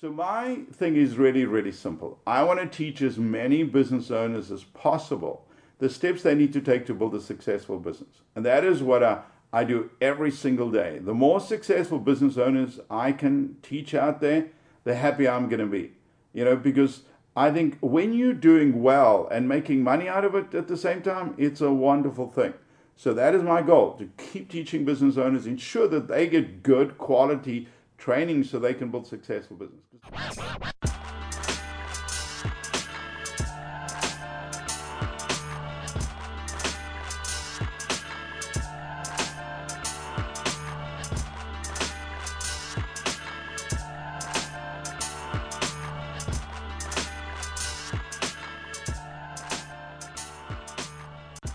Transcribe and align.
So 0.00 0.10
my 0.10 0.60
thing 0.72 0.96
is 0.96 1.18
really, 1.18 1.44
really 1.44 1.72
simple. 1.72 2.20
I 2.26 2.42
want 2.42 2.58
to 2.58 2.66
teach 2.66 3.02
as 3.02 3.18
many 3.18 3.64
business 3.64 4.10
owners 4.10 4.50
as 4.50 4.64
possible 4.64 5.46
the 5.78 5.90
steps 5.90 6.22
they 6.22 6.34
need 6.34 6.54
to 6.54 6.62
take 6.62 6.86
to 6.86 6.94
build 6.94 7.14
a 7.14 7.20
successful 7.20 7.78
business. 7.78 8.22
And 8.34 8.42
that 8.46 8.64
is 8.64 8.82
what 8.82 9.02
I, 9.02 9.20
I 9.52 9.64
do 9.64 9.90
every 10.00 10.30
single 10.30 10.70
day. 10.70 11.00
The 11.00 11.12
more 11.12 11.38
successful 11.38 11.98
business 11.98 12.38
owners 12.38 12.80
I 12.88 13.12
can 13.12 13.56
teach 13.62 13.94
out 13.94 14.22
there, 14.22 14.46
the 14.84 14.94
happier 14.94 15.32
I'm 15.32 15.50
going 15.50 15.60
to 15.60 15.66
be. 15.66 15.92
You 16.32 16.46
know, 16.46 16.56
because 16.56 17.02
I 17.36 17.50
think 17.50 17.76
when 17.80 18.14
you're 18.14 18.32
doing 18.32 18.82
well 18.82 19.28
and 19.30 19.46
making 19.46 19.84
money 19.84 20.08
out 20.08 20.24
of 20.24 20.34
it 20.34 20.54
at 20.54 20.68
the 20.68 20.78
same 20.78 21.02
time, 21.02 21.34
it's 21.36 21.60
a 21.60 21.72
wonderful 21.72 22.30
thing. 22.30 22.54
So 22.96 23.12
that 23.12 23.34
is 23.34 23.42
my 23.42 23.60
goal 23.60 23.98
to 23.98 24.08
keep 24.16 24.50
teaching 24.50 24.86
business 24.86 25.18
owners, 25.18 25.46
ensure 25.46 25.88
that 25.88 26.08
they 26.08 26.26
get 26.26 26.62
good 26.62 26.96
quality 26.96 27.68
training 28.00 28.42
so 28.42 28.58
they 28.58 28.72
can 28.72 28.90
build 28.90 29.06
successful 29.06 29.56
business. 29.56 29.84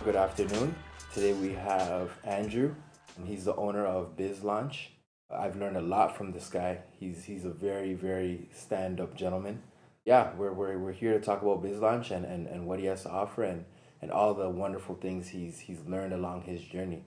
Good 0.04 0.16
afternoon. 0.16 0.76
Today 1.12 1.34
we 1.34 1.54
have 1.54 2.12
Andrew, 2.24 2.76
and 3.18 3.28
he's 3.28 3.46
the 3.46 3.56
owner 3.56 3.86
of 3.88 4.16
Biz 4.16 4.44
Launch. 4.44 4.92
I've 5.32 5.56
learned 5.56 5.78
a 5.78 5.82
lot 5.82 6.16
from 6.16 6.32
this 6.32 6.50
guy. 6.50 6.80
He's 7.00 7.24
he's 7.24 7.46
a 7.46 7.50
very 7.50 7.94
very 7.94 8.50
stand 8.54 9.00
up 9.00 9.16
gentleman. 9.16 9.64
Yeah, 10.06 10.34
we're, 10.36 10.54
we're 10.54 10.78
we're 10.78 10.92
here 10.92 11.14
to 11.14 11.20
talk 11.20 11.42
about 11.42 11.64
Biz 11.64 11.80
Launch 11.80 12.12
and, 12.12 12.26
and, 12.26 12.48
and 12.48 12.68
what 12.68 12.80
he 12.80 12.86
has 12.86 13.04
to 13.04 13.10
offer 13.10 13.44
and, 13.44 13.66
and 14.02 14.12
all 14.12 14.34
the 14.34 14.50
wonderful 14.50 14.96
things 14.96 15.30
he's 15.30 15.60
he's 15.60 15.80
learned 15.88 16.14
along 16.14 16.44
his 16.44 16.62
journey. 16.62 17.04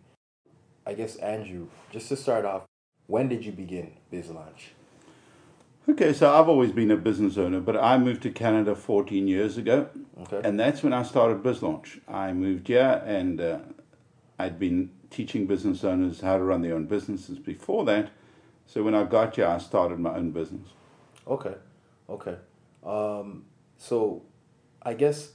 I 0.85 0.95
guess 0.95 1.17
Andrew, 1.17 1.69
just 1.93 2.09
to 2.09 2.17
start 2.17 2.45
off, 2.45 2.65
when 3.07 3.29
did 3.29 3.45
you 3.45 3.53
begin 3.53 3.93
Biz 4.11 4.31
Launch? 4.31 4.73
Okay, 5.89 6.13
so 6.13 6.31
I've 6.31 6.51
always 6.51 6.71
been 6.71 6.91
a 6.91 6.99
business 6.99 7.39
owner, 7.39 7.61
but 7.61 7.75
I 7.75 7.97
moved 7.97 8.23
to 8.25 8.31
Canada 8.31 8.75
14 8.75 9.27
years 9.27 9.57
ago. 9.57 9.89
Okay. 10.21 10.43
And 10.47 10.61
that's 10.61 10.83
when 10.83 10.93
I 10.93 11.03
started 11.03 11.43
BizLaunch. 11.43 12.01
I 12.07 12.35
moved 12.35 12.69
here 12.69 13.03
and 13.07 13.41
uh, 13.41 13.59
I'd 14.39 14.59
been 14.59 14.91
teaching 15.11 15.47
business 15.47 15.85
owners 15.85 16.21
how 16.21 16.37
to 16.37 16.45
run 16.45 16.63
their 16.63 16.75
own 16.75 16.87
businesses 16.87 17.39
before 17.39 17.85
that. 17.87 18.11
So 18.67 18.83
when 18.83 18.95
I 18.95 19.05
got 19.05 19.37
here, 19.37 19.47
I 19.47 19.59
started 19.59 19.99
my 19.99 20.15
own 20.15 20.31
business. 20.31 20.69
Okay, 21.27 21.55
okay. 22.09 22.37
Um, 22.85 23.45
so 23.79 24.23
I 24.83 24.95
guess 24.95 25.33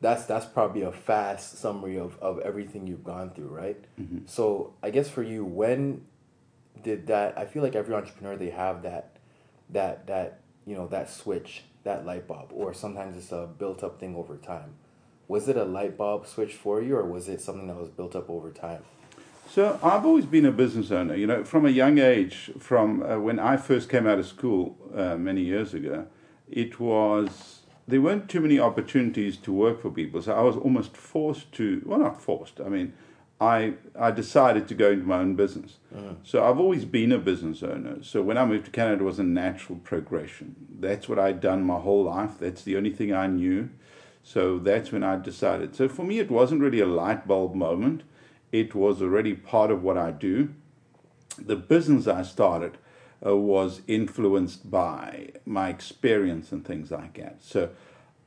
that's 0.00 0.24
that's 0.24 0.46
probably 0.46 0.82
a 0.82 0.92
fast 0.92 1.58
summary 1.58 1.98
of, 1.98 2.18
of 2.20 2.40
everything 2.40 2.86
you've 2.86 3.04
gone 3.04 3.30
through, 3.30 3.48
right? 3.48 3.84
So 4.26 4.74
I 4.82 4.90
guess 4.90 5.08
for 5.08 5.22
you, 5.22 5.44
when 5.44 6.06
did 6.82 7.06
that? 7.06 7.38
I 7.38 7.44
feel 7.44 7.62
like 7.62 7.76
every 7.76 7.94
entrepreneur 7.94 8.36
they 8.36 8.50
have 8.50 8.82
that 8.82 9.16
that 9.70 10.06
that 10.08 10.40
you 10.66 10.74
know 10.74 10.86
that 10.88 11.10
switch, 11.10 11.62
that 11.84 12.04
light 12.04 12.26
bulb, 12.26 12.50
or 12.52 12.74
sometimes 12.74 13.16
it's 13.16 13.32
a 13.32 13.48
built 13.58 13.84
up 13.84 14.00
thing 14.00 14.16
over 14.16 14.36
time. 14.36 14.74
Was 15.28 15.48
it 15.48 15.56
a 15.56 15.64
light 15.64 15.96
bulb 15.96 16.26
switch 16.26 16.54
for 16.54 16.82
you, 16.82 16.96
or 16.96 17.04
was 17.04 17.28
it 17.28 17.40
something 17.40 17.66
that 17.68 17.76
was 17.76 17.88
built 17.88 18.14
up 18.14 18.28
over 18.28 18.50
time? 18.50 18.82
So 19.48 19.78
I've 19.82 20.06
always 20.06 20.26
been 20.26 20.46
a 20.46 20.52
business 20.52 20.90
owner. 20.90 21.14
You 21.14 21.26
know, 21.26 21.44
from 21.44 21.66
a 21.66 21.70
young 21.70 21.98
age, 21.98 22.50
from 22.58 23.02
uh, 23.02 23.18
when 23.18 23.38
I 23.38 23.56
first 23.56 23.88
came 23.88 24.06
out 24.06 24.18
of 24.18 24.26
school 24.26 24.76
uh, 24.94 25.16
many 25.16 25.42
years 25.42 25.74
ago, 25.74 26.06
it 26.50 26.80
was 26.80 27.60
there 27.86 28.00
weren't 28.00 28.28
too 28.28 28.40
many 28.40 28.58
opportunities 28.58 29.36
to 29.38 29.52
work 29.52 29.82
for 29.82 29.90
people. 29.90 30.22
So 30.22 30.32
I 30.34 30.42
was 30.42 30.56
almost 30.56 30.96
forced 30.96 31.52
to. 31.52 31.82
Well, 31.84 31.98
not 31.98 32.20
forced. 32.20 32.60
I 32.60 32.68
mean, 32.68 32.94
I 33.40 33.74
I 33.98 34.10
decided 34.10 34.68
to 34.68 34.74
go 34.74 34.92
into 34.92 35.04
my 35.04 35.18
own 35.18 35.34
business. 35.34 35.78
So 36.22 36.44
I've 36.48 36.58
always 36.58 36.84
been 36.84 37.12
a 37.12 37.18
business 37.18 37.62
owner. 37.62 38.02
So 38.02 38.22
when 38.22 38.38
I 38.38 38.44
moved 38.44 38.66
to 38.66 38.70
Canada, 38.70 39.02
it 39.02 39.06
was 39.06 39.18
a 39.18 39.24
natural 39.24 39.78
progression. 39.78 40.54
That's 40.80 41.08
what 41.08 41.18
I'd 41.18 41.40
done 41.40 41.64
my 41.64 41.78
whole 41.78 42.04
life. 42.04 42.38
That's 42.38 42.62
the 42.62 42.76
only 42.76 42.90
thing 42.90 43.12
I 43.12 43.26
knew. 43.26 43.68
So 44.22 44.58
that's 44.58 44.92
when 44.92 45.02
I 45.02 45.16
decided. 45.16 45.74
So 45.74 45.88
for 45.88 46.04
me, 46.04 46.18
it 46.18 46.30
wasn't 46.30 46.60
really 46.60 46.80
a 46.80 46.86
light 46.86 47.26
bulb 47.26 47.54
moment. 47.54 48.02
It 48.52 48.74
was 48.74 49.02
already 49.02 49.34
part 49.34 49.70
of 49.70 49.82
what 49.82 49.98
I 49.98 50.10
do. 50.10 50.50
The 51.38 51.56
business 51.56 52.06
I 52.06 52.22
started 52.22 52.78
uh, 53.24 53.36
was 53.36 53.82
influenced 53.86 54.70
by 54.70 55.30
my 55.44 55.68
experience 55.70 56.52
and 56.52 56.64
things 56.64 56.90
like 56.90 57.18
that. 57.18 57.38
So 57.40 57.70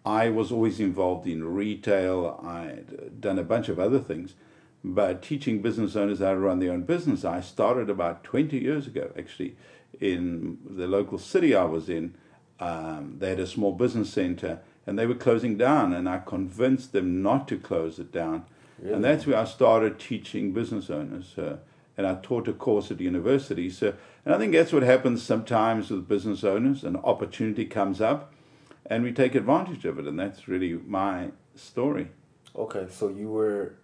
I 0.06 0.30
was 0.30 0.52
always 0.52 0.80
involved 0.80 1.28
in 1.28 1.44
retail. 1.44 2.40
I'd 2.44 3.22
done 3.22 3.40
a 3.40 3.44
bunch 3.44 3.70
of 3.70 3.80
other 3.80 4.00
things. 4.00 4.34
But 4.84 5.24
teaching 5.24 5.62
business 5.62 5.96
owners 5.96 6.20
how 6.20 6.34
to 6.34 6.40
run 6.40 6.60
their 6.60 6.72
own 6.72 6.84
business, 6.84 7.26
I 7.26 7.42
started 7.42 7.90
about 7.90 8.24
20 8.24 8.58
years 8.60 8.86
ago, 8.86 9.12
actually, 9.18 9.56
in 10.00 10.60
the 10.70 10.86
local 10.86 11.18
city 11.18 11.56
I 11.56 11.64
was 11.64 11.90
in. 11.90 12.16
Um, 12.60 13.16
they 13.18 13.30
had 13.30 13.40
a 13.40 13.48
small 13.48 13.72
business 13.72 14.12
center 14.12 14.60
and 14.86 14.98
they 14.98 15.06
were 15.06 15.16
closing 15.16 15.58
down, 15.58 15.94
and 15.94 16.08
I 16.08 16.20
convinced 16.20 16.92
them 16.92 17.22
not 17.22 17.48
to 17.48 17.58
close 17.58 18.00
it 18.00 18.12
down. 18.12 18.46
And 18.84 19.04
that's 19.04 19.26
where 19.26 19.38
I 19.38 19.46
started 19.46 20.00
teaching 20.00 20.52
business 20.52 20.90
owners. 20.90 21.38
Uh, 21.38 21.58
and 21.98 22.06
I 22.06 22.16
taught 22.16 22.48
a 22.50 22.54
course 22.54 22.92
at 22.92 23.00
university. 23.00 23.70
So, 23.70 23.94
and 24.26 24.36
I 24.36 24.38
think 24.38 24.52
that's 24.52 24.74
what 24.74 24.84
happens 24.84 25.24
sometimes 25.24 25.90
with 25.90 26.10
business 26.10 26.44
owners. 26.44 26.84
An 26.84 26.98
opportunity 26.98 27.66
comes 27.66 28.02
up, 28.02 28.34
and 28.86 29.04
we 29.04 29.14
take 29.14 29.34
advantage 29.34 29.86
of 29.86 29.98
it. 29.98 30.06
And 30.06 30.20
that's 30.20 30.48
really 30.48 30.74
my 30.74 31.30
story. 31.56 32.10
Okay, 32.54 32.88
so 32.90 33.08
you 33.08 33.30
were, 33.30 33.76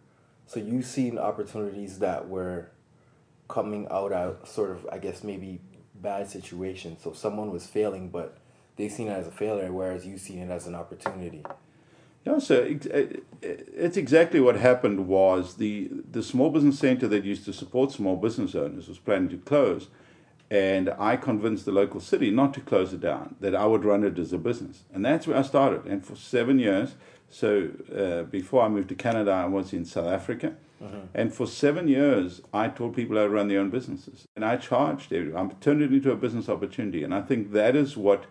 so 0.45 0.59
you 0.59 0.81
seen 0.81 1.17
opportunities 1.17 1.99
that 1.99 2.27
were 2.27 2.69
coming 3.47 3.87
out 3.89 4.11
of 4.11 4.47
sort 4.47 4.71
of, 4.71 4.87
I 4.91 4.97
guess 4.97 5.23
maybe 5.23 5.61
bad 5.95 6.29
situations. 6.29 6.99
So 7.01 7.13
someone 7.13 7.49
was 7.49 7.65
failing, 7.65 8.09
but 8.09 8.37
they 8.75 8.89
seen 8.89 9.07
it 9.07 9.11
as 9.11 9.27
a 9.27 9.31
failure, 9.31 9.71
whereas 9.71 10.05
you've 10.05 10.21
seen 10.21 10.39
it 10.39 10.49
as 10.49 10.67
an 10.67 10.75
opportunity. 10.75 11.43
Yeah, 12.25 12.37
so 12.37 12.63
uh, 12.63 13.01
it's 13.41 13.97
exactly 13.97 14.39
what 14.39 14.55
happened 14.55 15.07
was 15.07 15.55
the, 15.55 15.89
the 16.11 16.21
small 16.21 16.51
business 16.51 16.77
center 16.77 17.07
that 17.07 17.23
used 17.23 17.45
to 17.45 17.53
support 17.53 17.91
small 17.91 18.15
business 18.15 18.53
owners 18.53 18.87
was 18.87 18.99
planning 18.99 19.29
to 19.29 19.37
close. 19.37 19.87
And 20.51 20.93
I 20.99 21.15
convinced 21.15 21.65
the 21.65 21.71
local 21.71 21.99
city 21.99 22.29
not 22.29 22.53
to 22.55 22.61
close 22.61 22.93
it 22.93 22.99
down, 22.99 23.35
that 23.39 23.55
I 23.55 23.65
would 23.65 23.85
run 23.85 24.03
it 24.03 24.19
as 24.19 24.33
a 24.33 24.37
business. 24.37 24.83
And 24.93 25.03
that's 25.03 25.25
where 25.25 25.37
I 25.37 25.43
started. 25.43 25.85
And 25.85 26.05
for 26.05 26.15
seven 26.15 26.59
years, 26.59 26.95
so 27.29 27.69
uh, 27.95 28.23
before 28.23 28.63
I 28.63 28.67
moved 28.67 28.89
to 28.89 28.95
Canada, 28.95 29.31
I 29.31 29.45
was 29.45 29.71
in 29.71 29.85
South 29.85 30.07
Africa. 30.07 30.55
And 31.13 31.31
for 31.33 31.45
seven 31.45 31.87
years, 31.87 32.41
I 32.51 32.67
taught 32.67 32.95
people 32.95 33.15
how 33.15 33.23
to 33.23 33.29
run 33.29 33.47
their 33.47 33.59
own 33.59 33.69
businesses. 33.69 34.27
And 34.35 34.43
I 34.43 34.57
charged 34.57 35.13
everyone. 35.13 35.51
I 35.51 35.53
turned 35.63 35.83
it 35.83 35.93
into 35.93 36.11
a 36.11 36.15
business 36.15 36.49
opportunity. 36.49 37.03
And 37.03 37.13
I 37.13 37.21
think 37.21 37.51
that 37.51 37.75
is 37.75 37.95
what 37.95 38.25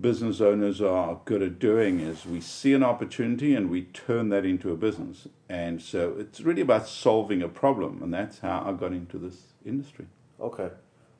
business 0.00 0.40
owners 0.40 0.80
are 0.80 1.20
good 1.24 1.42
at 1.42 1.58
doing 1.58 2.00
is 2.00 2.26
we 2.26 2.40
see 2.40 2.74
an 2.74 2.82
opportunity 2.82 3.54
and 3.54 3.70
we 3.70 3.82
turn 3.82 4.28
that 4.30 4.44
into 4.44 4.72
a 4.72 4.76
business. 4.76 5.28
And 5.48 5.80
so 5.80 6.16
it's 6.18 6.40
really 6.40 6.62
about 6.62 6.88
solving 6.88 7.42
a 7.42 7.48
problem. 7.48 8.02
And 8.02 8.12
that's 8.12 8.40
how 8.40 8.64
I 8.66 8.72
got 8.72 8.92
into 8.92 9.18
this 9.18 9.52
industry. 9.64 10.06
Okay, 10.40 10.70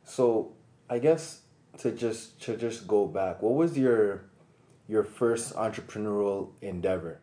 so 0.02 0.52
I 0.90 0.98
guess 0.98 1.42
to 1.78 1.92
just 1.92 2.40
to 2.42 2.56
just 2.56 2.86
go 2.86 3.06
back, 3.06 3.42
what 3.42 3.54
was 3.54 3.78
your 3.78 4.24
your 4.88 5.04
first 5.04 5.54
entrepreneurial 5.54 6.50
endeavor? 6.60 7.20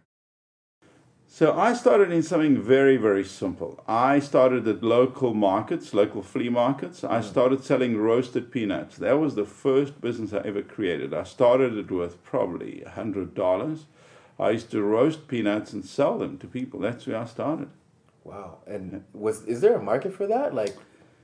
So 1.34 1.58
I 1.58 1.72
started 1.72 2.12
in 2.12 2.24
something 2.24 2.62
very, 2.62 2.98
very 2.98 3.24
simple. 3.24 3.82
I 3.88 4.20
started 4.20 4.68
at 4.68 4.84
local 4.84 5.34
markets, 5.34 5.94
local 5.94 6.22
flea 6.22 6.50
markets. 6.50 7.06
I 7.06 7.22
started 7.22 7.64
selling 7.64 7.96
roasted 7.96 8.52
peanuts. 8.52 8.98
That 8.98 9.18
was 9.18 9.36
the 9.36 9.46
first 9.46 10.02
business 10.02 10.34
I 10.34 10.40
ever 10.40 10.62
created. 10.62 11.14
I 11.14 11.24
started 11.24 11.78
it 11.78 11.90
with 11.90 12.22
probably 12.26 12.84
$100. 12.86 13.86
I 14.38 14.50
used 14.50 14.72
to 14.72 14.84
roast 14.84 15.30
peanuts 15.30 15.72
and 15.72 15.86
sell 15.86 16.18
them 16.18 16.38
to 16.40 16.48
people. 16.48 16.82
That's 16.82 17.08
where 17.08 17.16
I 17.16 17.26
started. 17.26 17.70
Wow, 18.26 18.58
and 18.68 19.06
was 19.14 19.46
is 19.46 19.62
there 19.62 19.76
a 19.78 19.82
market 19.82 20.14
for 20.14 20.28
that? 20.28 20.54
Like, 20.54 20.76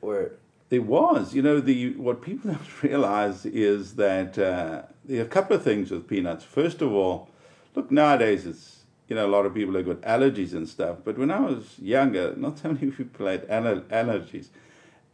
or 0.01 0.31
There 0.69 0.81
was, 0.81 1.35
you 1.35 1.41
know, 1.41 1.59
the 1.59 1.95
what 1.95 2.21
people 2.21 2.51
don't 2.53 2.81
realize 2.81 3.45
is 3.45 3.95
that 3.95 4.39
uh, 4.39 4.83
there 5.03 5.19
are 5.19 5.25
a 5.25 5.35
couple 5.37 5.57
of 5.57 5.63
things 5.63 5.91
with 5.91 6.07
peanuts. 6.07 6.45
First 6.45 6.81
of 6.81 6.93
all, 6.93 7.29
look, 7.75 7.91
nowadays 7.91 8.45
it's 8.45 8.76
you 9.07 9.15
know 9.15 9.25
a 9.25 9.29
lot 9.29 9.45
of 9.45 9.53
people 9.53 9.75
have 9.75 9.85
got 9.85 10.01
allergies 10.01 10.53
and 10.53 10.67
stuff. 10.67 10.97
But 11.03 11.17
when 11.17 11.31
I 11.31 11.39
was 11.39 11.79
younger, 11.79 12.35
not 12.35 12.59
so 12.59 12.73
many 12.73 12.91
people 12.91 13.27
had 13.27 13.47
aller- 13.49 13.85
allergies, 13.89 14.47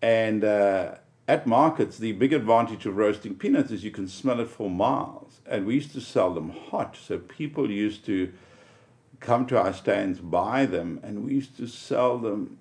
and 0.01 0.43
uh, 0.43 0.95
at 1.27 1.47
markets, 1.47 1.97
the 1.97 2.11
big 2.13 2.33
advantage 2.33 2.85
of 2.85 2.97
roasting 2.97 3.35
peanuts 3.35 3.71
is 3.71 3.83
you 3.83 3.91
can 3.91 4.07
smell 4.07 4.39
it 4.39 4.49
for 4.49 4.69
miles. 4.69 5.39
And 5.45 5.65
we 5.65 5.75
used 5.75 5.93
to 5.93 6.01
sell 6.01 6.33
them 6.33 6.49
hot, 6.49 6.97
so 6.97 7.17
people 7.17 7.71
used 7.71 8.05
to 8.05 8.33
come 9.19 9.45
to 9.47 9.57
our 9.57 9.73
stands, 9.73 10.19
buy 10.19 10.65
them, 10.65 10.99
and 11.01 11.23
we 11.25 11.33
used 11.33 11.55
to 11.57 11.67
sell 11.67 12.17
them 12.17 12.59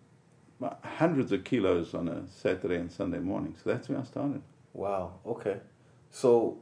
hundreds 0.85 1.32
of 1.32 1.43
kilos 1.43 1.93
on 1.94 2.08
a 2.08 2.28
Saturday 2.28 2.76
and 2.76 2.90
Sunday 2.93 3.19
morning. 3.19 3.56
So 3.62 3.70
that's 3.70 3.88
where 3.88 3.99
I 3.99 4.05
started. 4.05 4.43
wow, 4.73 5.14
okay. 5.26 5.58
So, 6.11 6.58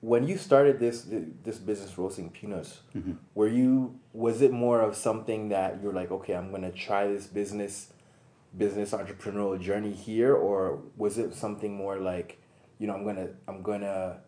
when 0.00 0.26
you 0.26 0.38
started 0.38 0.78
this 0.80 1.06
this 1.44 1.58
business 1.58 1.96
roasting 1.98 2.30
peanuts, 2.30 2.80
Mm-hmm. 2.96 3.12
were 3.34 3.48
you 3.48 3.98
was 4.12 4.40
it 4.42 4.52
more 4.52 4.80
of 4.80 4.96
something 4.96 5.48
that 5.50 5.82
you're 5.82 5.92
like, 5.92 6.10
okay, 6.10 6.34
I'm 6.34 6.50
gonna 6.50 6.72
try 6.72 7.06
this 7.06 7.26
business 7.26 7.92
business 8.56 8.90
entrepreneurial 8.92 9.60
journey 9.60 9.92
here, 9.92 10.34
or 10.34 10.80
was 10.96 11.18
it 11.18 11.34
something 11.34 11.74
more 11.74 11.96
like, 11.98 12.40
you 12.78 12.86
know, 12.86 12.94
I'm 12.94 13.04
gonna 13.04 13.28
I'm 13.46 13.62
gonna 13.62 14.18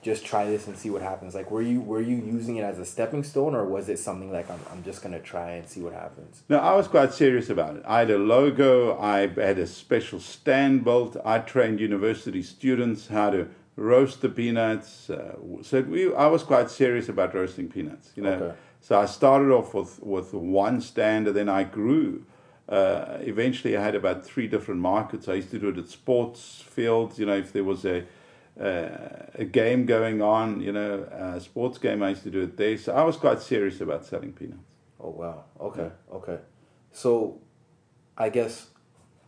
just 0.00 0.24
try 0.24 0.44
this 0.46 0.66
and 0.68 0.76
see 0.78 0.90
what 0.90 1.02
happens? 1.02 1.34
Like, 1.34 1.50
were 1.50 1.60
you 1.62 1.80
were 1.80 2.00
you 2.00 2.16
using 2.16 2.56
it 2.56 2.62
as 2.62 2.78
a 2.78 2.84
stepping 2.84 3.22
stone, 3.22 3.54
or 3.54 3.64
was 3.66 3.88
it 3.88 3.98
something 3.98 4.32
like 4.32 4.48
I'm 4.50 4.60
I'm 4.72 4.82
just 4.82 5.02
gonna 5.02 5.20
try 5.20 5.50
and 5.52 5.68
see 5.68 5.80
what 5.82 5.92
happens? 5.92 6.42
No, 6.48 6.58
I 6.58 6.74
was 6.74 6.88
quite 6.88 7.12
serious 7.12 7.50
about 7.50 7.76
it. 7.76 7.82
I 7.86 7.98
had 8.00 8.10
a 8.10 8.18
logo, 8.18 8.98
I 8.98 9.26
had 9.28 9.58
a 9.58 9.66
special 9.66 10.20
stand 10.20 10.84
built, 10.84 11.16
I 11.24 11.38
trained 11.40 11.78
university 11.80 12.42
students 12.42 13.08
how 13.08 13.30
to 13.30 13.48
roast 13.78 14.20
the 14.22 14.28
peanuts. 14.28 15.08
Uh, 15.08 15.36
so 15.62 15.80
we, 15.82 16.12
I 16.14 16.26
was 16.26 16.42
quite 16.42 16.70
serious 16.70 17.08
about 17.08 17.34
roasting 17.34 17.68
peanuts, 17.68 18.10
you 18.16 18.22
know. 18.22 18.32
Okay. 18.32 18.54
So 18.80 18.98
I 18.98 19.06
started 19.06 19.50
off 19.50 19.72
with, 19.72 20.02
with 20.02 20.34
one 20.34 20.80
stand 20.80 21.28
and 21.28 21.36
then 21.36 21.48
I 21.48 21.64
grew. 21.64 22.24
Uh, 22.68 23.18
eventually, 23.20 23.76
I 23.76 23.82
had 23.82 23.94
about 23.94 24.24
three 24.24 24.46
different 24.46 24.80
markets. 24.80 25.28
I 25.28 25.34
used 25.34 25.50
to 25.52 25.58
do 25.58 25.68
it 25.68 25.78
at 25.78 25.88
sports 25.88 26.62
fields, 26.66 27.18
you 27.18 27.26
know, 27.26 27.36
if 27.36 27.52
there 27.52 27.64
was 27.64 27.84
a, 27.84 28.04
uh, 28.60 29.26
a 29.34 29.44
game 29.44 29.86
going 29.86 30.20
on, 30.20 30.60
you 30.60 30.72
know, 30.72 31.04
a 31.10 31.40
sports 31.40 31.78
game, 31.78 32.02
I 32.02 32.10
used 32.10 32.24
to 32.24 32.30
do 32.30 32.42
it 32.42 32.56
there. 32.56 32.76
So 32.76 32.94
I 32.94 33.04
was 33.04 33.16
quite 33.16 33.40
serious 33.40 33.80
about 33.80 34.04
selling 34.04 34.32
peanuts. 34.32 34.60
Oh 35.00 35.10
wow. 35.10 35.44
Okay. 35.60 35.90
Okay. 36.12 36.38
So, 36.92 37.40
I 38.16 38.28
guess 38.28 38.66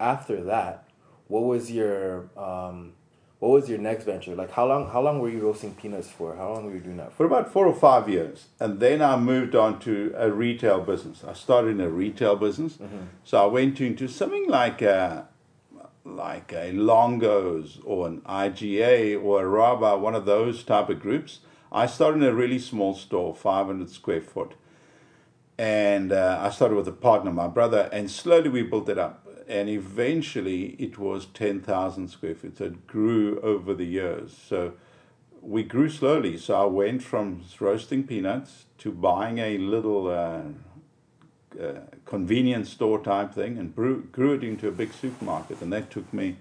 after 0.01 0.43
that, 0.45 0.89
what 1.29 1.45
was 1.45 1.71
your 1.71 2.29
um, 2.37 2.95
what 3.41 3.53
was 3.53 3.69
your 3.71 3.79
next 3.79 4.05
venture? 4.05 4.35
Like 4.35 4.53
how 4.53 4.67
long 4.67 4.91
how 4.91 5.01
long 5.01 5.19
were 5.19 5.31
you 5.31 5.41
roasting 5.41 5.75
peanuts 5.75 6.11
for? 6.11 6.37
How 6.37 6.53
long 6.53 6.67
were 6.67 6.75
you 6.75 6.81
doing 6.81 6.99
that 6.99 7.11
for? 7.13 7.17
for 7.17 7.27
about 7.27 7.53
four 7.53 7.67
or 7.67 7.75
five 7.75 8.09
years. 8.09 8.47
And 8.61 8.81
then 8.81 9.01
I 9.03 9.17
moved 9.17 9.55
on 9.55 9.79
to 9.81 10.13
a 10.17 10.31
retail 10.31 10.81
business. 10.81 11.25
I 11.25 11.33
started 11.33 11.71
in 11.71 11.81
a 11.81 11.89
retail 11.89 12.37
business. 12.37 12.79
So 13.25 13.43
I 13.43 13.47
went 13.47 13.81
into 13.81 14.09
something 14.09 14.47
like 14.49 14.81
a, 14.83 15.27
like 16.05 16.53
a 16.53 16.73
Longos 16.73 17.81
or 17.85 18.07
an 18.09 18.21
IGA 18.23 19.23
or 19.23 19.43
a 19.43 19.49
Rabba, 19.49 19.99
one 19.99 20.15
of 20.15 20.27
those 20.27 20.63
type 20.63 20.89
of 20.91 21.01
groups. 21.01 21.41
I 21.73 21.87
started 21.87 22.23
in 22.23 22.29
a 22.29 22.35
really 22.35 22.59
small 22.59 22.95
store, 22.95 23.35
500 23.35 23.89
square 23.91 24.21
foot. 24.21 24.55
And 25.59 26.11
uh, 26.13 26.41
I 26.43 26.51
started 26.51 26.75
with 26.75 26.89
a 26.89 26.93
partner, 26.93 27.31
my 27.31 27.49
brother, 27.49 27.89
and 27.93 28.11
slowly 28.11 28.49
we 28.49 28.63
built 28.63 28.89
it 28.89 28.99
up. 28.99 29.27
And 29.49 29.69
eventually 29.69 30.77
it 30.79 30.99
was 30.99 31.27
10,000 31.27 32.09
square 32.09 32.35
feet. 32.35 32.59
So 32.59 32.65
it 32.67 32.87
grew 32.87 33.41
over 33.41 33.75
the 33.75 33.85
years. 33.85 34.37
So 34.37 34.75
we 35.43 35.63
grew 35.63 35.89
slowly. 35.89 36.37
So 36.37 36.61
I 36.61 36.67
went 36.67 37.03
from 37.03 37.43
roasting 37.59 38.05
peanuts 38.07 38.67
to 38.79 38.93
buying 38.93 39.39
a 39.39 39.59
little 39.59 40.09
uh, 40.09 40.43
uh, 41.61 41.81
convenience 42.05 42.71
store 42.71 43.03
type 43.03 43.35
thing 43.35 43.59
and 43.59 43.75
grew, 43.75 44.03
grew 44.13 44.35
it 44.35 44.45
into 44.45 44.69
a 44.69 44.73
big 44.73 44.93
supermarket. 44.93 45.61
And 45.61 45.73
that 45.73 45.91
took 45.91 46.13
me 46.13 46.37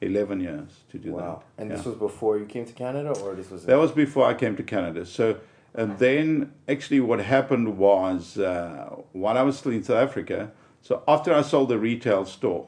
11 0.00 0.40
years 0.40 0.82
to 0.90 0.98
do 0.98 1.12
Wow. 1.12 1.20
that. 1.20 1.62
And 1.62 1.70
Yeah. 1.70 1.76
this 1.76 1.86
was 1.86 1.96
before 1.96 2.38
you 2.38 2.46
came 2.46 2.64
to 2.66 2.72
Canada, 2.72 3.10
or 3.22 3.34
this 3.34 3.50
was 3.50 3.64
That 3.64 3.78
was 3.78 3.92
before 3.92 4.26
I 4.26 4.34
came 4.34 4.56
to 4.56 4.62
Canada. 4.62 5.06
So, 5.06 5.36
and 5.74 5.98
then 5.98 6.52
actually, 6.68 7.00
what 7.00 7.20
happened 7.20 7.78
was 7.78 8.38
uh, 8.38 8.96
while 9.12 9.36
I 9.36 9.42
was 9.42 9.58
still 9.58 9.72
in 9.72 9.82
South 9.82 10.02
Africa. 10.08 10.52
So 10.84 11.02
after 11.08 11.32
I 11.32 11.40
sold 11.40 11.70
the 11.70 11.78
retail 11.78 12.26
store, 12.26 12.66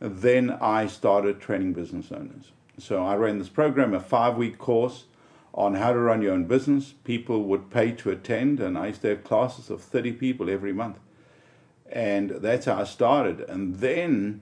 then 0.00 0.50
I 0.62 0.86
started 0.86 1.40
training 1.40 1.74
business 1.74 2.10
owners. 2.10 2.52
So 2.78 3.04
I 3.04 3.16
ran 3.16 3.38
this 3.38 3.50
program, 3.50 3.92
a 3.92 4.00
five-week 4.00 4.56
course 4.56 5.04
on 5.52 5.74
how 5.74 5.92
to 5.92 5.98
run 5.98 6.22
your 6.22 6.32
own 6.32 6.46
business. 6.46 6.94
People 7.04 7.42
would 7.44 7.68
pay 7.70 7.92
to 7.92 8.08
attend, 8.08 8.60
and 8.60 8.78
I 8.78 8.86
used 8.86 9.02
to 9.02 9.10
have 9.10 9.24
classes 9.24 9.68
of 9.68 9.82
thirty 9.82 10.10
people 10.10 10.48
every 10.48 10.72
month, 10.72 11.00
and 11.92 12.30
that's 12.30 12.64
how 12.64 12.80
I 12.80 12.84
started. 12.84 13.40
And 13.40 13.76
then 13.76 14.40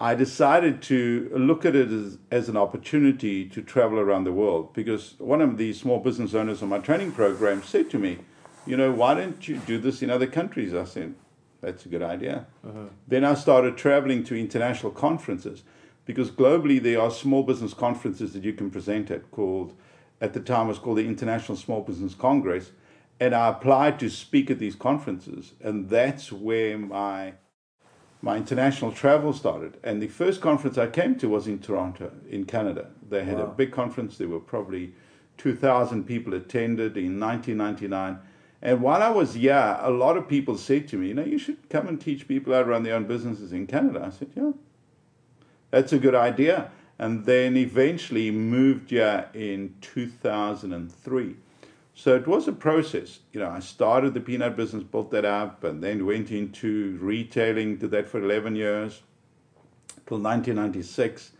I 0.00 0.14
decided 0.14 0.80
to 0.84 1.30
look 1.36 1.66
at 1.66 1.76
it 1.76 1.90
as, 1.90 2.16
as 2.30 2.48
an 2.48 2.56
opportunity 2.56 3.44
to 3.44 3.60
travel 3.60 3.98
around 3.98 4.24
the 4.24 4.32
world 4.32 4.72
because 4.72 5.16
one 5.18 5.42
of 5.42 5.58
the 5.58 5.74
small 5.74 5.98
business 5.98 6.32
owners 6.32 6.62
on 6.62 6.70
my 6.70 6.78
training 6.78 7.12
program 7.12 7.62
said 7.62 7.90
to 7.90 7.98
me, 7.98 8.20
You 8.64 8.78
know, 8.78 8.90
why 8.90 9.12
don't 9.12 9.46
you 9.46 9.58
do 9.58 9.76
this 9.76 10.00
in 10.00 10.08
other 10.08 10.26
countries? 10.26 10.72
I 10.72 10.84
said, 10.84 11.14
That's 11.62 11.86
a 11.86 11.88
good 11.88 12.02
idea. 12.02 12.46
Uh-huh. 12.66 12.86
Then 13.08 13.24
I 13.24 13.34
started 13.34 13.76
traveling 13.76 14.24
to 14.24 14.38
international 14.38 14.92
conferences 14.92 15.62
because 16.04 16.30
globally 16.30 16.82
there 16.82 17.00
are 17.00 17.10
small 17.10 17.44
business 17.44 17.72
conferences 17.72 18.32
that 18.34 18.44
you 18.44 18.52
can 18.52 18.70
present 18.70 19.10
at 19.10 19.30
called, 19.30 19.74
at 20.20 20.34
the 20.34 20.40
time 20.40 20.66
it 20.66 20.70
was 20.70 20.78
called 20.78 20.98
the 20.98 21.06
International 21.06 21.56
Small 21.56 21.80
Business 21.80 22.14
Congress. 22.14 22.72
And 23.20 23.34
I 23.34 23.48
applied 23.48 24.00
to 24.00 24.10
speak 24.10 24.50
at 24.50 24.58
these 24.58 24.74
conferences. 24.74 25.52
And 25.62 25.88
that's 25.88 26.32
where 26.32 26.76
my 26.76 27.34
my 28.24 28.36
international 28.36 28.92
travel 28.92 29.32
started. 29.32 29.76
And 29.82 30.00
the 30.00 30.06
first 30.06 30.40
conference 30.40 30.78
I 30.78 30.86
came 30.86 31.16
to 31.16 31.28
was 31.28 31.48
in 31.48 31.58
Toronto, 31.58 32.12
in 32.30 32.44
Canada. 32.44 32.86
They 33.08 33.24
had 33.24 33.40
a 33.40 33.46
big 33.46 33.72
conference. 33.72 34.16
There 34.16 34.28
were 34.28 34.38
probably 34.38 34.94
2,000 35.38 36.04
people 36.04 36.32
attended 36.32 36.96
in 36.96 37.18
1999. 37.18 38.20
And 38.62 38.80
while 38.80 39.02
I 39.02 39.10
was 39.10 39.34
here, 39.34 39.76
a 39.80 39.90
lot 39.90 40.16
of 40.16 40.28
people 40.28 40.56
said 40.56 40.86
to 40.88 40.96
me, 40.96 41.08
you 41.08 41.14
know, 41.14 41.24
you 41.24 41.38
should 41.38 41.68
come 41.68 41.88
and 41.88 42.00
teach 42.00 42.28
people 42.28 42.52
how 42.52 42.60
to 42.60 42.64
run 42.66 42.84
their 42.84 42.94
own 42.94 43.06
businesses 43.08 43.52
in 43.52 43.66
Canada. 43.66 44.04
I 44.06 44.10
said, 44.10 44.30
yeah, 44.36 44.52
that's 45.72 45.92
a 45.92 45.98
good 45.98 46.14
idea. 46.14 46.70
And 46.96 47.24
then 47.24 47.56
eventually 47.56 48.30
moved 48.30 48.90
here 48.90 49.28
in 49.34 49.74
2003. 49.80 51.36
So 51.94 52.14
it 52.14 52.28
was 52.28 52.46
a 52.46 52.52
process. 52.52 53.18
You 53.32 53.40
know, 53.40 53.50
I 53.50 53.58
started 53.58 54.14
the 54.14 54.20
peanut 54.20 54.56
business, 54.56 54.84
built 54.84 55.10
that 55.10 55.24
up, 55.24 55.64
and 55.64 55.82
then 55.82 56.06
went 56.06 56.30
into 56.30 56.96
retailing, 57.00 57.78
did 57.78 57.90
that 57.90 58.08
for 58.08 58.22
11 58.22 58.54
years 58.54 59.02
till 60.06 60.18
1996. 60.18 61.32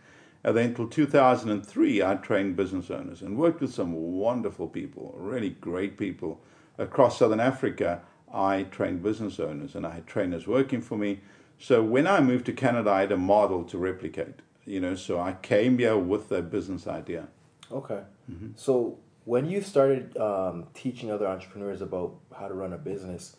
And 0.43 0.57
then 0.57 0.75
till 0.75 0.89
2003, 0.89 2.03
I 2.03 2.15
trained 2.15 2.57
business 2.57 2.91
owners 2.91 3.21
and 3.21 3.37
worked 3.37 3.61
with 3.61 3.73
some 3.73 3.93
wonderful 3.93 4.67
people, 4.67 5.15
really 5.17 5.51
great 5.51 5.97
people. 5.97 6.41
Across 6.77 7.19
Southern 7.19 7.39
Africa, 7.39 8.01
I 8.33 8.63
trained 8.63 9.03
business 9.03 9.39
owners 9.39 9.75
and 9.75 9.85
I 9.85 9.91
had 9.91 10.07
trainers 10.07 10.47
working 10.47 10.81
for 10.81 10.97
me. 10.97 11.21
So 11.59 11.83
when 11.83 12.07
I 12.07 12.19
moved 12.19 12.45
to 12.47 12.53
Canada, 12.53 12.89
I 12.89 13.01
had 13.01 13.11
a 13.11 13.17
model 13.17 13.63
to 13.65 13.77
replicate. 13.77 14.41
You 14.65 14.79
know, 14.79 14.95
so 14.95 15.19
I 15.19 15.33
came 15.33 15.77
here 15.77 15.97
with 15.97 16.31
a 16.31 16.41
business 16.41 16.87
idea. 16.87 17.27
Okay. 17.71 18.01
Mm-hmm. 18.31 18.51
So 18.55 18.97
when 19.25 19.49
you 19.49 19.61
started 19.61 20.17
um, 20.17 20.67
teaching 20.73 21.11
other 21.11 21.27
entrepreneurs 21.27 21.81
about 21.81 22.15
how 22.37 22.47
to 22.47 22.53
run 22.53 22.73
a 22.73 22.77
business, 22.77 23.35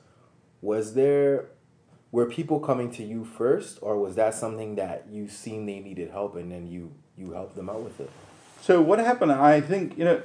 was 0.60 0.94
there 0.94 1.46
were 2.12 2.26
people 2.26 2.60
coming 2.60 2.90
to 2.92 3.02
you 3.02 3.24
first, 3.24 3.78
or 3.82 3.98
was 3.98 4.14
that 4.14 4.34
something 4.34 4.76
that 4.76 5.06
you 5.10 5.28
seen 5.28 5.66
they 5.66 5.80
needed 5.80 6.10
help 6.10 6.36
and 6.36 6.52
then 6.52 6.66
you 6.66 6.92
you 7.16 7.32
helped 7.32 7.56
them 7.56 7.68
out 7.68 7.82
with 7.82 7.98
it? 8.00 8.10
So 8.60 8.80
what 8.80 8.98
happened? 8.98 9.32
I 9.32 9.60
think 9.60 9.98
you 9.98 10.04
know, 10.04 10.22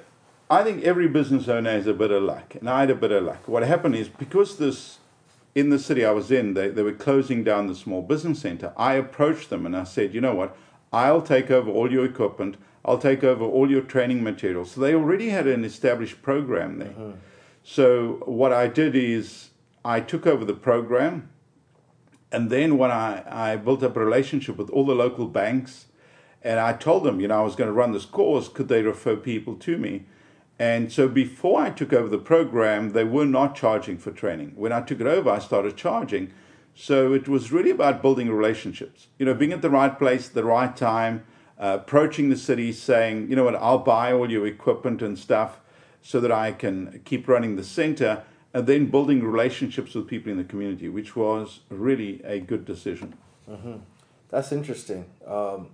I 0.49 0.63
think 0.63 0.83
every 0.83 1.07
business 1.07 1.47
owner 1.47 1.71
has 1.71 1.85
a 1.85 1.93
bit 1.93 2.11
of 2.11 2.23
luck, 2.23 2.55
and 2.55 2.69
I 2.69 2.79
had 2.81 2.89
a 2.89 2.95
bit 2.95 3.11
of 3.11 3.23
luck. 3.23 3.47
What 3.47 3.63
happened 3.63 3.95
is 3.95 4.09
because 4.09 4.57
this, 4.57 4.97
in 5.53 5.69
the 5.69 5.77
city 5.77 6.03
I 6.03 6.11
was 6.11 6.31
in, 6.31 6.55
they 6.55 6.69
they 6.69 6.81
were 6.81 6.93
closing 6.93 7.43
down 7.43 7.67
the 7.67 7.75
small 7.75 8.01
business 8.01 8.39
center. 8.39 8.73
I 8.75 8.93
approached 8.93 9.49
them 9.49 9.65
and 9.65 9.75
I 9.75 9.83
said, 9.83 10.13
you 10.13 10.21
know 10.21 10.33
what? 10.33 10.57
I'll 10.91 11.21
take 11.21 11.51
over 11.51 11.69
all 11.69 11.91
your 11.91 12.05
equipment. 12.05 12.57
I'll 12.83 12.97
take 12.97 13.23
over 13.23 13.43
all 13.43 13.69
your 13.69 13.81
training 13.81 14.23
materials. 14.23 14.71
So 14.71 14.81
they 14.81 14.95
already 14.95 15.29
had 15.29 15.45
an 15.45 15.63
established 15.63 16.21
program 16.23 16.79
there. 16.79 16.89
Uh-huh. 16.89 17.11
So 17.63 18.23
what 18.25 18.51
I 18.51 18.67
did 18.67 18.95
is 18.95 19.49
I 19.85 19.99
took 19.99 20.25
over 20.25 20.45
the 20.45 20.53
program. 20.53 21.29
And 22.31 22.49
then 22.49 22.77
when 22.77 22.89
I, 22.89 23.23
I 23.27 23.55
built 23.57 23.83
up 23.83 23.97
a 23.97 23.99
relationship 23.99 24.57
with 24.57 24.69
all 24.69 24.85
the 24.85 24.95
local 24.95 25.27
banks, 25.27 25.87
and 26.41 26.59
I 26.59 26.73
told 26.73 27.03
them, 27.03 27.19
you 27.19 27.27
know, 27.27 27.39
I 27.39 27.43
was 27.43 27.55
going 27.55 27.67
to 27.67 27.73
run 27.73 27.91
this 27.91 28.05
course, 28.05 28.47
could 28.47 28.67
they 28.67 28.81
refer 28.81 29.15
people 29.15 29.55
to 29.55 29.77
me? 29.77 30.05
And 30.59 30.91
so 30.91 31.07
before 31.07 31.61
I 31.61 31.69
took 31.69 31.93
over 31.93 32.09
the 32.09 32.17
program, 32.17 32.89
they 32.91 33.05
were 33.05 33.25
not 33.25 33.55
charging 33.55 33.97
for 33.97 34.11
training. 34.11 34.51
When 34.55 34.73
I 34.73 34.81
took 34.81 34.99
it 34.99 35.07
over, 35.07 35.29
I 35.29 35.39
started 35.39 35.77
charging. 35.77 36.33
So 36.75 37.13
it 37.13 37.29
was 37.29 37.51
really 37.51 37.71
about 37.71 38.01
building 38.01 38.29
relationships, 38.29 39.07
you 39.17 39.25
know, 39.25 39.33
being 39.33 39.53
at 39.53 39.61
the 39.61 39.69
right 39.69 39.97
place 39.97 40.27
at 40.27 40.33
the 40.33 40.43
right 40.43 40.75
time, 40.75 41.23
uh, 41.57 41.77
approaching 41.81 42.29
the 42.29 42.37
city 42.37 42.71
saying, 42.73 43.29
you 43.29 43.35
know 43.35 43.45
what, 43.45 43.55
I'll 43.55 43.79
buy 43.79 44.11
all 44.11 44.29
your 44.29 44.45
equipment 44.45 45.01
and 45.01 45.17
stuff 45.17 45.59
so 46.01 46.19
that 46.19 46.31
I 46.31 46.51
can 46.51 47.01
keep 47.03 47.27
running 47.27 47.55
the 47.57 47.63
center, 47.63 48.23
and 48.53 48.65
then 48.65 48.85
building 48.85 49.21
relationships 49.23 49.93
with 49.93 50.07
people 50.07 50.31
in 50.31 50.37
the 50.37 50.45
community, 50.45 50.87
which 50.87 51.15
was 51.15 51.59
really 51.69 52.21
a 52.23 52.39
good 52.39 52.65
decision. 52.65 53.15
That's 54.29 54.51
interesting. 54.51 55.05
Um, 55.27 55.69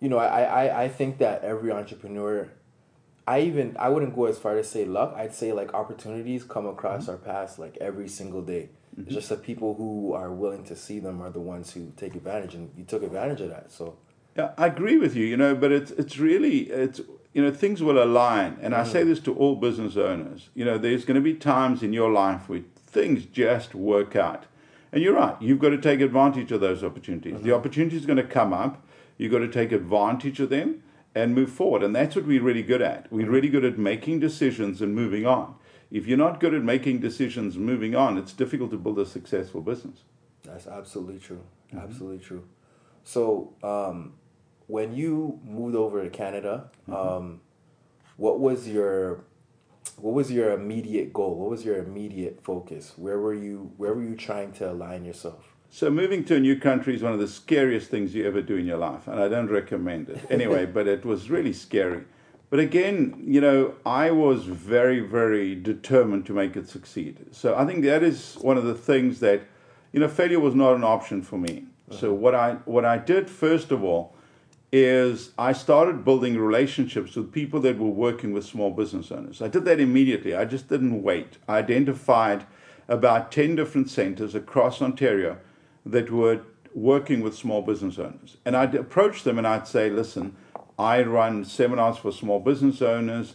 you 0.00 0.08
know, 0.08 0.18
I, 0.18 0.42
I, 0.42 0.84
I 0.84 0.88
think 0.88 1.18
that 1.18 1.42
every 1.42 1.70
entrepreneur, 1.70 2.48
I 3.26 3.40
even 3.40 3.76
I 3.78 3.88
wouldn't 3.88 4.14
go 4.14 4.26
as 4.26 4.38
far 4.38 4.54
to 4.54 4.64
say 4.64 4.84
luck. 4.84 5.14
I'd 5.16 5.34
say 5.34 5.52
like 5.52 5.72
opportunities 5.74 6.44
come 6.44 6.66
across 6.66 7.02
mm-hmm. 7.02 7.12
our 7.12 7.16
paths 7.16 7.58
like 7.58 7.76
every 7.80 8.08
single 8.08 8.42
day. 8.42 8.68
It's 8.92 9.02
mm-hmm. 9.02 9.14
just 9.14 9.28
the 9.28 9.36
people 9.36 9.74
who 9.74 10.12
are 10.12 10.30
willing 10.30 10.64
to 10.64 10.76
see 10.76 11.00
them 11.00 11.20
are 11.20 11.30
the 11.30 11.40
ones 11.40 11.72
who 11.72 11.92
take 11.96 12.14
advantage, 12.14 12.54
and 12.54 12.70
you 12.76 12.84
took 12.84 13.02
advantage 13.02 13.40
of 13.40 13.50
that. 13.50 13.72
So 13.72 13.96
Yeah, 14.36 14.52
I 14.58 14.66
agree 14.66 14.98
with 14.98 15.16
you, 15.16 15.24
you 15.24 15.36
know, 15.36 15.54
but 15.54 15.72
it's 15.72 15.90
it's 15.92 16.18
really 16.18 16.60
it's 16.70 17.00
you 17.34 17.42
know, 17.42 17.50
things 17.50 17.82
will 17.82 18.02
align. 18.02 18.56
And 18.62 18.74
I 18.74 18.84
say 18.84 19.02
mm. 19.02 19.06
this 19.06 19.20
to 19.20 19.34
all 19.34 19.56
business 19.56 19.96
owners. 19.96 20.50
You 20.54 20.64
know, 20.64 20.78
there's 20.78 21.04
going 21.04 21.16
to 21.16 21.20
be 21.20 21.34
times 21.34 21.82
in 21.82 21.92
your 21.92 22.10
life 22.10 22.48
where 22.48 22.60
things 22.86 23.26
just 23.26 23.74
work 23.74 24.14
out. 24.14 24.46
And 24.92 25.02
you're 25.02 25.14
right, 25.14 25.36
you've 25.42 25.58
got 25.58 25.70
to 25.70 25.78
take 25.78 26.00
advantage 26.00 26.52
of 26.52 26.60
those 26.60 26.84
opportunities. 26.84 27.32
The 27.32 27.38
mm-hmm. 27.40 27.54
opportunity 27.54 27.96
is 27.96 28.06
going 28.06 28.18
to 28.18 28.22
come 28.22 28.52
up, 28.52 28.86
you've 29.18 29.32
got 29.32 29.40
to 29.40 29.48
take 29.48 29.72
advantage 29.72 30.38
of 30.38 30.50
them 30.50 30.83
and 31.14 31.34
move 31.34 31.50
forward. 31.50 31.82
And 31.82 31.94
that's 31.94 32.16
what 32.16 32.26
we're 32.26 32.42
really 32.42 32.62
good 32.62 32.82
at. 32.82 33.10
We're 33.12 33.30
really 33.30 33.48
good 33.48 33.64
at 33.64 33.78
making 33.78 34.20
decisions 34.20 34.82
and 34.82 34.94
moving 34.94 35.26
on. 35.26 35.54
If 35.90 36.06
you're 36.06 36.18
not 36.18 36.40
good 36.40 36.54
at 36.54 36.62
making 36.62 37.00
decisions 37.00 37.56
and 37.56 37.64
moving 37.64 37.94
on, 37.94 38.18
it's 38.18 38.32
difficult 38.32 38.70
to 38.72 38.76
build 38.78 38.98
a 38.98 39.06
successful 39.06 39.60
business. 39.60 40.00
That's 40.42 40.66
absolutely 40.66 41.20
true. 41.20 41.42
Absolutely 41.76 42.18
true. 42.18 42.44
So, 43.04 43.54
um, 43.62 44.14
when 44.66 44.94
you 44.94 45.40
moved 45.44 45.76
over 45.76 46.02
to 46.02 46.10
Canada, 46.10 46.70
um, 46.88 47.40
what 48.16 48.40
was 48.40 48.66
your 48.68 49.24
what 49.96 50.14
was 50.14 50.32
your 50.32 50.52
immediate 50.52 51.12
goal? 51.12 51.34
What 51.34 51.50
was 51.50 51.64
your 51.64 51.76
immediate 51.76 52.42
focus? 52.42 52.94
Where 52.96 53.18
were 53.18 53.34
you 53.34 53.72
where 53.76 53.94
were 53.94 54.02
you 54.02 54.16
trying 54.16 54.52
to 54.52 54.70
align 54.70 55.04
yourself? 55.04 55.53
So 55.74 55.90
moving 55.90 56.22
to 56.26 56.36
a 56.36 56.38
new 56.38 56.56
country 56.56 56.94
is 56.94 57.02
one 57.02 57.14
of 57.14 57.18
the 57.18 57.26
scariest 57.26 57.90
things 57.90 58.14
you 58.14 58.24
ever 58.28 58.40
do 58.40 58.54
in 58.54 58.64
your 58.64 58.76
life, 58.76 59.08
and 59.08 59.18
I 59.18 59.26
don't 59.26 59.50
recommend 59.50 60.08
it 60.08 60.20
anyway. 60.30 60.66
but 60.76 60.86
it 60.86 61.04
was 61.04 61.28
really 61.28 61.52
scary. 61.52 62.04
But 62.48 62.60
again, 62.60 63.20
you 63.26 63.40
know, 63.40 63.74
I 63.84 64.12
was 64.12 64.44
very, 64.44 65.00
very 65.00 65.56
determined 65.56 66.26
to 66.26 66.32
make 66.32 66.54
it 66.54 66.68
succeed. 66.68 67.26
So 67.32 67.56
I 67.56 67.66
think 67.66 67.82
that 67.82 68.04
is 68.04 68.36
one 68.40 68.56
of 68.56 68.62
the 68.62 68.76
things 68.76 69.18
that, 69.18 69.40
you 69.90 69.98
know, 69.98 70.06
failure 70.06 70.38
was 70.38 70.54
not 70.54 70.76
an 70.76 70.84
option 70.84 71.22
for 71.22 71.38
me. 71.38 71.64
So 71.90 72.06
uh-huh. 72.06 72.14
what 72.14 72.36
I 72.36 72.52
what 72.66 72.84
I 72.84 72.96
did 72.96 73.28
first 73.28 73.72
of 73.72 73.82
all 73.82 74.14
is 74.70 75.32
I 75.36 75.52
started 75.52 76.04
building 76.04 76.38
relationships 76.38 77.16
with 77.16 77.32
people 77.32 77.58
that 77.62 77.80
were 77.80 77.88
working 77.88 78.32
with 78.32 78.44
small 78.44 78.70
business 78.70 79.10
owners. 79.10 79.42
I 79.42 79.48
did 79.48 79.64
that 79.64 79.80
immediately. 79.80 80.36
I 80.36 80.44
just 80.44 80.68
didn't 80.68 81.02
wait. 81.02 81.38
I 81.48 81.58
identified 81.58 82.46
about 82.86 83.32
10 83.32 83.56
different 83.56 83.90
centers 83.90 84.36
across 84.36 84.80
Ontario 84.80 85.38
that 85.86 86.10
were 86.10 86.42
working 86.74 87.20
with 87.20 87.36
small 87.36 87.62
business 87.62 87.98
owners. 87.98 88.36
And 88.44 88.56
I'd 88.56 88.74
approach 88.74 89.22
them 89.22 89.38
and 89.38 89.46
I'd 89.46 89.68
say, 89.68 89.90
listen, 89.90 90.36
I 90.78 91.02
run 91.02 91.44
seminars 91.44 91.98
for 91.98 92.12
small 92.12 92.40
business 92.40 92.82
owners 92.82 93.34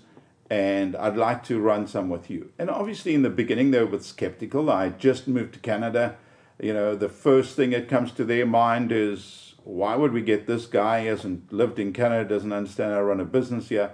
and 0.50 0.96
I'd 0.96 1.16
like 1.16 1.44
to 1.46 1.60
run 1.60 1.88
some 1.88 2.10
with 2.10 2.30
you. 2.30 2.52
And 2.58 2.70
obviously, 2.70 3.14
in 3.14 3.22
the 3.22 3.30
beginning, 3.30 3.72
they 3.72 3.80
were 3.80 3.86
a 3.86 3.92
bit 3.92 4.04
skeptical. 4.04 4.70
I 4.70 4.90
just 4.90 5.28
moved 5.28 5.54
to 5.54 5.60
Canada. 5.60 6.18
You 6.60 6.74
know, 6.74 6.96
the 6.96 7.08
first 7.08 7.56
thing 7.56 7.70
that 7.70 7.88
comes 7.88 8.12
to 8.14 8.26
their 8.26 8.46
mind 8.46 8.92
is, 8.92 9.54
why 9.64 9.96
would 9.96 10.12
we 10.12 10.22
get 10.22 10.48
this 10.48 10.66
guy? 10.66 11.02
He 11.02 11.08
hasn't 11.08 11.54
lived 11.54 11.80
in 11.80 11.94
Canada, 11.94 12.28
doesn't 12.28 12.52
understand 12.52 12.92
how 12.92 12.98
to 12.98 13.04
run 13.06 13.20
a 13.20 13.26
business 13.26 13.70
here. 13.70 13.92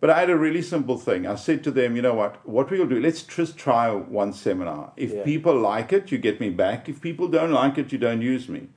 But 0.00 0.10
I 0.10 0.20
had 0.20 0.30
a 0.30 0.36
really 0.36 0.62
simple 0.62 0.96
thing. 0.96 1.26
I 1.26 1.34
said 1.34 1.64
to 1.64 1.70
them, 1.72 1.96
you 1.96 2.02
know 2.02 2.14
what? 2.14 2.48
What 2.48 2.70
we'll 2.70 2.86
do, 2.86 3.00
let's 3.00 3.22
just 3.22 3.56
try 3.56 3.90
one 3.90 4.32
seminar. 4.32 4.92
If 4.96 5.12
Yeah. 5.12 5.24
people 5.24 5.58
like 5.58 5.92
it, 5.92 6.12
you 6.12 6.18
get 6.18 6.40
me 6.40 6.50
back. 6.50 6.88
If 6.88 7.00
people 7.00 7.26
don't 7.28 7.50
like 7.50 7.78
it, 7.78 7.90
you 7.92 7.98
don't 7.98 8.22
use 8.22 8.48
me. 8.48 8.68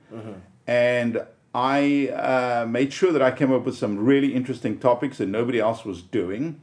And 0.66 1.22
I 1.54 2.08
uh, 2.08 2.66
made 2.66 2.92
sure 2.92 3.12
that 3.12 3.22
I 3.22 3.30
came 3.30 3.52
up 3.52 3.64
with 3.64 3.76
some 3.76 4.04
really 4.04 4.34
interesting 4.34 4.78
topics 4.78 5.18
that 5.18 5.28
nobody 5.28 5.60
else 5.60 5.84
was 5.84 6.02
doing. 6.02 6.60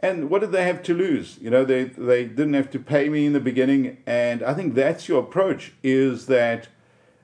And 0.00 0.30
what 0.30 0.40
did 0.40 0.52
they 0.52 0.64
have 0.64 0.82
to 0.84 0.94
lose? 0.94 1.38
You 1.40 1.50
know, 1.50 1.64
they, 1.64 1.84
they 1.84 2.24
didn't 2.24 2.54
have 2.54 2.70
to 2.72 2.78
pay 2.78 3.08
me 3.08 3.26
in 3.26 3.32
the 3.34 3.40
beginning. 3.40 3.98
And 4.06 4.42
I 4.42 4.52
think 4.54 4.74
that's 4.74 5.08
your 5.08 5.20
approach 5.20 5.74
is 5.82 6.26
that, 6.26 6.68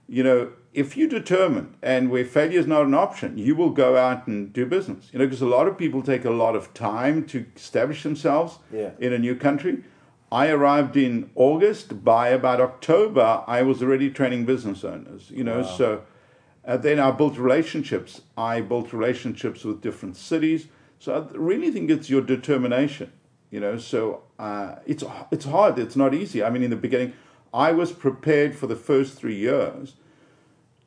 you 0.08 0.22
know, 0.22 0.52
if 0.74 0.96
you 0.96 1.06
determine 1.08 1.74
and 1.82 2.10
where 2.10 2.24
failure 2.24 2.58
is 2.58 2.66
not 2.66 2.86
an 2.86 2.94
option, 2.94 3.36
you 3.36 3.54
will 3.54 3.70
go 3.70 3.96
out 3.96 4.26
and 4.26 4.52
do 4.52 4.64
business. 4.64 5.10
You 5.12 5.18
know, 5.18 5.26
because 5.26 5.42
a 5.42 5.46
lot 5.46 5.68
of 5.68 5.76
people 5.76 6.02
take 6.02 6.24
a 6.24 6.30
lot 6.30 6.56
of 6.56 6.72
time 6.72 7.24
to 7.26 7.44
establish 7.54 8.02
themselves 8.02 8.58
Yeah. 8.72 8.90
in 8.98 9.12
a 9.12 9.18
new 9.18 9.34
country. 9.36 9.84
I 10.30 10.48
arrived 10.48 10.96
in 10.96 11.28
August. 11.34 12.02
By 12.04 12.28
about 12.28 12.58
October, 12.60 13.44
I 13.46 13.60
was 13.62 13.82
already 13.82 14.10
training 14.10 14.46
business 14.46 14.82
owners. 14.82 15.30
You 15.30 15.44
know, 15.44 15.62
so 15.62 16.02
uh, 16.66 16.78
then 16.78 16.98
I 16.98 17.10
built 17.10 17.36
relationships. 17.36 18.22
I 18.36 18.62
built 18.62 18.94
relationships 18.94 19.64
with 19.64 19.82
different 19.82 20.16
cities. 20.16 20.68
So 20.98 21.12
I 21.14 21.36
really 21.36 21.70
think 21.70 21.90
it's 21.90 22.08
your 22.08 22.22
determination. 22.22 23.12
You 23.50 23.60
know, 23.60 23.76
so 23.76 24.22
uh, 24.38 24.76
it's 24.86 25.04
it's 25.30 25.44
hard. 25.44 25.78
It's 25.78 25.96
not 25.96 26.14
easy. 26.14 26.42
I 26.42 26.48
mean, 26.48 26.62
in 26.62 26.70
the 26.70 26.76
beginning, 26.76 27.12
I 27.52 27.72
was 27.72 27.92
prepared 27.92 28.54
for 28.56 28.66
the 28.66 28.76
first 28.76 29.18
three 29.18 29.36
years 29.36 29.92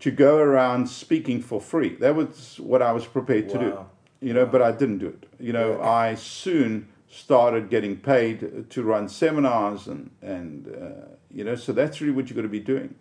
to 0.05 0.11
go 0.11 0.37
around 0.37 0.87
speaking 0.87 1.41
for 1.41 1.59
free. 1.59 1.95
That 1.95 2.15
was 2.15 2.59
what 2.59 2.83
I 2.83 2.91
was 2.91 3.07
prepared 3.07 3.49
to 3.49 3.57
do. 3.57 3.85
You 4.21 4.33
know, 4.35 4.45
but 4.45 4.61
I 4.61 4.71
didn't 4.71 4.99
do 4.99 5.07
it. 5.07 5.27
You 5.39 5.51
know, 5.51 5.81
I 5.81 6.13
soon 6.13 6.89
started 7.09 7.71
getting 7.71 7.97
paid 7.97 8.69
to 8.69 8.83
run 8.83 9.09
seminars 9.09 9.87
and 9.87 10.11
and 10.21 10.67
uh, 10.67 11.07
you 11.31 11.43
know, 11.43 11.55
so 11.55 11.73
that's 11.73 12.01
really 12.01 12.13
what 12.13 12.29
you've 12.29 12.35
got 12.35 12.43
to 12.43 12.47
be 12.47 12.59
doing. 12.59 12.93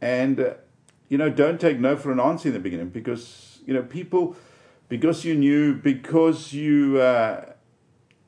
And 0.00 0.40
uh, 0.40 0.54
you 1.10 1.18
know, 1.18 1.28
don't 1.28 1.60
take 1.60 1.78
no 1.78 1.94
for 1.94 2.10
an 2.10 2.20
answer 2.20 2.48
in 2.48 2.54
the 2.54 2.60
beginning 2.60 2.88
because 2.88 3.58
you 3.66 3.74
know 3.74 3.82
people 3.82 4.34
because 4.88 5.26
you 5.26 5.34
knew 5.34 5.74
because 5.74 6.54
you. 6.54 6.98
Uh, 6.98 7.52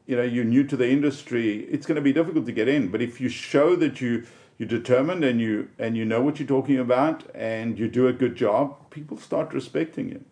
you 0.05 0.17
know 0.17 0.25
you're 0.25 0.45
new 0.45 0.65
to 0.65 0.77
the 0.77 0.91
industry 0.91 1.61
it's 1.71 1.87
going 1.87 1.95
to 1.95 2.03
be 2.03 2.13
difficult 2.13 2.45
to 2.45 2.51
get 2.51 2.67
in 2.67 2.89
but 2.89 3.01
if 3.01 3.21
you 3.21 3.29
show 3.29 3.77
that 3.77 4.01
you 4.01 4.27
you're 4.63 4.69
determined 4.81 5.25
and 5.25 5.41
you 5.41 5.69
and 5.77 5.97
you 5.97 6.05
know 6.05 6.21
what 6.21 6.39
you're 6.39 6.47
talking 6.47 6.79
about 6.79 7.25
and 7.35 7.81
you 7.81 7.89
do 7.89 8.07
a 8.07 8.13
good 8.13 8.37
job 8.37 8.91
people 8.91 9.17
start 9.17 9.53
respecting 9.53 10.09
you 10.09 10.25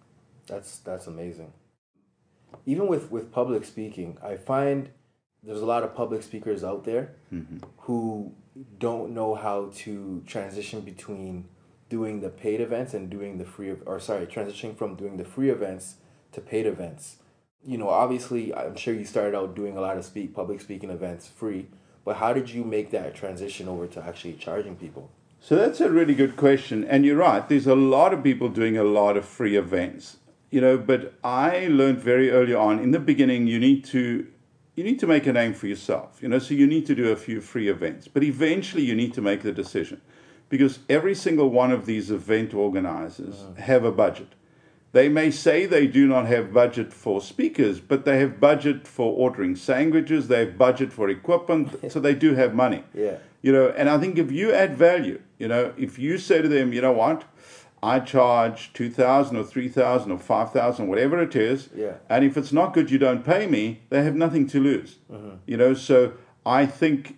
That's 0.46 0.78
that's 0.78 1.08
amazing. 1.08 1.52
Even 2.64 2.86
with 2.86 3.10
with 3.10 3.32
public 3.32 3.64
speaking, 3.64 4.18
I 4.22 4.36
find 4.36 4.90
there's 5.42 5.62
a 5.62 5.66
lot 5.66 5.82
of 5.82 5.96
public 5.96 6.22
speakers 6.22 6.62
out 6.62 6.84
there 6.84 7.16
mm-hmm. 7.32 7.58
who 7.78 8.34
don't 8.78 9.12
know 9.12 9.34
how 9.34 9.72
to 9.82 10.22
transition 10.26 10.80
between 10.80 11.48
doing 11.88 12.20
the 12.20 12.28
paid 12.28 12.60
events 12.60 12.94
and 12.94 13.10
doing 13.10 13.38
the 13.38 13.44
free 13.44 13.74
or 13.84 13.98
sorry, 13.98 14.26
transitioning 14.26 14.76
from 14.76 14.94
doing 14.94 15.16
the 15.16 15.24
free 15.24 15.50
events 15.50 15.96
to 16.32 16.40
paid 16.40 16.66
events. 16.66 17.16
You 17.64 17.78
know, 17.78 17.88
obviously, 17.88 18.54
I'm 18.54 18.76
sure 18.76 18.94
you 18.94 19.04
started 19.04 19.36
out 19.36 19.56
doing 19.56 19.76
a 19.76 19.80
lot 19.80 19.96
of 19.98 20.04
speak 20.04 20.34
public 20.34 20.60
speaking 20.60 20.90
events 20.90 21.26
free, 21.26 21.66
but 22.04 22.16
how 22.16 22.32
did 22.32 22.50
you 22.50 22.64
make 22.64 22.90
that 22.90 23.14
transition 23.14 23.68
over 23.68 23.86
to 23.86 24.02
actually 24.02 24.34
charging 24.34 24.76
people? 24.76 25.10
So 25.40 25.56
that's 25.56 25.80
a 25.80 25.90
really 25.90 26.14
good 26.14 26.36
question. 26.36 26.84
And 26.84 27.04
you're 27.04 27.16
right, 27.16 27.48
there's 27.48 27.66
a 27.66 27.74
lot 27.74 28.12
of 28.12 28.22
people 28.22 28.48
doing 28.48 28.76
a 28.76 28.84
lot 28.84 29.16
of 29.16 29.24
free 29.24 29.56
events. 29.56 30.18
You 30.50 30.60
know, 30.60 30.76
but 30.76 31.14
I 31.22 31.68
learned 31.68 32.00
very 32.00 32.30
early 32.30 32.54
on 32.54 32.80
in 32.80 32.90
the 32.90 32.98
beginning 32.98 33.46
you 33.46 33.60
need 33.60 33.84
to 33.86 34.26
you 34.74 34.84
need 34.84 34.98
to 35.00 35.06
make 35.06 35.26
a 35.26 35.32
name 35.32 35.54
for 35.54 35.66
yourself. 35.66 36.22
You 36.22 36.28
know, 36.28 36.38
so 36.38 36.54
you 36.54 36.66
need 36.66 36.86
to 36.86 36.94
do 36.94 37.10
a 37.10 37.16
few 37.16 37.40
free 37.40 37.68
events. 37.68 38.08
But 38.08 38.22
eventually 38.22 38.82
you 38.82 38.94
need 38.94 39.14
to 39.14 39.20
make 39.20 39.42
the 39.42 39.52
decision. 39.52 40.00
Because 40.48 40.80
every 40.88 41.14
single 41.14 41.50
one 41.50 41.70
of 41.70 41.86
these 41.86 42.10
event 42.10 42.54
organizers 42.54 43.36
mm. 43.36 43.56
have 43.58 43.84
a 43.84 43.92
budget. 43.92 44.34
They 44.92 45.08
may 45.08 45.30
say 45.30 45.66
they 45.66 45.86
do 45.86 46.06
not 46.08 46.26
have 46.26 46.52
budget 46.52 46.92
for 46.92 47.20
speakers, 47.20 47.78
but 47.78 48.04
they 48.04 48.18
have 48.18 48.40
budget 48.40 48.88
for 48.88 49.12
ordering 49.12 49.54
sandwiches, 49.54 50.26
they 50.26 50.40
have 50.40 50.58
budget 50.58 50.92
for 50.92 51.08
equipment, 51.08 51.76
so 51.92 52.00
they 52.00 52.14
do 52.14 52.34
have 52.34 52.54
money. 52.54 52.82
Yeah. 52.92 53.18
You 53.42 53.52
know, 53.52 53.68
and 53.68 53.88
I 53.88 53.98
think 53.98 54.18
if 54.18 54.32
you 54.32 54.52
add 54.52 54.76
value, 54.76 55.20
you 55.38 55.48
know, 55.48 55.72
if 55.78 55.98
you 55.98 56.18
say 56.18 56.42
to 56.42 56.48
them, 56.48 56.72
you 56.72 56.82
know 56.82 56.92
what, 56.92 57.24
I 57.82 58.00
charge 58.00 58.72
two 58.74 58.90
thousand 58.90 59.36
or 59.36 59.44
three 59.44 59.68
thousand 59.68 60.12
or 60.12 60.18
five 60.18 60.52
thousand, 60.52 60.88
whatever 60.88 61.22
it 61.22 61.34
is, 61.34 61.70
Yeah. 61.74 61.94
and 62.10 62.24
if 62.24 62.36
it's 62.36 62.52
not 62.52 62.74
good, 62.74 62.90
you 62.90 62.98
don't 62.98 63.24
pay 63.24 63.46
me. 63.46 63.80
They 63.88 64.02
have 64.02 64.14
nothing 64.14 64.46
to 64.48 64.60
lose. 64.60 64.98
Mm-hmm. 65.10 65.36
You 65.46 65.56
know, 65.56 65.72
so 65.72 66.12
I 66.44 66.66
think 66.66 67.16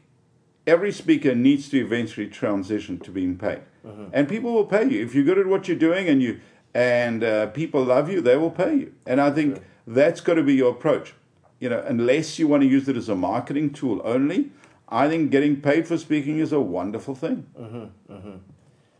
every 0.67 0.93
speaker 0.93 1.35
needs 1.35 1.69
to 1.71 1.79
eventually 1.79 2.29
transition 2.29 3.00
to 3.00 3.11
being 3.11 3.37
paid, 3.37 3.62
mm-hmm. 3.85 4.05
and 4.12 4.29
people 4.29 4.52
will 4.52 4.67
pay 4.67 4.88
you 4.88 5.02
if 5.02 5.14
you're 5.17 5.25
good 5.25 5.38
at 5.38 5.47
what 5.47 5.67
you're 5.67 5.76
doing, 5.76 6.09
and 6.09 6.23
you 6.23 6.38
and 6.75 7.23
uh, 7.23 7.47
people 7.49 7.85
love 7.85 8.11
you, 8.11 8.21
they 8.21 8.37
will 8.37 8.50
pay 8.50 8.75
you. 8.75 8.95
And 9.07 9.21
I 9.21 9.31
think 9.31 9.62
that's 9.87 10.21
got 10.21 10.35
to 10.35 10.43
be 10.43 10.55
your 10.55 10.71
approach. 10.73 11.14
You 11.61 11.69
know, 11.69 11.83
unless 11.87 12.38
you 12.38 12.49
want 12.49 12.62
to 12.62 12.69
use 12.69 12.88
it 12.88 12.97
as 12.97 13.09
a 13.09 13.14
marketing 13.14 13.73
tool 13.73 14.00
only, 14.05 14.50
I 14.88 15.09
think 15.09 15.31
getting 15.31 15.61
paid 15.61 15.87
for 15.87 15.97
speaking 15.97 16.38
is 16.38 16.52
a 16.52 16.61
wonderful 16.61 17.14
thing. 17.14 17.47
Mm-hmm, 17.59 18.12
mm-hmm. 18.12 18.37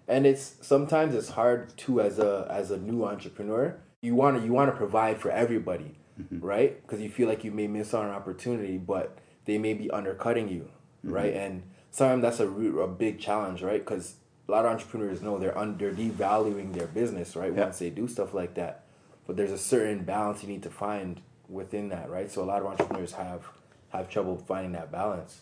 and 0.07 0.27
it's 0.27 0.55
sometimes 0.61 1.15
it's 1.15 1.31
hard 1.31 1.77
too 1.77 2.01
as 2.01 2.19
a 2.19 2.47
as 2.51 2.71
a 2.71 2.77
new 2.77 3.05
entrepreneur. 3.05 3.77
You 4.01 4.15
want 4.15 4.39
to 4.39 4.45
you 4.45 4.53
want 4.53 4.71
to 4.71 4.77
provide 4.77 5.19
for 5.19 5.31
everybody 5.31 5.97
mm-hmm. 6.21 6.45
right? 6.45 6.81
Because 6.83 7.01
you 7.01 7.11
feel 7.11 7.29
like 7.29 7.45
you 7.45 7.51
may 7.51 7.67
miss 7.67 7.95
out 7.95 8.05
on 8.05 8.11
an 8.11 8.15
opportunity 8.15 8.79
but 8.79 9.19
they 9.45 9.59
may 9.59 9.75
be 9.75 9.91
undercutting 9.91 10.49
you 10.49 10.69
right? 11.05 11.35
And 11.35 11.65
sometimes 11.91 12.23
that's 12.23 12.41
a, 12.41 12.49
a 12.49 12.89
big 12.89 13.19
challenge 13.19 13.63
right? 13.63 13.85
Because 13.85 14.15
a 14.53 14.55
lot 14.55 14.67
of 14.67 14.73
entrepreneurs 14.73 15.23
know 15.23 15.39
they're 15.39 15.57
under 15.57 15.91
devaluing 15.93 16.75
their 16.75 16.87
business 16.87 17.35
right 17.35 17.53
Yeah. 17.55 17.65
once 17.65 17.79
they 17.79 17.91
do 17.91 18.07
stuff 18.07 18.35
like 18.35 18.53
that 18.55 18.85
but 19.27 19.37
there's 19.37 19.51
a 19.53 19.59
certain 19.59 20.05
balance 20.05 20.43
you 20.43 20.49
need 20.49 20.63
to 20.65 20.71
find 20.71 21.21
within 21.49 21.89
that 21.89 22.11
right 22.11 22.31
so 22.31 22.43
a 22.43 22.49
lot 22.53 22.61
of 22.61 22.67
entrepreneurs 22.67 23.13
have 23.13 23.43
have 23.91 24.11
trouble 24.11 24.37
finding 24.37 24.73
that 24.73 24.91
balance 24.93 25.41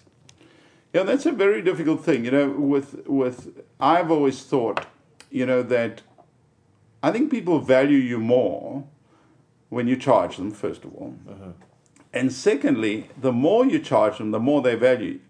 Yeah, 0.93 1.05
that's 1.05 1.27
a 1.27 1.31
very 1.33 1.63
difficult 1.63 2.01
thing. 2.05 2.25
You 2.27 2.33
know, 2.37 2.47
with 2.75 2.89
with 3.07 3.37
I've 3.79 4.11
always 4.17 4.39
thought, 4.53 4.79
you 5.39 5.47
know, 5.51 5.63
that 5.75 6.03
I 7.01 7.13
think 7.15 7.31
people 7.31 7.61
value 7.61 8.01
you 8.13 8.19
more 8.19 8.83
when 9.77 9.87
you 9.91 9.97
charge 10.09 10.37
them, 10.37 10.51
first 10.51 10.85
of 10.87 10.91
all. 10.99 11.13
Mm-hmm. 11.29 11.51
And 12.19 12.33
secondly, 12.33 12.95
the 13.27 13.31
more 13.47 13.63
you 13.73 13.79
charge 13.93 14.19
them, 14.19 14.31
the 14.33 14.41
more 14.49 14.61
they 14.63 14.75
value. 14.89 15.13
you. 15.13 15.21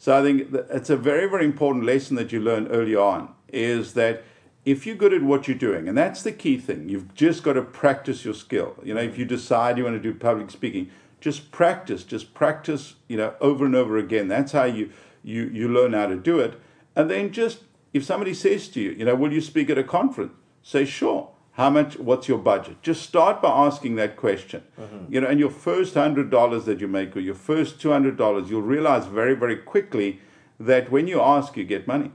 So 0.00 0.18
I 0.18 0.22
think 0.22 0.48
it's 0.70 0.88
a 0.88 0.96
very, 0.96 1.28
very 1.28 1.44
important 1.44 1.84
lesson 1.84 2.16
that 2.16 2.32
you 2.32 2.40
learn 2.40 2.68
early 2.68 2.96
on 2.96 3.34
is 3.52 3.92
that 3.92 4.24
if 4.64 4.86
you're 4.86 4.96
good 4.96 5.12
at 5.12 5.22
what 5.22 5.46
you're 5.46 5.58
doing, 5.58 5.88
and 5.88 5.98
that's 5.98 6.22
the 6.22 6.32
key 6.32 6.56
thing, 6.56 6.88
you've 6.88 7.14
just 7.14 7.42
got 7.42 7.52
to 7.52 7.60
practice 7.60 8.24
your 8.24 8.32
skill. 8.32 8.76
You 8.82 8.94
know, 8.94 9.02
if 9.02 9.18
you 9.18 9.26
decide 9.26 9.76
you 9.76 9.84
want 9.84 10.02
to 10.02 10.12
do 10.12 10.18
public 10.18 10.50
speaking, 10.50 10.90
just 11.20 11.50
practice, 11.52 12.02
just 12.02 12.32
practice, 12.32 12.94
you 13.08 13.18
know, 13.18 13.34
over 13.42 13.66
and 13.66 13.74
over 13.74 13.98
again. 13.98 14.28
That's 14.28 14.52
how 14.52 14.64
you 14.64 14.90
you 15.22 15.50
you 15.52 15.68
learn 15.68 15.92
how 15.92 16.06
to 16.06 16.16
do 16.16 16.40
it. 16.40 16.58
And 16.96 17.10
then 17.10 17.30
just 17.30 17.64
if 17.92 18.02
somebody 18.02 18.32
says 18.32 18.68
to 18.68 18.80
you, 18.80 18.92
you 18.92 19.04
know, 19.04 19.14
will 19.14 19.34
you 19.34 19.42
speak 19.42 19.68
at 19.68 19.76
a 19.76 19.84
conference? 19.84 20.32
Say 20.62 20.86
sure. 20.86 21.28
How 21.52 21.68
much? 21.68 21.98
What's 21.98 22.28
your 22.28 22.38
budget? 22.38 22.80
Just 22.82 23.02
start 23.02 23.42
by 23.42 23.50
asking 23.50 23.96
that 23.96 24.16
question. 24.16 24.62
Mm-hmm. 24.80 25.12
You 25.12 25.20
know, 25.20 25.26
and 25.26 25.40
your 25.40 25.50
first 25.50 25.94
hundred 25.94 26.30
dollars 26.30 26.64
that 26.64 26.80
you 26.80 26.88
make, 26.88 27.16
or 27.16 27.20
your 27.20 27.34
first 27.34 27.80
two 27.80 27.90
hundred 27.90 28.16
dollars, 28.16 28.48
you'll 28.50 28.62
realize 28.62 29.06
very, 29.06 29.34
very 29.34 29.56
quickly 29.56 30.20
that 30.58 30.90
when 30.90 31.06
you 31.06 31.20
ask, 31.20 31.56
you 31.56 31.64
get 31.64 31.86
money. 31.86 32.12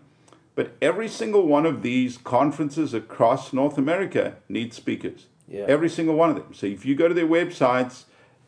But 0.56 0.76
every 0.82 1.10
single 1.10 1.46
one 1.46 1.66
of 1.66 1.82
these 1.82 2.18
conferences 2.18 2.94
across 2.94 3.52
North 3.52 3.78
America 3.78 4.38
needs 4.48 4.78
speakers. 4.78 5.28
Yeah. 5.48 5.66
Every 5.68 5.90
single 5.90 6.16
one 6.16 6.30
of 6.30 6.36
them. 6.38 6.54
So 6.54 6.66
if 6.66 6.86
you 6.86 6.96
go 6.96 7.08
to 7.08 7.14
their 7.14 7.28
websites 7.28 8.06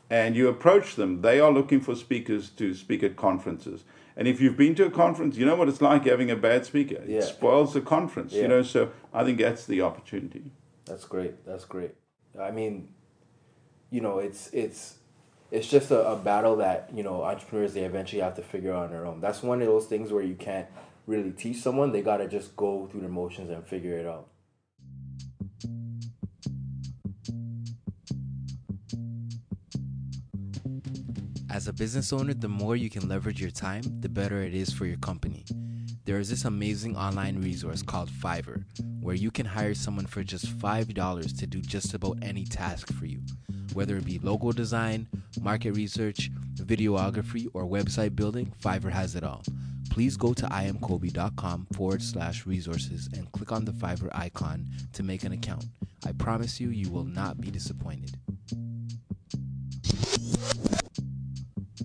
and 0.10 0.36
you 0.36 0.48
approach 0.48 0.96
them, 0.96 1.22
they 1.22 1.40
are 1.40 1.52
looking 1.52 1.82
for 1.82 1.96
speakers 1.96 2.50
to 2.52 2.74
speak 2.74 3.04
at 3.04 3.18
conferences. 3.18 3.84
And 4.16 4.28
if 4.28 4.40
you've 4.42 4.58
been 4.58 4.74
to 4.76 4.86
a 4.86 4.90
conference, 4.90 5.36
you 5.36 5.46
know 5.46 5.56
what 5.56 5.68
it's 5.68 5.82
like 5.82 6.06
having 6.06 6.32
a 6.32 6.36
bad 6.36 6.66
speaker. 6.66 7.04
Yeah. 7.06 7.18
It 7.20 7.24
spoils 7.24 7.74
the 7.74 7.82
conference, 7.82 8.34
Yeah. 8.34 8.44
you 8.44 8.48
know. 8.48 8.64
So 8.64 8.92
I 9.14 9.24
think 9.26 9.38
that's 9.40 9.66
the 9.66 9.82
opportunity. 9.82 10.52
That's 10.88 11.06
great. 11.06 11.46
That's 11.46 11.66
great. 11.66 11.92
I 12.40 12.52
mean, 12.52 12.90
you 13.90 14.02
know, 14.02 14.20
it's 14.20 14.50
it's 14.54 14.98
it's 15.52 15.68
just 15.68 15.92
a, 15.92 16.12
a 16.12 16.16
battle 16.16 16.58
that 16.58 16.90
you 16.94 17.04
know 17.04 17.24
entrepreneurs 17.24 17.74
they 17.74 17.84
eventually 17.84 18.22
have 18.22 18.36
to 18.36 18.42
figure 18.42 18.74
out 18.74 18.86
on 18.86 18.92
their 18.92 19.06
own. 19.06 19.22
That's 19.22 19.44
one 19.44 19.62
of 19.62 19.68
those 19.68 19.86
things 19.86 20.12
where 20.12 20.24
you 20.24 20.36
can't 20.36 20.68
really 21.06 21.32
teach 21.32 21.58
someone. 21.58 21.92
They 21.92 22.02
gotta 22.02 22.28
just 22.28 22.56
go 22.56 22.88
through 22.88 23.02
the 23.02 23.10
motions 23.10 23.50
and 23.50 23.66
figure 23.66 23.98
it 23.98 24.06
out. 24.06 24.28
As 31.58 31.68
a 31.68 31.74
business 31.74 32.14
owner, 32.14 32.36
the 32.36 32.48
more 32.48 32.76
you 32.76 32.88
can 32.88 33.10
leverage 33.10 33.42
your 33.42 33.50
time, 33.50 33.82
the 34.02 34.08
better 34.08 34.44
it 34.44 34.54
is 34.54 34.72
for 34.72 34.86
your 34.86 34.98
company. 34.98 35.44
There 36.06 36.20
is 36.20 36.30
this 36.30 36.46
amazing 36.46 36.96
online 36.96 37.42
resource 37.42 37.82
called 37.82 38.12
Fiverr, 38.12 38.64
where 39.02 39.16
you 39.16 39.32
can 39.32 39.48
hire 39.48 39.74
someone 39.74 40.06
for 40.06 40.24
just 40.24 40.46
$5 40.60 41.40
to 41.40 41.48
do 41.48 41.60
just 41.60 41.96
about 41.96 42.20
any 42.22 42.46
task 42.46 42.94
for 42.94 43.08
you. 43.08 43.22
Whether 43.74 43.98
it 43.98 44.06
be 44.06 44.20
logo 44.20 44.52
design, 44.52 45.08
market 45.42 45.72
research, 45.72 46.30
videography, 46.58 47.48
or 47.56 47.64
website 47.64 48.16
building, 48.16 48.54
Fiverr 48.64 48.92
has 48.92 49.16
it 49.16 49.24
all. 49.24 49.42
Please 49.90 50.16
go 50.16 50.36
to 50.36 50.46
imkobe.com 50.46 51.66
forward 51.74 52.04
slash 52.04 52.46
resources 52.46 53.10
and 53.16 53.32
click 53.32 53.52
on 53.52 53.66
the 53.66 53.72
Fiverr 53.72 54.16
icon 54.16 54.64
to 54.94 55.02
make 55.02 55.24
an 55.24 55.32
account. 55.32 55.66
I 56.06 56.12
promise 56.12 56.60
you, 56.60 56.70
you 56.70 56.92
will 56.92 57.06
not 57.06 57.42
be 57.42 57.50
disappointed. 57.50 58.16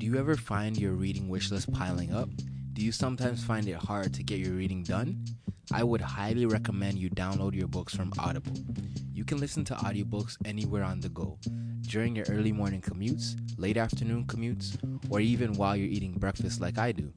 Do 0.03 0.07
you 0.07 0.19
ever 0.19 0.37
find 0.37 0.77
your 0.77 0.95
reading 0.95 1.29
wish 1.29 1.53
list 1.53 1.73
piling 1.73 2.13
up? 2.13 2.29
Do 2.73 2.85
you 2.85 2.91
sometimes 2.91 3.45
find 3.45 3.69
it 3.69 3.77
hard 3.77 4.13
to 4.15 4.25
get 4.25 4.41
your 4.41 4.55
reading 4.55 4.83
done? 4.83 5.25
I 5.73 5.85
would 5.85 6.01
highly 6.01 6.45
recommend 6.45 6.99
you 6.99 7.09
download 7.09 7.55
your 7.55 7.69
books 7.69 7.95
from 7.95 8.13
Audible. 8.19 8.57
You 9.15 9.25
can 9.25 9.39
listen 9.39 9.65
to 9.67 9.75
audiobooks 9.75 10.39
anywhere 10.45 10.83
on 10.83 10.99
the 10.99 11.09
go, 11.11 11.39
during 11.83 12.17
your 12.17 12.27
early 12.31 12.51
morning 12.51 12.81
commutes, 12.81 13.37
late 13.57 13.77
afternoon 13.77 14.25
commutes, 14.25 14.77
or 15.09 15.21
even 15.21 15.53
while 15.53 15.77
you're 15.77 15.87
eating 15.87 16.15
breakfast 16.15 16.61
like 16.61 16.79
I 16.79 16.91
do. 16.91 17.13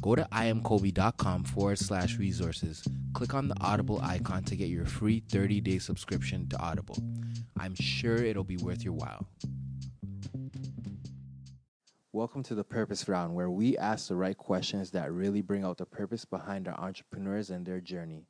Go 0.00 0.14
to 0.14 0.22
imkobe.com 0.30 1.42
forward 1.42 1.80
slash 1.80 2.18
resources. 2.18 2.84
Click 3.14 3.34
on 3.34 3.48
the 3.48 3.56
Audible 3.60 4.00
icon 4.00 4.44
to 4.44 4.54
get 4.54 4.68
your 4.68 4.86
free 4.86 5.24
30 5.28 5.60
day 5.60 5.80
subscription 5.80 6.48
to 6.50 6.60
Audible. 6.60 6.98
I'm 7.58 7.74
sure 7.74 8.14
it'll 8.14 8.44
be 8.44 8.58
worth 8.58 8.84
your 8.84 8.94
while. 8.94 9.26
Welcome 12.18 12.42
to 12.42 12.56
the 12.56 12.64
Purpose 12.64 13.08
Round, 13.08 13.32
where 13.36 13.48
we 13.48 13.78
ask 13.78 14.08
the 14.08 14.16
right 14.16 14.36
questions 14.36 14.90
that 14.90 15.12
really 15.12 15.40
bring 15.40 15.62
out 15.62 15.78
the 15.78 15.86
purpose 15.86 16.24
behind 16.24 16.66
our 16.66 16.74
entrepreneurs 16.76 17.48
and 17.48 17.64
their 17.64 17.80
journey. 17.80 18.24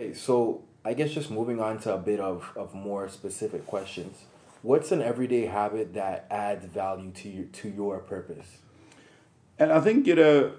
Okay, 0.00 0.12
so 0.12 0.64
I 0.84 0.92
guess 0.92 1.12
just 1.12 1.30
moving 1.30 1.60
on 1.60 1.78
to 1.82 1.94
a 1.94 1.98
bit 1.98 2.18
of, 2.18 2.50
of 2.56 2.74
more 2.74 3.08
specific 3.08 3.64
questions. 3.64 4.24
What's 4.62 4.90
an 4.90 5.02
everyday 5.02 5.46
habit 5.46 5.94
that 5.94 6.26
adds 6.32 6.66
value 6.66 7.12
to 7.12 7.28
you, 7.28 7.44
to 7.44 7.68
your 7.68 8.00
purpose? 8.00 8.56
And 9.56 9.72
I 9.72 9.78
think 9.78 10.08
you 10.08 10.16
know, 10.16 10.54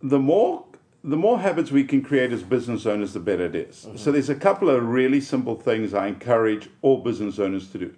the 0.00 0.20
more 0.20 0.64
the 1.02 1.16
more 1.16 1.40
habits 1.40 1.72
we 1.72 1.82
can 1.82 2.00
create 2.00 2.32
as 2.32 2.44
business 2.44 2.86
owners, 2.86 3.12
the 3.12 3.18
better 3.18 3.46
it 3.46 3.56
is. 3.56 3.86
Mm-hmm. 3.86 3.96
So 3.96 4.12
there's 4.12 4.30
a 4.30 4.36
couple 4.36 4.70
of 4.70 4.86
really 4.86 5.20
simple 5.20 5.56
things 5.56 5.94
I 5.94 6.06
encourage 6.06 6.70
all 6.80 6.98
business 6.98 7.40
owners 7.40 7.72
to 7.72 7.78
do. 7.78 7.94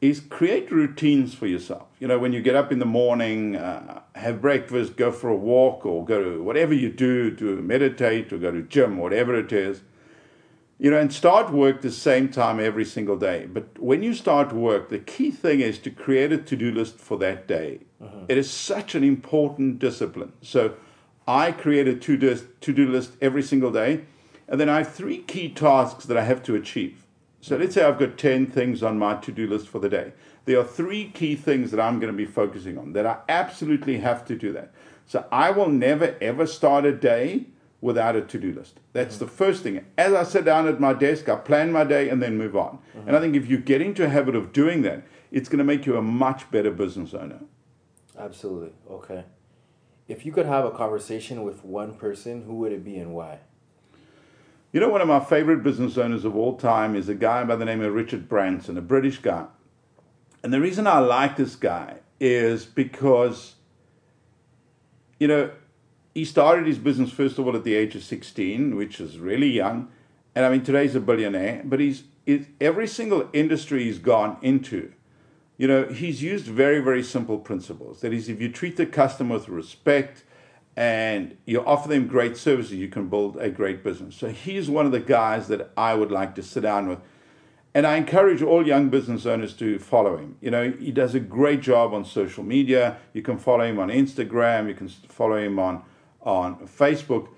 Is 0.00 0.20
create 0.20 0.70
routines 0.70 1.34
for 1.34 1.46
yourself. 1.46 1.88
You 1.98 2.06
know, 2.06 2.18
when 2.18 2.32
you 2.32 2.42
get 2.42 2.54
up 2.54 2.70
in 2.70 2.78
the 2.78 2.84
morning, 2.84 3.56
uh, 3.56 4.02
have 4.14 4.42
breakfast, 4.42 4.96
go 4.96 5.10
for 5.10 5.30
a 5.30 5.36
walk, 5.36 5.86
or 5.86 6.04
go 6.04 6.22
to 6.22 6.42
whatever 6.42 6.74
you 6.74 6.90
do, 6.90 7.34
to 7.36 7.62
meditate, 7.62 8.30
or 8.32 8.38
go 8.38 8.50
to 8.50 8.62
gym, 8.62 8.98
whatever 8.98 9.34
it 9.34 9.52
is 9.52 9.80
you 10.78 10.90
know, 10.90 10.98
and 10.98 11.12
start 11.12 11.52
work 11.52 11.80
the 11.80 11.90
same 11.90 12.28
time 12.28 12.60
every 12.60 12.84
single 12.84 13.16
day. 13.16 13.46
But 13.46 13.78
when 13.78 14.02
you 14.02 14.12
start 14.12 14.52
work, 14.52 14.90
the 14.90 14.98
key 14.98 15.30
thing 15.30 15.60
is 15.60 15.78
to 15.80 15.90
create 15.90 16.32
a 16.32 16.38
to 16.38 16.56
do 16.56 16.70
list 16.70 16.98
for 16.98 17.16
that 17.18 17.48
day. 17.48 17.80
It 18.28 18.36
is 18.36 18.50
such 18.50 18.94
an 18.94 19.02
important 19.02 19.78
discipline. 19.78 20.32
So 20.42 20.74
I 21.26 21.52
create 21.52 21.88
a 21.88 21.94
to 21.96 22.16
do 22.72 22.88
list 22.88 23.12
every 23.22 23.42
single 23.42 23.72
day, 23.72 24.02
and 24.48 24.60
then 24.60 24.68
I 24.68 24.78
have 24.78 24.92
three 24.92 25.18
key 25.18 25.48
tasks 25.48 26.04
that 26.04 26.16
I 26.16 26.24
have 26.24 26.42
to 26.44 26.54
achieve. 26.54 27.05
So 27.46 27.56
let's 27.56 27.74
say 27.74 27.84
I've 27.84 28.00
got 28.00 28.18
10 28.18 28.48
things 28.48 28.82
on 28.82 28.98
my 28.98 29.14
to 29.18 29.30
do 29.30 29.46
list 29.46 29.68
for 29.68 29.78
the 29.78 29.88
day. 29.88 30.14
There 30.46 30.58
are 30.58 30.64
three 30.64 31.10
key 31.10 31.36
things 31.36 31.70
that 31.70 31.78
I'm 31.78 32.00
going 32.00 32.12
to 32.12 32.16
be 32.16 32.24
focusing 32.24 32.76
on 32.76 32.92
that 32.94 33.06
I 33.06 33.18
absolutely 33.28 33.98
have 33.98 34.24
to 34.24 34.34
do 34.34 34.52
that. 34.54 34.72
So 35.06 35.24
I 35.30 35.52
will 35.52 35.68
never 35.68 36.16
ever 36.20 36.44
start 36.44 36.84
a 36.84 36.90
day 36.90 37.46
without 37.80 38.16
a 38.16 38.22
to-do 38.22 38.52
list. 38.52 38.80
That's 38.94 39.14
mm-hmm. 39.14 39.26
the 39.26 39.30
first 39.30 39.62
thing. 39.62 39.84
As 39.96 40.12
I 40.12 40.24
sit 40.24 40.44
down 40.44 40.66
at 40.66 40.80
my 40.80 40.92
desk, 40.92 41.28
I 41.28 41.36
plan 41.36 41.70
my 41.70 41.84
day 41.84 42.08
and 42.08 42.20
then 42.20 42.36
move 42.36 42.56
on. 42.56 42.80
Mm-hmm. 42.96 43.06
And 43.06 43.16
I 43.16 43.20
think 43.20 43.36
if 43.36 43.48
you 43.48 43.58
get 43.58 43.80
into 43.80 44.04
a 44.04 44.08
habit 44.08 44.34
of 44.34 44.52
doing 44.52 44.82
that, 44.82 45.04
it's 45.30 45.48
going 45.48 45.58
to 45.58 45.64
make 45.64 45.86
you 45.86 45.96
a 45.96 46.02
much 46.02 46.50
better 46.50 46.72
business 46.72 47.14
owner. 47.14 47.38
Absolutely. 48.18 48.72
Okay. 48.90 49.22
If 50.08 50.26
you 50.26 50.32
could 50.32 50.46
have 50.46 50.64
a 50.64 50.72
conversation 50.72 51.44
with 51.44 51.64
one 51.64 51.94
person, 51.94 52.42
who 52.42 52.54
would 52.56 52.72
it 52.72 52.84
be 52.84 52.96
and 52.96 53.14
why? 53.14 53.38
You 54.76 54.80
know, 54.80 54.90
one 54.90 55.00
of 55.00 55.08
my 55.08 55.20
favorite 55.20 55.62
business 55.62 55.96
owners 55.96 56.26
of 56.26 56.36
all 56.36 56.54
time 56.54 56.94
is 56.94 57.08
a 57.08 57.14
guy 57.14 57.42
by 57.44 57.56
the 57.56 57.64
name 57.64 57.80
of 57.80 57.94
Richard 57.94 58.28
Branson, 58.28 58.76
a 58.76 58.82
British 58.82 59.16
guy. 59.16 59.46
And 60.42 60.52
the 60.52 60.60
reason 60.60 60.86
I 60.86 60.98
like 60.98 61.36
this 61.36 61.56
guy 61.56 62.00
is 62.20 62.66
because, 62.66 63.54
you 65.18 65.28
know, 65.28 65.50
he 66.12 66.26
started 66.26 66.66
his 66.66 66.76
business 66.76 67.10
first 67.10 67.38
of 67.38 67.46
all 67.46 67.56
at 67.56 67.64
the 67.64 67.74
age 67.74 67.96
of 67.96 68.04
16, 68.04 68.76
which 68.76 69.00
is 69.00 69.18
really 69.18 69.48
young. 69.48 69.88
And 70.34 70.44
I 70.44 70.50
mean, 70.50 70.62
today's 70.62 70.94
a 70.94 71.00
billionaire, 71.00 71.62
but 71.64 71.80
he's, 71.80 72.02
he's 72.26 72.44
every 72.60 72.86
single 72.86 73.30
industry 73.32 73.84
he's 73.84 73.98
gone 73.98 74.36
into, 74.42 74.92
you 75.56 75.68
know, 75.68 75.86
he's 75.86 76.22
used 76.22 76.44
very, 76.44 76.80
very 76.80 77.02
simple 77.02 77.38
principles. 77.38 78.02
That 78.02 78.12
is, 78.12 78.28
if 78.28 78.42
you 78.42 78.52
treat 78.52 78.76
the 78.76 78.84
customer 78.84 79.36
with 79.36 79.48
respect 79.48 80.24
and 80.76 81.36
you 81.46 81.64
offer 81.64 81.88
them 81.88 82.06
great 82.06 82.36
services, 82.36 82.74
you 82.74 82.88
can 82.88 83.08
build 83.08 83.38
a 83.38 83.48
great 83.48 83.82
business. 83.82 84.14
So 84.14 84.28
he's 84.28 84.68
one 84.68 84.84
of 84.84 84.92
the 84.92 85.00
guys 85.00 85.48
that 85.48 85.72
I 85.76 85.94
would 85.94 86.12
like 86.12 86.34
to 86.34 86.42
sit 86.42 86.60
down 86.60 86.88
with. 86.88 86.98
And 87.74 87.86
I 87.86 87.96
encourage 87.96 88.42
all 88.42 88.66
young 88.66 88.88
business 88.88 89.26
owners 89.26 89.52
to 89.54 89.78
follow 89.78 90.16
him. 90.16 90.36
You 90.40 90.50
know, 90.50 90.70
he 90.70 90.90
does 90.90 91.14
a 91.14 91.20
great 91.20 91.60
job 91.60 91.92
on 91.92 92.04
social 92.04 92.42
media. 92.42 92.98
You 93.12 93.22
can 93.22 93.38
follow 93.38 93.64
him 93.64 93.78
on 93.78 93.88
Instagram. 93.88 94.68
You 94.68 94.74
can 94.74 94.88
follow 94.88 95.36
him 95.36 95.58
on 95.58 95.82
on 96.22 96.56
Facebook. 96.66 97.28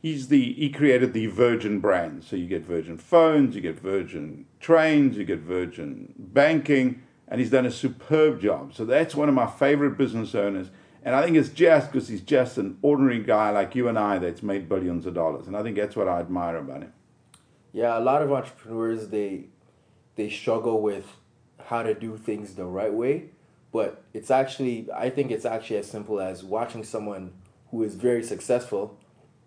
He's 0.00 0.28
the 0.28 0.52
he 0.54 0.70
created 0.70 1.12
the 1.12 1.26
Virgin 1.26 1.80
brand. 1.80 2.24
So 2.24 2.36
you 2.36 2.46
get 2.46 2.64
Virgin 2.64 2.96
phones, 2.96 3.54
you 3.54 3.60
get 3.60 3.78
Virgin 3.78 4.46
trains, 4.60 5.16
you 5.16 5.24
get 5.24 5.40
Virgin 5.40 6.14
banking, 6.16 7.02
and 7.26 7.40
he's 7.40 7.50
done 7.50 7.66
a 7.66 7.70
superb 7.70 8.40
job. 8.40 8.74
So 8.74 8.84
that's 8.84 9.14
one 9.14 9.28
of 9.28 9.34
my 9.34 9.46
favorite 9.46 9.98
business 9.98 10.34
owners. 10.34 10.68
And 11.04 11.14
I 11.14 11.22
think 11.22 11.36
it's 11.36 11.48
just 11.48 11.92
because 11.92 12.08
he's 12.08 12.20
just 12.20 12.58
an 12.58 12.78
ordinary 12.82 13.22
guy 13.22 13.50
like 13.50 13.74
you 13.74 13.88
and 13.88 13.98
I 13.98 14.18
that's 14.18 14.42
made 14.42 14.68
billions 14.68 15.06
of 15.06 15.14
dollars. 15.14 15.46
And 15.46 15.56
I 15.56 15.62
think 15.62 15.76
that's 15.76 15.96
what 15.96 16.08
I 16.08 16.20
admire 16.20 16.56
about 16.56 16.82
him. 16.82 16.92
Yeah, 17.72 17.98
a 17.98 18.00
lot 18.00 18.22
of 18.22 18.32
entrepreneurs 18.32 19.08
they 19.08 19.44
they 20.16 20.28
struggle 20.28 20.82
with 20.82 21.06
how 21.66 21.82
to 21.82 21.94
do 21.94 22.16
things 22.16 22.54
the 22.54 22.64
right 22.64 22.92
way, 22.92 23.30
but 23.72 24.02
it's 24.12 24.30
actually 24.30 24.88
I 24.94 25.10
think 25.10 25.30
it's 25.30 25.44
actually 25.44 25.76
as 25.76 25.90
simple 25.90 26.20
as 26.20 26.42
watching 26.42 26.82
someone 26.82 27.32
who 27.70 27.82
is 27.82 27.94
very 27.94 28.22
successful 28.22 28.98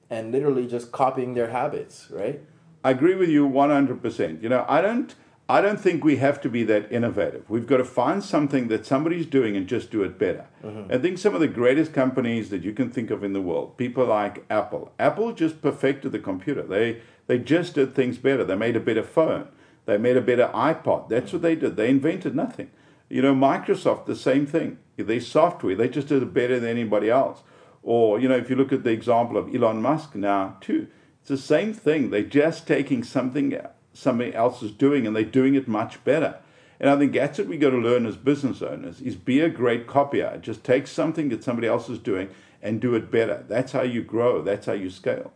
and 0.10 0.32
literally 0.32 0.68
just 0.68 0.92
copying 0.92 1.34
their 1.34 1.50
habits, 1.50 2.08
right? 2.12 2.42
I 2.84 2.92
agree 2.92 3.16
with 3.16 3.30
you 3.30 3.48
100%. 3.48 4.42
You 4.42 4.50
know, 4.50 4.66
I 4.68 4.82
don't 4.82 5.14
I 5.52 5.60
don't 5.60 5.82
think 5.82 6.02
we 6.02 6.16
have 6.16 6.40
to 6.42 6.50
be 6.50 6.64
that 6.64 6.90
innovative. 6.90 7.50
We've 7.50 7.68
got 7.68 7.78
to 7.78 7.84
find 7.84 8.24
something 8.24 8.70
that 8.70 8.86
somebody's 8.86 9.26
doing 9.26 9.58
and 9.58 9.68
just 9.68 9.92
do 9.92 10.02
it 10.02 10.18
better. 10.18 10.46
Mm-hmm. 10.64 10.94
I 10.94 10.98
think 10.98 11.18
some 11.18 11.36
of 11.36 11.42
the 11.42 11.50
greatest 11.50 11.92
companies 11.92 12.50
that 12.52 12.64
you 12.64 12.72
can 12.72 12.90
think 12.90 13.12
of 13.12 13.22
in 13.22 13.34
the 13.34 13.42
world, 13.42 13.76
people 13.76 14.06
like 14.06 14.46
Apple, 14.50 14.94
Apple 14.98 15.34
just 15.34 15.62
perfected 15.62 16.14
the 16.14 16.20
computer. 16.20 16.64
They 16.64 17.02
they 17.28 17.38
just 17.38 17.76
did 17.76 17.94
things 17.94 18.18
better. 18.18 18.46
They 18.46 18.56
made 18.56 18.78
a 18.78 18.80
better 18.80 19.04
phone. 19.04 19.50
They 19.88 19.98
made 19.98 20.16
a 20.16 20.22
better 20.22 20.50
iPod. 20.54 21.10
That's 21.10 21.34
what 21.34 21.42
they 21.42 21.56
did. 21.56 21.76
They 21.76 21.90
invented 21.90 22.34
nothing. 22.34 22.72
You 23.10 23.22
know, 23.22 23.36
Microsoft, 23.36 24.06
the 24.06 24.16
same 24.16 24.46
thing. 24.46 24.78
Their 24.96 25.20
software, 25.20 25.76
they 25.76 25.90
just 25.90 26.08
did 26.08 26.24
it 26.24 26.34
better 26.34 26.62
than 26.62 26.70
anybody 26.70 27.10
else. 27.10 27.42
Or, 27.84 28.20
you 28.22 28.30
know, 28.30 28.38
if 28.38 28.50
you 28.50 28.56
look 28.56 28.72
at 28.72 28.86
the 28.86 28.92
example 28.92 29.36
of 29.36 29.54
Elon 29.54 29.82
Musk 29.82 30.16
now, 30.16 30.58
too, 30.62 30.88
it's 31.20 31.30
the 31.30 31.38
same 31.38 31.74
thing. 31.74 32.10
They're 32.10 32.24
just 32.24 32.68
taking 32.68 33.04
something 33.04 33.54
somebody 33.94 34.34
else 34.34 34.62
is 34.62 34.72
doing 34.72 35.06
and 35.06 35.16
they're 35.16 35.24
doing 35.24 35.56
it 35.56 35.68
much 35.68 36.04
better. 36.04 36.40
And 36.80 36.90
I 36.90 36.98
think 36.98 37.14
that's 37.14 37.38
what 37.38 37.48
we 37.48 37.58
got 37.58 37.70
to 37.70 37.78
learn 37.78 38.06
as 38.06 38.16
business 38.16 38.62
owners 38.62 39.02
is 39.02 39.16
be 39.16 39.40
a 39.40 39.50
great 39.50 39.86
copier. 39.86 40.40
Just 40.42 40.64
take 40.64 40.88
something 40.88 41.30
that 41.30 41.44
somebody 41.44 41.68
else 41.68 41.90
is 41.90 42.00
doing 42.00 42.30
and 42.62 42.82
do 42.82 42.96
it 42.96 43.12
better. 43.12 43.44
That's 43.48 43.72
how 43.72 43.84
you 43.84 44.02
grow. 44.02 44.42
That's 44.42 44.66
how 44.66 44.74
you 44.74 44.90
scale. 44.90 45.32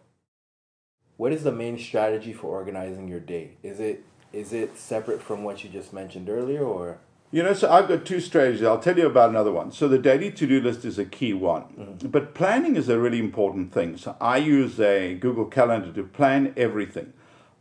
What 1.18 1.32
is 1.32 1.44
the 1.44 1.52
main 1.52 1.78
strategy 1.78 2.34
for 2.34 2.48
organizing 2.48 3.08
your 3.08 3.20
day? 3.20 3.52
Is 3.64 3.80
it 3.80 4.04
is 4.34 4.52
it 4.52 4.78
separate 4.78 5.22
from 5.22 5.44
what 5.44 5.64
you 5.64 5.70
just 5.70 5.94
mentioned 5.94 6.30
earlier 6.30 6.64
or 6.64 7.00
you 7.32 7.44
know, 7.44 7.54
so 7.54 7.70
I've 7.70 7.88
got 7.88 8.06
two 8.06 8.22
strategies. 8.22 8.64
I'll 8.64 8.80
tell 8.80 8.98
you 8.98 9.08
about 9.08 9.30
another 9.30 9.52
one. 9.52 9.72
So 9.72 9.88
the 9.88 9.98
daily 9.98 10.32
to-do 10.32 10.62
list 10.62 10.86
is 10.86 10.98
a 10.98 11.06
key 11.06 11.34
one, 11.34 11.64
mm-hmm. 11.64 12.08
but 12.08 12.34
planning 12.34 12.76
is 12.76 12.88
a 12.88 12.98
really 12.98 13.20
important 13.20 13.74
thing. 13.74 13.98
So 13.98 14.16
I 14.22 14.38
use 14.38 14.80
a 14.80 15.16
Google 15.16 15.46
Calendar 15.46 15.92
to 15.92 16.04
plan 16.04 16.54
everything. 16.56 17.14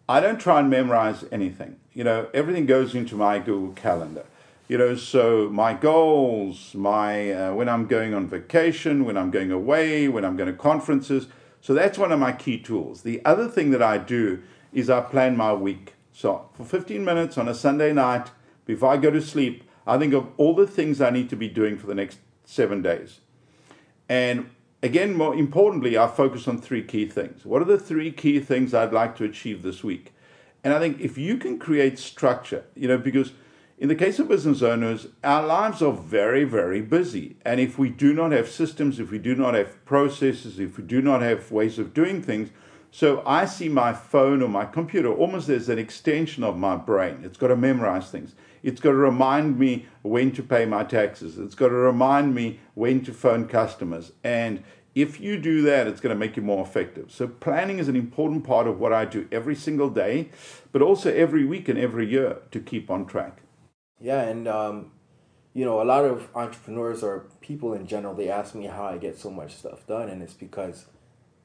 I 0.08 0.20
don't 0.20 0.38
try 0.38 0.60
and 0.60 0.68
memorize 0.68 1.24
anything. 1.32 1.76
You 1.94 2.04
know, 2.04 2.28
everything 2.34 2.66
goes 2.66 2.94
into 2.94 3.16
my 3.16 3.38
Google 3.38 3.72
Calendar. 3.72 4.26
You 4.68 4.78
know, 4.78 4.96
so 4.96 5.48
my 5.50 5.74
goals, 5.74 6.74
my 6.74 7.32
uh, 7.32 7.54
when 7.54 7.68
I'm 7.68 7.86
going 7.86 8.14
on 8.14 8.26
vacation, 8.26 9.04
when 9.04 9.16
I'm 9.16 9.30
going 9.30 9.50
away, 9.50 10.08
when 10.08 10.24
I'm 10.24 10.36
going 10.36 10.50
to 10.50 10.56
conferences. 10.56 11.28
So 11.60 11.72
that's 11.72 11.98
one 11.98 12.12
of 12.12 12.18
my 12.18 12.32
key 12.32 12.58
tools. 12.58 13.02
The 13.02 13.24
other 13.24 13.48
thing 13.48 13.70
that 13.70 13.82
I 13.82 13.98
do 13.98 14.42
is 14.72 14.90
I 14.90 15.00
plan 15.00 15.36
my 15.36 15.52
week. 15.54 15.94
So 16.12 16.48
for 16.54 16.64
15 16.64 17.04
minutes 17.04 17.38
on 17.38 17.48
a 17.48 17.54
Sunday 17.54 17.92
night 17.92 18.30
before 18.66 18.92
I 18.92 18.96
go 18.96 19.10
to 19.10 19.20
sleep, 19.20 19.64
I 19.86 19.98
think 19.98 20.12
of 20.12 20.28
all 20.36 20.54
the 20.54 20.66
things 20.66 21.00
I 21.00 21.10
need 21.10 21.30
to 21.30 21.36
be 21.36 21.48
doing 21.48 21.78
for 21.78 21.86
the 21.86 21.94
next 21.94 22.18
seven 22.44 22.82
days. 22.82 23.20
And 24.08 24.50
Again, 24.84 25.14
more 25.14 25.34
importantly, 25.34 25.96
I 25.96 26.06
focus 26.06 26.46
on 26.46 26.60
three 26.60 26.82
key 26.82 27.06
things. 27.06 27.46
What 27.46 27.62
are 27.62 27.64
the 27.64 27.78
three 27.78 28.12
key 28.12 28.38
things 28.38 28.74
I'd 28.74 28.92
like 28.92 29.16
to 29.16 29.24
achieve 29.24 29.62
this 29.62 29.82
week? 29.82 30.12
And 30.62 30.74
I 30.74 30.78
think 30.78 31.00
if 31.00 31.16
you 31.16 31.38
can 31.38 31.58
create 31.58 31.98
structure, 31.98 32.64
you 32.74 32.86
know, 32.86 32.98
because 32.98 33.32
in 33.78 33.88
the 33.88 33.94
case 33.94 34.18
of 34.18 34.28
business 34.28 34.60
owners, 34.60 35.06
our 35.24 35.46
lives 35.46 35.80
are 35.80 35.90
very, 35.90 36.44
very 36.44 36.82
busy. 36.82 37.36
And 37.46 37.60
if 37.60 37.78
we 37.78 37.88
do 37.88 38.12
not 38.12 38.32
have 38.32 38.46
systems, 38.46 39.00
if 39.00 39.10
we 39.10 39.18
do 39.18 39.34
not 39.34 39.54
have 39.54 39.82
processes, 39.86 40.58
if 40.58 40.76
we 40.76 40.84
do 40.84 41.00
not 41.00 41.22
have 41.22 41.50
ways 41.50 41.78
of 41.78 41.94
doing 41.94 42.20
things, 42.20 42.50
so 42.90 43.22
I 43.24 43.46
see 43.46 43.70
my 43.70 43.94
phone 43.94 44.42
or 44.42 44.50
my 44.50 44.66
computer 44.66 45.10
almost 45.10 45.48
as 45.48 45.70
an 45.70 45.78
extension 45.78 46.44
of 46.44 46.58
my 46.58 46.76
brain. 46.76 47.22
It's 47.24 47.38
got 47.38 47.48
to 47.48 47.56
memorize 47.56 48.10
things. 48.10 48.34
It's 48.64 48.80
got 48.80 48.90
to 48.90 48.96
remind 48.96 49.58
me 49.58 49.86
when 50.00 50.32
to 50.32 50.42
pay 50.42 50.64
my 50.64 50.84
taxes. 50.84 51.38
It's 51.38 51.54
got 51.54 51.68
to 51.68 51.74
remind 51.74 52.34
me 52.34 52.60
when 52.72 53.04
to 53.04 53.12
phone 53.12 53.46
customers. 53.46 54.12
And 54.24 54.64
if 54.94 55.20
you 55.20 55.38
do 55.38 55.60
that, 55.62 55.86
it's 55.86 56.00
going 56.00 56.14
to 56.14 56.18
make 56.18 56.34
you 56.36 56.42
more 56.42 56.64
effective. 56.64 57.12
So, 57.12 57.28
planning 57.28 57.78
is 57.78 57.88
an 57.88 57.96
important 57.96 58.44
part 58.44 58.66
of 58.66 58.80
what 58.80 58.92
I 58.92 59.04
do 59.04 59.28
every 59.30 59.54
single 59.54 59.90
day, 59.90 60.30
but 60.72 60.80
also 60.80 61.12
every 61.12 61.44
week 61.44 61.68
and 61.68 61.78
every 61.78 62.08
year 62.08 62.38
to 62.52 62.58
keep 62.58 62.90
on 62.90 63.04
track. 63.04 63.42
Yeah, 64.00 64.22
and 64.22 64.48
um, 64.48 64.92
you 65.52 65.64
know, 65.66 65.82
a 65.82 65.84
lot 65.84 66.06
of 66.06 66.28
entrepreneurs 66.34 67.02
or 67.02 67.26
people 67.42 67.74
in 67.74 67.86
general, 67.86 68.14
they 68.14 68.30
ask 68.30 68.54
me 68.54 68.66
how 68.66 68.84
I 68.84 68.96
get 68.96 69.18
so 69.18 69.30
much 69.30 69.54
stuff 69.54 69.86
done, 69.86 70.08
and 70.08 70.22
it's 70.22 70.34
because 70.34 70.86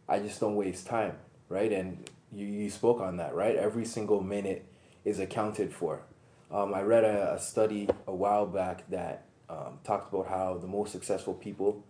I 0.08 0.20
just 0.20 0.40
don't 0.40 0.56
waste 0.56 0.88
time, 0.88 1.18
right? 1.50 1.72
And 1.72 2.10
you, 2.32 2.46
you 2.46 2.70
spoke 2.70 3.02
on 3.02 3.18
that, 3.18 3.36
right? 3.36 3.56
Every 3.56 3.86
single 3.86 4.22
minute 4.22 4.66
is 5.04 5.20
accounted 5.20 5.74
for. 5.74 6.04
Um, 6.52 6.74
I 6.74 6.82
read 6.82 7.04
a, 7.04 7.34
a, 7.34 7.40
study 7.40 7.88
a 8.08 8.14
while 8.14 8.46
back 8.46 8.90
that 8.90 9.26
um, 9.50 9.80
talked 9.84 10.12
about 10.12 10.28
how 10.28 10.58
the 10.58 10.68
most 10.68 10.92
successful 10.92 11.34
people 11.34 11.86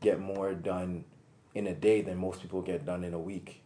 get 0.00 0.20
more 0.20 0.54
done 0.54 1.04
in 1.54 1.66
a 1.66 1.74
day 1.74 2.00
than 2.00 2.16
most 2.16 2.40
people 2.40 2.62
get 2.62 2.86
done 2.86 3.02
in 3.02 3.12
a 3.12 3.18
week, 3.18 3.62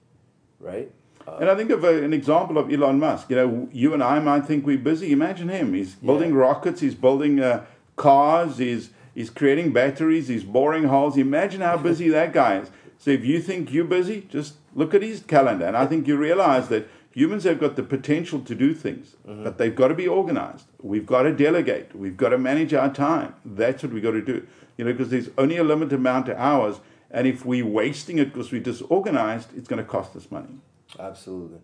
right? 0.58 0.90
Uh, 1.26 1.38
and 1.40 1.50
I 1.50 1.54
think 1.54 1.70
of 1.70 1.84
a, 1.84 2.02
an 2.02 2.12
example 2.12 2.56
of 2.56 2.72
Elon 2.72 2.98
Musk. 2.98 3.28
You 3.30 3.36
know, 3.36 3.68
you 3.72 3.92
and 3.92 4.02
I 4.02 4.18
might 4.20 4.46
think 4.46 4.64
we're 4.64 4.78
busy. 4.78 5.12
Imagine 5.12 5.48
him. 5.48 5.74
He's 5.74 5.94
building 5.94 6.30
yeah. 6.30 6.38
rockets. 6.38 6.80
He's 6.80 6.94
building 6.94 7.40
uh, 7.40 7.66
cars. 7.96 8.58
He's 8.58 8.90
he's 9.14 9.28
creating 9.30 9.72
batteries. 9.72 10.28
He's 10.28 10.44
boring 10.44 10.84
holes. 10.84 11.16
Imagine 11.18 11.60
how 11.60 11.76
busy 11.76 12.08
that 12.18 12.32
guy 12.32 12.60
is. 12.60 12.70
So 12.98 13.10
if 13.10 13.24
you 13.24 13.40
think 13.40 13.72
you're 13.72 13.84
busy, 13.84 14.26
just 14.30 14.54
look 14.74 14.94
at 14.94 15.02
his 15.02 15.20
calendar, 15.20 15.66
and 15.66 15.76
I 15.76 15.86
think 15.86 16.08
you 16.08 16.16
realize 16.16 16.68
that 16.68 16.88
humans 17.18 17.44
have 17.44 17.58
got 17.58 17.74
the 17.74 17.82
potential 17.82 18.40
to 18.40 18.54
do 18.54 18.72
things, 18.72 19.16
mm-hmm. 19.26 19.42
but 19.42 19.58
they've 19.58 19.74
got 19.74 19.88
to 19.88 19.94
be 19.94 20.06
organized. 20.06 20.66
We've 20.80 21.06
got 21.06 21.22
to 21.22 21.32
delegate. 21.32 21.94
We've 21.94 22.16
got 22.16 22.28
to 22.28 22.38
manage 22.38 22.72
our 22.74 22.92
time. 22.92 23.34
That's 23.44 23.82
what 23.82 23.92
we've 23.92 24.02
got 24.02 24.12
to 24.12 24.22
do. 24.22 24.46
You 24.76 24.84
know, 24.84 24.92
because 24.92 25.08
there's 25.08 25.30
only 25.36 25.56
a 25.56 25.64
limited 25.64 25.94
amount 25.94 26.28
of 26.28 26.36
hours, 26.36 26.76
and 27.10 27.26
if 27.26 27.44
we're 27.44 27.66
wasting 27.66 28.18
it 28.18 28.26
because 28.26 28.52
we're 28.52 28.62
disorganized, 28.62 29.48
it's 29.56 29.66
going 29.66 29.82
to 29.82 29.88
cost 29.88 30.14
us 30.14 30.30
money. 30.30 30.60
Absolutely. 30.98 31.58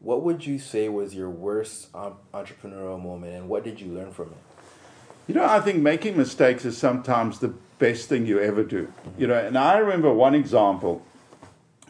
What 0.00 0.22
would 0.22 0.44
you 0.44 0.58
say 0.58 0.88
was 0.88 1.14
your 1.14 1.30
worst 1.30 1.90
entrepreneurial 1.92 3.02
moment, 3.02 3.34
and 3.34 3.48
what 3.48 3.64
did 3.64 3.80
you 3.80 3.88
learn 3.92 4.12
from 4.12 4.26
it? 4.26 4.36
You 5.26 5.34
know, 5.34 5.44
I 5.44 5.60
think 5.60 5.78
making 5.82 6.16
mistakes 6.16 6.64
is 6.64 6.76
sometimes 6.76 7.38
the 7.38 7.54
best 7.78 8.08
thing 8.08 8.26
you 8.26 8.40
ever 8.40 8.62
do. 8.62 8.84
Mm-hmm. 8.84 9.20
You 9.20 9.26
know, 9.28 9.38
and 9.38 9.56
I 9.56 9.78
remember 9.78 10.12
one 10.12 10.34
example 10.34 11.02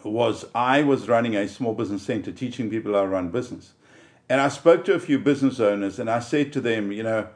was 0.04 0.44
I 0.54 0.82
was 0.82 1.08
running 1.08 1.36
a 1.36 1.48
small 1.48 1.74
business 1.74 2.02
center 2.02 2.32
teaching 2.32 2.70
people 2.70 2.94
how 2.94 3.02
to 3.02 3.08
run 3.08 3.30
business. 3.30 3.72
And 4.28 4.40
I 4.40 4.48
spoke 4.48 4.84
to 4.84 4.94
a 4.94 5.00
few 5.00 5.18
business 5.18 5.58
owners 5.58 5.98
and 5.98 6.10
I 6.10 6.20
said 6.20 6.52
to 6.52 6.60
them, 6.60 6.92
you 6.92 7.02
know, 7.02 7.28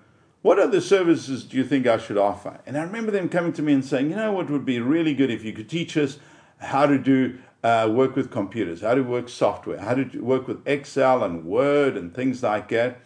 what 0.43 0.59
other 0.59 0.81
services 0.81 1.45
do 1.45 1.57
you 1.57 1.65
think 1.65 1.87
I 1.87 1.99
should 1.99 2.19
offer? 2.19 2.61
And 2.67 2.77
I 2.77 2.83
remember 2.83 3.13
them 3.13 3.29
coming 3.29 3.53
to 3.55 3.63
me 3.63 3.73
and 3.73 3.85
saying, 3.85 4.11
you 4.11 4.17
know, 4.17 4.33
what 4.33 4.51
would 4.51 4.65
be 4.65 4.81
really 4.81 5.15
good 5.15 5.31
if 5.31 5.45
you 5.45 5.53
could 5.53 5.69
teach 5.69 5.97
us 5.97 6.19
how 6.59 6.87
to 6.87 6.99
do 6.99 7.39
uh, 7.63 7.89
work 7.91 8.17
with 8.17 8.31
computers, 8.31 8.81
how 8.81 8.95
to 8.95 9.03
work 9.03 9.29
software, 9.29 9.79
how 9.79 9.95
to 9.95 10.21
work 10.21 10.49
with 10.49 10.67
Excel 10.67 11.23
and 11.23 11.45
Word 11.45 11.97
and 11.97 12.13
things 12.13 12.43
like 12.43 12.69
that. 12.69 13.01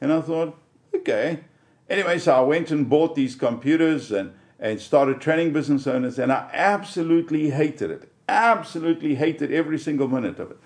And 0.00 0.12
I 0.12 0.20
thought, 0.22 0.58
okay. 0.94 1.40
Anyway, 1.90 2.18
so 2.18 2.34
I 2.34 2.40
went 2.40 2.70
and 2.70 2.88
bought 2.88 3.14
these 3.14 3.34
computers 3.34 4.10
and, 4.10 4.32
and 4.58 4.80
started 4.80 5.20
training 5.20 5.52
business 5.52 5.86
owners, 5.86 6.18
and 6.18 6.32
I 6.32 6.48
absolutely 6.52 7.50
hated 7.50 7.90
it 7.90 8.10
absolutely 8.28 9.14
hated 9.14 9.52
every 9.52 9.78
single 9.78 10.08
minute 10.08 10.38
of 10.38 10.50
it. 10.50 10.58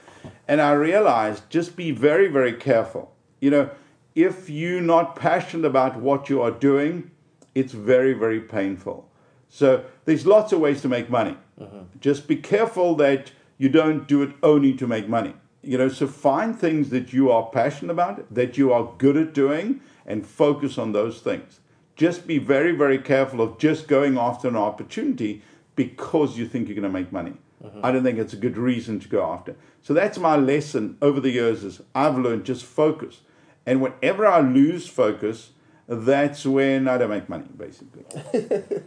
And 0.48 0.60
I 0.60 0.72
realized 0.72 1.48
just 1.48 1.76
be 1.76 1.90
very, 1.90 2.28
very 2.28 2.52
careful. 2.52 3.14
You 3.40 3.50
know, 3.50 3.70
if 4.14 4.50
you're 4.50 4.82
not 4.82 5.16
passionate 5.16 5.66
about 5.66 5.96
what 5.96 6.28
you 6.28 6.42
are 6.42 6.50
doing, 6.50 7.10
it's 7.54 7.72
very, 7.72 8.12
very 8.12 8.40
painful. 8.40 9.08
So 9.48 9.84
there's 10.04 10.26
lots 10.26 10.52
of 10.52 10.60
ways 10.60 10.82
to 10.82 10.88
make 10.88 11.10
money. 11.10 11.36
Uh-huh. 11.60 11.84
Just 12.00 12.26
be 12.26 12.36
careful 12.36 12.94
that 12.96 13.32
you 13.58 13.68
don't 13.68 14.08
do 14.08 14.22
it 14.22 14.34
only 14.42 14.74
to 14.74 14.86
make 14.86 15.08
money. 15.08 15.34
You 15.62 15.78
know, 15.78 15.88
so 15.88 16.06
find 16.06 16.58
things 16.58 16.90
that 16.90 17.12
you 17.12 17.30
are 17.30 17.48
passionate 17.50 17.92
about, 17.92 18.34
that 18.34 18.58
you 18.58 18.72
are 18.72 18.92
good 18.98 19.16
at 19.16 19.32
doing, 19.32 19.80
and 20.04 20.26
focus 20.26 20.76
on 20.76 20.92
those 20.92 21.20
things. 21.20 21.60
Just 21.94 22.26
be 22.26 22.38
very, 22.38 22.72
very 22.72 22.98
careful 22.98 23.40
of 23.40 23.58
just 23.58 23.86
going 23.86 24.18
after 24.18 24.48
an 24.48 24.56
opportunity 24.56 25.42
because 25.76 26.36
you 26.36 26.48
think 26.48 26.68
you're 26.68 26.74
going 26.74 26.82
to 26.82 26.98
make 26.98 27.12
money. 27.12 27.34
Mm-hmm. 27.62 27.80
I 27.84 27.92
don't 27.92 28.02
think 28.02 28.18
it's 28.18 28.32
a 28.32 28.38
good 28.38 28.56
reason 28.56 28.98
to 29.00 29.08
go 29.08 29.24
after. 29.24 29.54
So 29.82 29.94
that's 29.94 30.18
my 30.18 30.36
lesson 30.36 30.98
over 31.00 31.20
the 31.20 31.30
years 31.30 31.62
is 31.62 31.80
I've 31.94 32.18
learned 32.18 32.44
just 32.44 32.64
focus. 32.64 33.20
And 33.64 33.80
whenever 33.80 34.26
I 34.26 34.40
lose 34.40 34.88
focus, 34.88 35.50
that's 35.86 36.44
when 36.44 36.88
I 36.88 36.98
don't 36.98 37.10
make 37.10 37.28
money, 37.28 37.46
basically. 37.56 38.04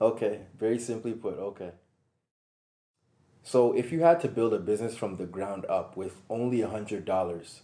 okay, 0.00 0.40
very 0.58 0.78
simply 0.78 1.12
put, 1.12 1.38
okay. 1.38 1.70
So 3.42 3.72
if 3.72 3.92
you 3.92 4.00
had 4.00 4.20
to 4.20 4.28
build 4.28 4.52
a 4.52 4.58
business 4.58 4.96
from 4.96 5.16
the 5.16 5.24
ground 5.24 5.64
up 5.66 5.96
with 5.96 6.20
only 6.28 6.60
a 6.60 6.68
hundred 6.68 7.04
dollars, 7.04 7.60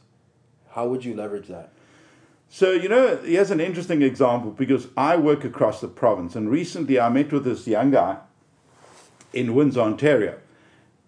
how 0.70 0.86
would 0.88 1.04
you 1.04 1.14
leverage 1.14 1.48
that? 1.48 1.72
So, 2.48 2.72
you 2.72 2.88
know, 2.88 3.16
here's 3.16 3.50
an 3.50 3.60
interesting 3.60 4.02
example 4.02 4.50
because 4.50 4.88
I 4.96 5.16
work 5.16 5.44
across 5.44 5.80
the 5.80 5.88
province 5.88 6.36
and 6.36 6.50
recently 6.50 7.00
I 7.00 7.08
met 7.08 7.32
with 7.32 7.44
this 7.44 7.66
young 7.66 7.90
guy 7.90 8.18
in 9.32 9.54
Windsor, 9.54 9.80
Ontario. 9.80 10.38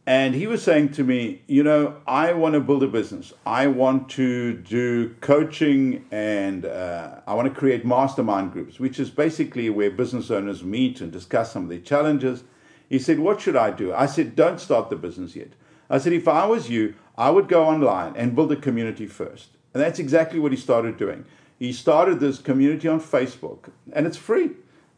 And 0.07 0.35
he 0.35 0.47
was 0.47 0.63
saying 0.63 0.91
to 0.93 1.05
me, 1.05 1.41
you 1.47 1.63
know, 1.63 1.97
I 2.07 2.35
want 2.35 2.53
to 2.55 2.61
build 2.61 2.83
a 2.83 2.87
business. 2.87 3.33
I 3.47 3.69
want 3.69 4.11
to 4.11 4.53
do 4.53 5.15
coaching 5.23 6.05
and 6.11 6.67
uh, 6.67 7.21
I 7.27 7.33
want 7.33 7.49
to 7.49 7.59
create 7.59 7.87
mastermind 7.87 8.53
groups, 8.53 8.79
which 8.79 9.01
is 9.01 9.09
basically 9.09 9.71
where 9.71 9.91
business 9.91 10.31
owners 10.31 10.63
meet 10.63 11.01
and 11.01 11.11
discuss 11.11 11.53
some 11.53 11.65
of 11.65 11.69
their 11.71 11.79
challenges. 11.79 12.45
He 12.91 12.99
said, 12.99 13.19
What 13.19 13.41
should 13.41 13.57
I 13.57 13.71
do? 13.71 13.95
I 13.95 14.05
said, 14.05 14.37
Don't 14.37 14.61
start 14.61 14.91
the 14.91 14.97
business 14.97 15.35
yet. 15.35 15.53
I 15.89 15.97
said, 15.97 16.13
If 16.13 16.29
I 16.29 16.45
was 16.45 16.69
you, 16.69 16.95
I 17.17 17.31
would 17.31 17.49
go 17.49 17.65
online 17.65 18.15
and 18.15 18.35
build 18.35 18.53
a 18.53 18.57
community 18.57 19.07
first. 19.07 19.49
And 19.73 19.83
that's 19.83 19.99
exactly 19.99 20.39
what 20.39 20.53
he 20.53 20.59
started 20.59 20.99
doing. 20.99 21.25
He 21.59 21.73
started 21.73 22.21
this 22.21 22.39
community 22.39 22.89
on 22.89 23.01
Facebook, 23.01 23.71
and 23.93 24.07
it's 24.07 24.19
free. 24.19 24.51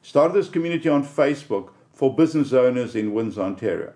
Started 0.03 0.35
this 0.35 0.49
community 0.49 0.89
on 0.89 1.05
Facebook 1.05 1.71
for 1.97 2.15
business 2.15 2.53
owners 2.53 2.95
in 2.95 3.15
Windsor, 3.15 3.41
Ontario. 3.41 3.95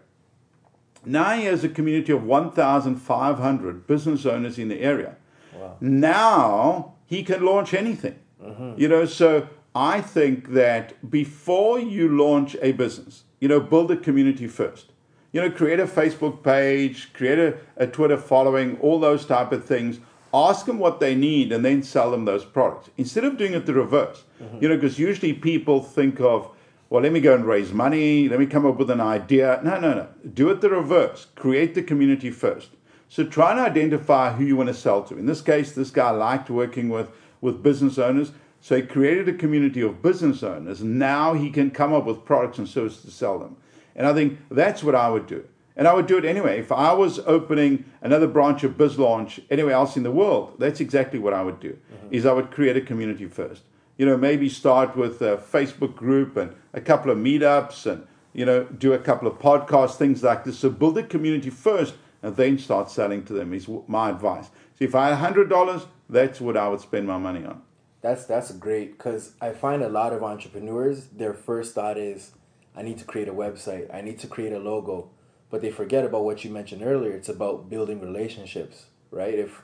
Now 1.05 1.37
he 1.37 1.45
has 1.45 1.63
a 1.63 1.69
community 1.69 2.13
of 2.13 2.25
1,500 2.25 3.87
business 3.87 4.25
owners 4.25 4.59
in 4.59 4.69
the 4.69 4.81
area. 4.81 5.17
Wow. 5.55 5.77
Now 5.81 6.95
he 7.05 7.23
can 7.23 7.45
launch 7.45 7.75
anything. 7.75 8.19
Mm-hmm. 8.43 8.81
You 8.81 8.89
know, 8.89 9.05
so 9.05 9.49
I 9.75 10.01
think 10.01 10.53
that 10.53 11.11
before 11.11 11.79
you 11.79 12.09
launch 12.09 12.57
a 12.63 12.73
business, 12.73 13.25
you 13.39 13.49
know, 13.49 13.61
build 13.61 13.91
a 13.91 13.99
community 13.99 14.47
first. 14.47 14.93
You 15.33 15.43
know, 15.43 15.51
create 15.51 15.79
a 15.79 15.87
Facebook 15.87 16.43
page, 16.43 17.13
create 17.13 17.39
a, 17.39 17.59
a 17.77 17.87
Twitter 17.87 18.17
following, 18.17 18.79
all 18.81 18.99
those 18.99 19.27
type 19.27 19.53
of 19.53 19.65
things. 19.65 20.01
Ask 20.33 20.65
them 20.65 20.79
what 20.79 21.01
they 21.01 21.15
need 21.15 21.53
and 21.53 21.63
then 21.65 21.83
sell 21.83 22.11
them 22.11 22.25
those 22.25 22.47
products 22.47 22.89
instead 22.97 23.25
of 23.25 23.37
doing 23.37 23.53
it 23.53 23.67
the 23.67 23.75
reverse. 23.75 24.25
Mm-hmm. 24.43 24.63
You 24.63 24.69
know, 24.71 24.77
because 24.77 24.99
usually 24.99 25.35
people 25.35 25.83
think 25.83 26.19
of, 26.19 26.51
well, 26.91 27.03
let 27.03 27.13
me 27.13 27.21
go 27.21 27.37
and 27.37 27.47
raise 27.47 27.73
money, 27.73 28.29
let 28.29 28.41
me 28.41 28.47
come 28.47 28.67
up 28.67 28.77
with 28.77 28.91
an 28.91 29.01
idea. 29.01 29.61
No, 29.63 29.79
no, 29.79 29.95
no. 29.95 30.09
Do 30.35 30.51
it 30.51 30.61
the 30.61 30.69
reverse. 30.69 31.29
Create 31.37 31.77
the 31.77 31.85
community 31.85 32.31
first. 32.31 32.71
So 33.09 33.25
try 33.25 33.53
and 33.53 33.61
identify 33.61 34.33
who 34.33 34.45
you 34.45 34.57
want 34.57 34.69
to 34.69 34.75
sell 34.75 35.05
to. 35.05 35.17
In 35.17 35.27
this 35.27 35.41
case, 35.41 35.71
this 35.71 35.91
guy 35.91 36.11
liked 36.11 36.51
working 36.51 36.89
with, 36.89 37.09
with 37.41 37.63
business 37.63 37.97
owners. 37.97 38.33
So 38.61 38.75
he 38.77 38.83
created 38.83 39.29
a 39.29 39.33
community 39.33 39.81
of 39.81 40.03
business 40.03 40.43
owners. 40.43 40.83
Now 40.83 41.35
he 41.35 41.51
can 41.51 41.71
come 41.71 41.93
up 41.93 42.07
with 42.07 42.25
products 42.25 42.59
and 42.59 42.69
services 42.69 43.03
to 43.03 43.11
sell 43.13 43.39
them. 43.39 43.57
And 43.95 44.07
I 44.07 44.13
think 44.13 44.41
that's 44.51 44.83
what 44.83 44.97
I 44.97 45.11
would 45.11 45.29
do. 45.29 45.45
And 45.77 45.87
I 45.87 45.95
would 45.95 46.09
do 46.09 46.19
it 46.19 46.25
anyway. 46.25 46.59
If 46.59 46.73
I 46.73 46.93
was 46.93 47.21
opening 47.21 47.85
another 48.03 48.27
branch 48.27 48.65
of 48.65 48.73
BizLaunch 48.73 49.45
anywhere 49.49 49.75
else 49.75 49.97
in 49.97 50.03
the 50.03 50.11
world, 50.11 50.57
that's 50.59 50.81
exactly 50.81 51.21
what 51.21 51.35
I 51.35 51.43
would 51.43 51.61
do. 51.61 51.71
Mm-hmm. 51.71 52.15
Is 52.15 52.27
I 52.27 52.33
would 52.33 52.51
create 52.51 52.77
a 52.77 52.81
community 52.81 53.27
first. 53.27 53.63
You 54.01 54.07
know, 54.07 54.17
maybe 54.17 54.49
start 54.49 54.97
with 54.97 55.21
a 55.21 55.37
Facebook 55.37 55.95
group 55.95 56.37
and 56.37 56.55
a 56.73 56.81
couple 56.81 57.11
of 57.11 57.19
meetups 57.19 57.85
and 57.85 58.07
you 58.33 58.47
know, 58.47 58.65
do 58.65 58.93
a 58.95 58.99
couple 58.99 59.29
of 59.29 59.39
podcasts, 59.39 59.97
things 59.97 60.23
like 60.23 60.45
this. 60.45 60.59
So 60.59 60.71
build 60.71 60.97
a 60.99 61.03
community 61.03 61.51
first 61.51 61.95
and 62.23 62.37
then 62.37 62.59
start 62.59 62.91
selling 62.91 63.25
to 63.25 63.33
them 63.33 63.53
is 63.53 63.69
my 63.87 64.11
advice. 64.11 64.47
So 64.79 64.85
if 64.85 64.95
I 64.95 65.09
had 65.09 65.19
hundred 65.19 65.51
dollars, 65.51 65.87
that's 66.09 66.41
what 66.41 66.57
I 66.57 66.69
would 66.69 66.81
spend 66.81 67.07
my 67.07 67.19
money 67.19 67.45
on. 67.45 67.61
That's 68.01 68.25
that's 68.25 68.53
great 68.53 68.97
because 68.97 69.35
I 69.41 69.51
find 69.51 69.83
a 69.83 69.89
lot 69.89 70.15
of 70.15 70.23
entrepreneurs 70.23 71.09
their 71.09 71.35
first 71.35 71.75
thought 71.75 71.99
is 71.99 72.33
I 72.75 72.83
need 72.83 72.99
to 72.99 73.05
create 73.05 73.29
a 73.29 73.35
website, 73.35 73.93
I 73.93 74.01
need 74.01 74.19
to 74.21 74.27
create 74.27 74.55
a 74.55 74.59
logo, 74.59 75.11
but 75.51 75.61
they 75.61 75.71
forget 75.71 76.07
about 76.07 76.25
what 76.25 76.43
you 76.45 76.51
mentioned 76.51 76.83
earlier. 76.83 77.13
It's 77.13 77.29
about 77.29 77.69
building 77.69 78.01
relationships, 78.01 78.87
right? 79.11 79.35
If 79.35 79.61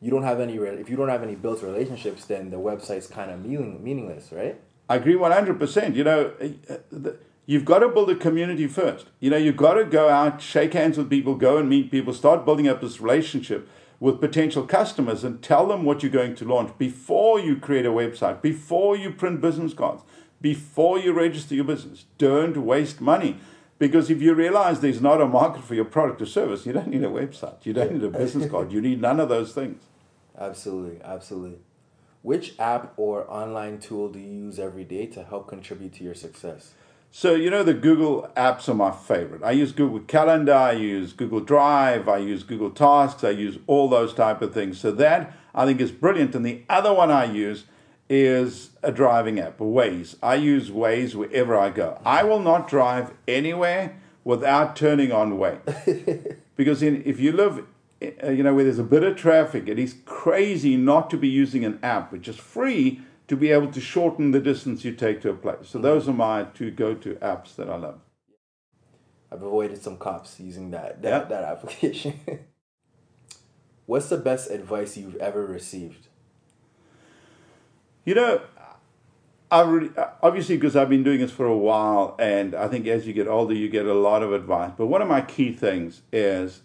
you 0.00 0.10
don't 0.10 0.22
have 0.22 0.40
any 0.40 0.58
real 0.58 0.78
if 0.78 0.90
you 0.90 0.96
don't 0.96 1.08
have 1.08 1.22
any 1.22 1.34
built 1.34 1.62
relationships, 1.62 2.26
then 2.26 2.50
the 2.50 2.58
website's 2.58 3.06
kind 3.06 3.30
of 3.30 3.44
meaning, 3.44 3.82
meaningless, 3.82 4.30
right? 4.32 4.60
I 4.88 4.96
agree 4.96 5.16
one 5.16 5.32
hundred 5.32 5.58
percent. 5.58 5.96
You 5.96 6.04
know, 6.04 6.32
uh, 6.40 7.10
you've 7.46 7.64
got 7.64 7.80
to 7.80 7.88
build 7.88 8.10
a 8.10 8.16
community 8.16 8.66
first. 8.66 9.06
You 9.20 9.30
know, 9.30 9.36
you've 9.36 9.56
got 9.56 9.74
to 9.74 9.84
go 9.84 10.08
out, 10.08 10.40
shake 10.40 10.74
hands 10.74 10.98
with 10.98 11.10
people, 11.10 11.34
go 11.34 11.56
and 11.58 11.68
meet 11.68 11.90
people, 11.90 12.12
start 12.12 12.44
building 12.44 12.68
up 12.68 12.80
this 12.80 13.00
relationship 13.00 13.68
with 13.98 14.20
potential 14.20 14.64
customers 14.64 15.24
and 15.24 15.42
tell 15.42 15.66
them 15.66 15.84
what 15.84 16.02
you're 16.02 16.12
going 16.12 16.34
to 16.36 16.44
launch 16.44 16.76
before 16.78 17.40
you 17.40 17.56
create 17.56 17.86
a 17.86 17.90
website, 17.90 18.42
before 18.42 18.96
you 18.96 19.10
print 19.10 19.40
business 19.40 19.72
cards, 19.72 20.02
before 20.40 20.98
you 20.98 21.12
register 21.12 21.54
your 21.54 21.64
business. 21.64 22.04
Don't 22.18 22.58
waste 22.58 23.00
money. 23.00 23.40
Because 23.78 24.10
if 24.10 24.22
you 24.22 24.34
realize 24.34 24.80
there's 24.80 25.02
not 25.02 25.20
a 25.20 25.26
market 25.26 25.62
for 25.62 25.74
your 25.74 25.84
product 25.84 26.22
or 26.22 26.26
service, 26.26 26.64
you 26.64 26.72
don't 26.72 26.88
need 26.88 27.04
a 27.04 27.08
website. 27.08 27.64
You 27.64 27.72
don't 27.74 27.92
need 27.92 28.04
a 28.04 28.08
business 28.08 28.50
card. 28.50 28.72
You 28.72 28.80
need 28.80 29.00
none 29.00 29.20
of 29.20 29.28
those 29.28 29.52
things. 29.52 29.82
Absolutely. 30.38 31.00
Absolutely. 31.02 31.58
Which 32.22 32.58
app 32.58 32.94
or 32.96 33.30
online 33.30 33.78
tool 33.78 34.08
do 34.08 34.18
you 34.18 34.46
use 34.46 34.58
every 34.58 34.84
day 34.84 35.06
to 35.06 35.22
help 35.22 35.46
contribute 35.46 35.92
to 35.94 36.04
your 36.04 36.14
success? 36.14 36.72
So, 37.10 37.34
you 37.34 37.50
know, 37.50 37.62
the 37.62 37.72
Google 37.72 38.30
apps 38.36 38.68
are 38.68 38.74
my 38.74 38.90
favorite. 38.90 39.42
I 39.42 39.52
use 39.52 39.72
Google 39.72 40.00
Calendar, 40.00 40.54
I 40.54 40.72
use 40.72 41.12
Google 41.12 41.40
Drive, 41.40 42.08
I 42.08 42.18
use 42.18 42.42
Google 42.42 42.70
Tasks, 42.70 43.24
I 43.24 43.30
use 43.30 43.58
all 43.66 43.88
those 43.88 44.12
type 44.12 44.42
of 44.42 44.52
things. 44.52 44.78
So 44.78 44.90
that 44.92 45.32
I 45.54 45.64
think 45.64 45.80
is 45.80 45.92
brilliant. 45.92 46.34
And 46.34 46.44
the 46.44 46.62
other 46.68 46.92
one 46.92 47.10
I 47.10 47.24
use 47.24 47.64
is 48.08 48.70
a 48.82 48.92
driving 48.92 49.40
app, 49.40 49.58
Waze. 49.58 50.16
I 50.22 50.36
use 50.36 50.70
Waze 50.70 51.14
wherever 51.14 51.56
I 51.56 51.70
go. 51.70 52.00
I 52.04 52.22
will 52.22 52.40
not 52.40 52.68
drive 52.68 53.12
anywhere 53.26 53.96
without 54.24 54.76
turning 54.76 55.12
on 55.12 55.38
Waze. 55.38 56.36
because 56.56 56.82
in, 56.82 57.02
if 57.04 57.18
you 57.18 57.32
live, 57.32 57.64
uh, 58.02 58.30
you 58.30 58.42
know, 58.42 58.54
where 58.54 58.64
there's 58.64 58.78
a 58.78 58.84
bit 58.84 59.02
of 59.02 59.16
traffic, 59.16 59.68
it 59.68 59.78
is 59.78 59.96
crazy 60.04 60.76
not 60.76 61.10
to 61.10 61.16
be 61.16 61.28
using 61.28 61.64
an 61.64 61.78
app 61.82 62.12
which 62.12 62.28
is 62.28 62.36
free 62.36 63.00
to 63.28 63.36
be 63.36 63.50
able 63.50 63.70
to 63.72 63.80
shorten 63.80 64.30
the 64.30 64.40
distance 64.40 64.84
you 64.84 64.92
take 64.92 65.20
to 65.22 65.30
a 65.30 65.34
place. 65.34 65.68
So 65.68 65.78
those 65.78 66.08
are 66.08 66.12
my 66.12 66.44
two 66.44 66.70
go-to 66.70 67.14
apps 67.16 67.56
that 67.56 67.68
I 67.68 67.76
love. 67.76 68.00
I've 69.32 69.42
avoided 69.42 69.82
some 69.82 69.96
cops 69.96 70.38
using 70.38 70.70
that 70.70 71.02
that, 71.02 71.10
yep. 71.10 71.28
that 71.30 71.44
application. 71.44 72.20
What's 73.86 74.08
the 74.08 74.16
best 74.16 74.50
advice 74.50 74.96
you've 74.96 75.16
ever 75.16 75.44
received? 75.44 76.08
You 78.06 78.14
know, 78.14 78.40
I 79.50 79.62
really, 79.62 79.90
obviously 80.22 80.56
because 80.56 80.76
I've 80.76 80.88
been 80.88 81.02
doing 81.02 81.20
this 81.20 81.32
for 81.32 81.44
a 81.44 81.56
while, 81.56 82.16
and 82.20 82.54
I 82.54 82.68
think 82.68 82.86
as 82.86 83.06
you 83.06 83.12
get 83.12 83.26
older, 83.26 83.52
you 83.52 83.68
get 83.68 83.84
a 83.84 83.94
lot 83.94 84.22
of 84.22 84.32
advice. 84.32 84.72
But 84.78 84.86
one 84.86 85.02
of 85.02 85.08
my 85.08 85.20
key 85.20 85.52
things 85.52 86.02
is 86.12 86.62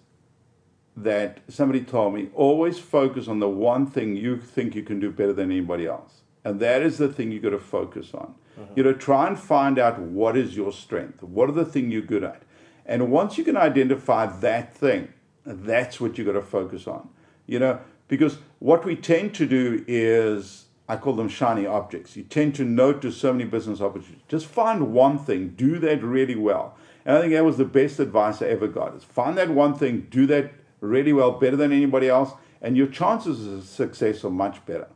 that 0.95 1.39
somebody 1.47 1.81
told 1.81 2.13
me 2.13 2.29
always 2.35 2.77
focus 2.77 3.27
on 3.27 3.39
the 3.39 3.49
one 3.49 3.87
thing 3.87 4.15
you 4.15 4.37
think 4.37 4.75
you 4.75 4.83
can 4.83 4.99
do 4.99 5.11
better 5.11 5.33
than 5.33 5.49
anybody 5.51 5.87
else. 5.87 6.21
And 6.43 6.59
that 6.59 6.83
is 6.83 6.99
the 6.99 7.07
thing 7.07 7.31
you've 7.31 7.43
got 7.43 7.51
to 7.51 7.59
focus 7.59 8.13
on. 8.13 8.35
Mm-hmm. 8.59 8.73
You 8.75 8.83
know, 8.83 8.93
try 8.93 9.27
and 9.27 9.39
find 9.39 9.79
out 9.79 9.99
what 9.99 10.37
is 10.37 10.55
your 10.55 10.71
strength. 10.71 11.23
What 11.23 11.49
are 11.49 11.53
the 11.53 11.65
things 11.65 11.91
you're 11.91 12.01
good 12.03 12.23
at? 12.23 12.43
And 12.85 13.11
once 13.11 13.37
you 13.37 13.43
can 13.43 13.57
identify 13.57 14.27
that 14.27 14.75
thing, 14.75 15.13
that's 15.43 15.99
what 15.99 16.17
you've 16.17 16.27
got 16.27 16.33
to 16.33 16.41
focus 16.43 16.87
on. 16.87 17.09
You 17.47 17.57
know, 17.57 17.79
because 18.07 18.37
what 18.59 18.85
we 18.85 18.95
tend 18.95 19.33
to 19.35 19.47
do 19.47 19.83
is, 19.87 20.65
I 20.91 20.97
call 20.97 21.13
them 21.13 21.29
shiny 21.29 21.65
objects. 21.65 22.17
You 22.17 22.23
tend 22.23 22.53
to 22.55 22.65
notice 22.65 23.15
so 23.15 23.31
many 23.31 23.45
business 23.45 23.79
opportunities. 23.79 24.25
Just 24.27 24.45
find 24.45 24.91
one 24.91 25.17
thing, 25.17 25.53
do 25.55 25.79
that 25.79 26.03
really 26.03 26.35
well. 26.35 26.75
And 27.05 27.15
I 27.15 27.21
think 27.21 27.31
that 27.31 27.45
was 27.45 27.55
the 27.55 27.63
best 27.63 27.97
advice 28.01 28.41
I 28.41 28.47
ever 28.47 28.67
got 28.67 28.93
is 28.97 29.05
find 29.05 29.37
that 29.37 29.49
one 29.51 29.73
thing, 29.73 30.07
do 30.09 30.25
that 30.27 30.51
really 30.81 31.13
well, 31.13 31.31
better 31.31 31.55
than 31.55 31.71
anybody 31.71 32.09
else, 32.09 32.33
and 32.61 32.75
your 32.75 32.87
chances 32.87 33.47
of 33.47 33.63
success 33.63 34.25
are 34.25 34.29
much 34.29 34.65
better. 34.65 34.89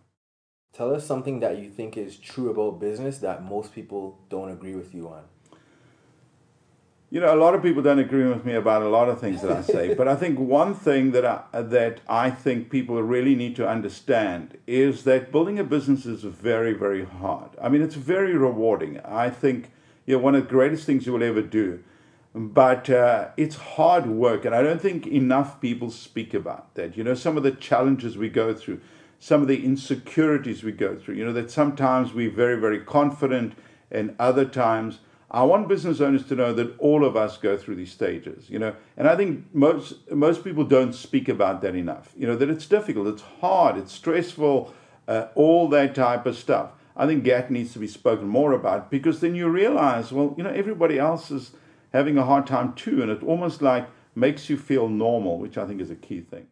Tell 0.74 0.94
us 0.94 1.08
something 1.08 1.40
that 1.40 1.60
you 1.60 1.70
think 1.70 1.96
is 1.96 2.18
true 2.18 2.50
about 2.50 2.82
business 2.82 3.20
that 3.20 3.46
most 3.46 3.74
people 3.74 4.20
don't 4.28 4.52
agree 4.52 4.76
with 4.76 4.94
you 4.94 5.08
on. 5.08 5.24
You 7.12 7.22
know, 7.22 7.34
a 7.34 7.38
lot 7.38 7.54
of 7.54 7.62
people 7.62 7.84
don't 7.84 8.00
agree 8.00 8.28
with 8.28 8.46
me 8.46 8.54
about 8.54 8.82
a 8.82 8.90
lot 8.90 9.10
of 9.10 9.22
things 9.22 9.42
that 9.42 9.52
I 9.52 9.62
say, 9.62 9.94
but 9.98 10.08
I 10.08 10.16
think 10.16 10.40
one 10.40 10.74
thing 10.74 11.12
that 11.12 11.26
I, 11.26 11.62
that 11.62 12.02
I 12.10 12.30
think 12.32 12.70
people 12.70 13.02
really 13.02 13.36
need 13.36 13.56
to 13.58 13.68
understand 13.68 14.58
is 14.66 15.04
that 15.04 15.32
building 15.32 15.60
a 15.60 15.64
business 15.64 16.06
is 16.06 16.24
very, 16.24 16.74
very 16.74 17.06
hard. 17.06 17.52
I 17.62 17.70
mean, 17.70 17.82
it's 17.82 17.96
very 17.96 18.36
rewarding. 18.36 19.00
I 19.02 19.30
think 19.30 19.72
you 20.06 20.18
know 20.18 20.24
one 20.24 20.36
of 20.36 20.44
the 20.44 20.50
greatest 20.50 20.86
things 20.86 21.06
you 21.06 21.14
will 21.14 21.24
ever 21.24 21.42
do, 21.42 21.84
but 22.34 22.90
uh, 22.90 23.30
it's 23.38 23.56
hard 23.56 24.08
work, 24.08 24.44
and 24.44 24.56
I 24.56 24.64
don't 24.64 24.82
think 24.82 25.06
enough 25.06 25.62
people 25.62 25.92
speak 25.92 26.34
about 26.34 26.74
that. 26.74 26.98
You 26.98 27.04
know, 27.04 27.14
some 27.14 27.38
of 27.38 27.44
the 27.44 27.52
challenges 27.52 28.18
we 28.18 28.30
go 28.30 28.54
through 28.54 28.82
some 29.20 29.42
of 29.42 29.48
the 29.48 29.66
insecurities 29.66 30.64
we 30.64 30.72
go 30.72 30.96
through. 30.96 31.16
You 31.16 31.26
know, 31.26 31.34
that 31.34 31.50
sometimes 31.50 32.14
we're 32.14 32.30
very, 32.30 32.60
very 32.60 32.80
confident, 32.80 33.54
and 33.92 34.16
other 34.20 34.46
times 34.46 35.00
I 35.32 35.44
want 35.44 35.68
business 35.68 36.02
owners 36.02 36.26
to 36.28 36.36
know 36.36 36.54
that 36.54 36.78
all 36.80 37.04
of 37.04 37.16
us 37.16 37.38
go 37.38 37.58
through 37.58 37.76
these 37.76 37.92
stages, 37.92 38.50
you 38.50 38.60
know, 38.60 38.76
and 38.96 39.08
I 39.08 39.16
think 39.16 39.46
most 39.54 40.12
most 40.12 40.44
people 40.44 40.64
don't 40.64 40.94
speak 40.94 41.28
about 41.28 41.62
that 41.62 41.76
enough. 41.76 42.14
You 42.16 42.28
know, 42.28 42.36
that 42.36 42.50
it's 42.50 42.68
difficult, 42.68 43.08
it's 43.08 43.24
hard, 43.42 43.78
it's 43.78 43.92
stressful, 43.92 44.74
uh, 45.08 45.28
all 45.36 45.68
that 45.70 45.96
type 45.96 46.26
of 46.26 46.38
stuff. 46.38 46.72
I 46.96 47.08
think 47.08 47.24
that 47.26 47.52
needs 47.52 47.74
to 47.74 47.80
be 47.80 47.88
spoken 47.88 48.28
more 48.28 48.54
about 48.54 48.90
because 48.90 49.20
then 49.20 49.36
you 49.36 49.50
realize, 49.50 50.12
well, 50.12 50.34
you 50.38 50.44
know, 50.44 50.52
everybody 50.52 50.98
else 50.98 51.32
is 51.32 51.52
having 51.92 52.18
a 52.18 52.26
hard 52.26 52.48
time 52.48 52.74
too, 52.74 53.02
and 53.02 53.12
it 53.12 53.24
almost 53.24 53.62
like 53.62 53.88
makes 54.14 54.50
you 54.50 54.58
feel 54.58 54.88
normal, 54.88 55.40
which 55.40 55.58
I 55.58 55.66
think 55.66 55.82
is 55.82 55.90
a 55.90 55.96
key 55.96 56.22
thing. 56.22 56.48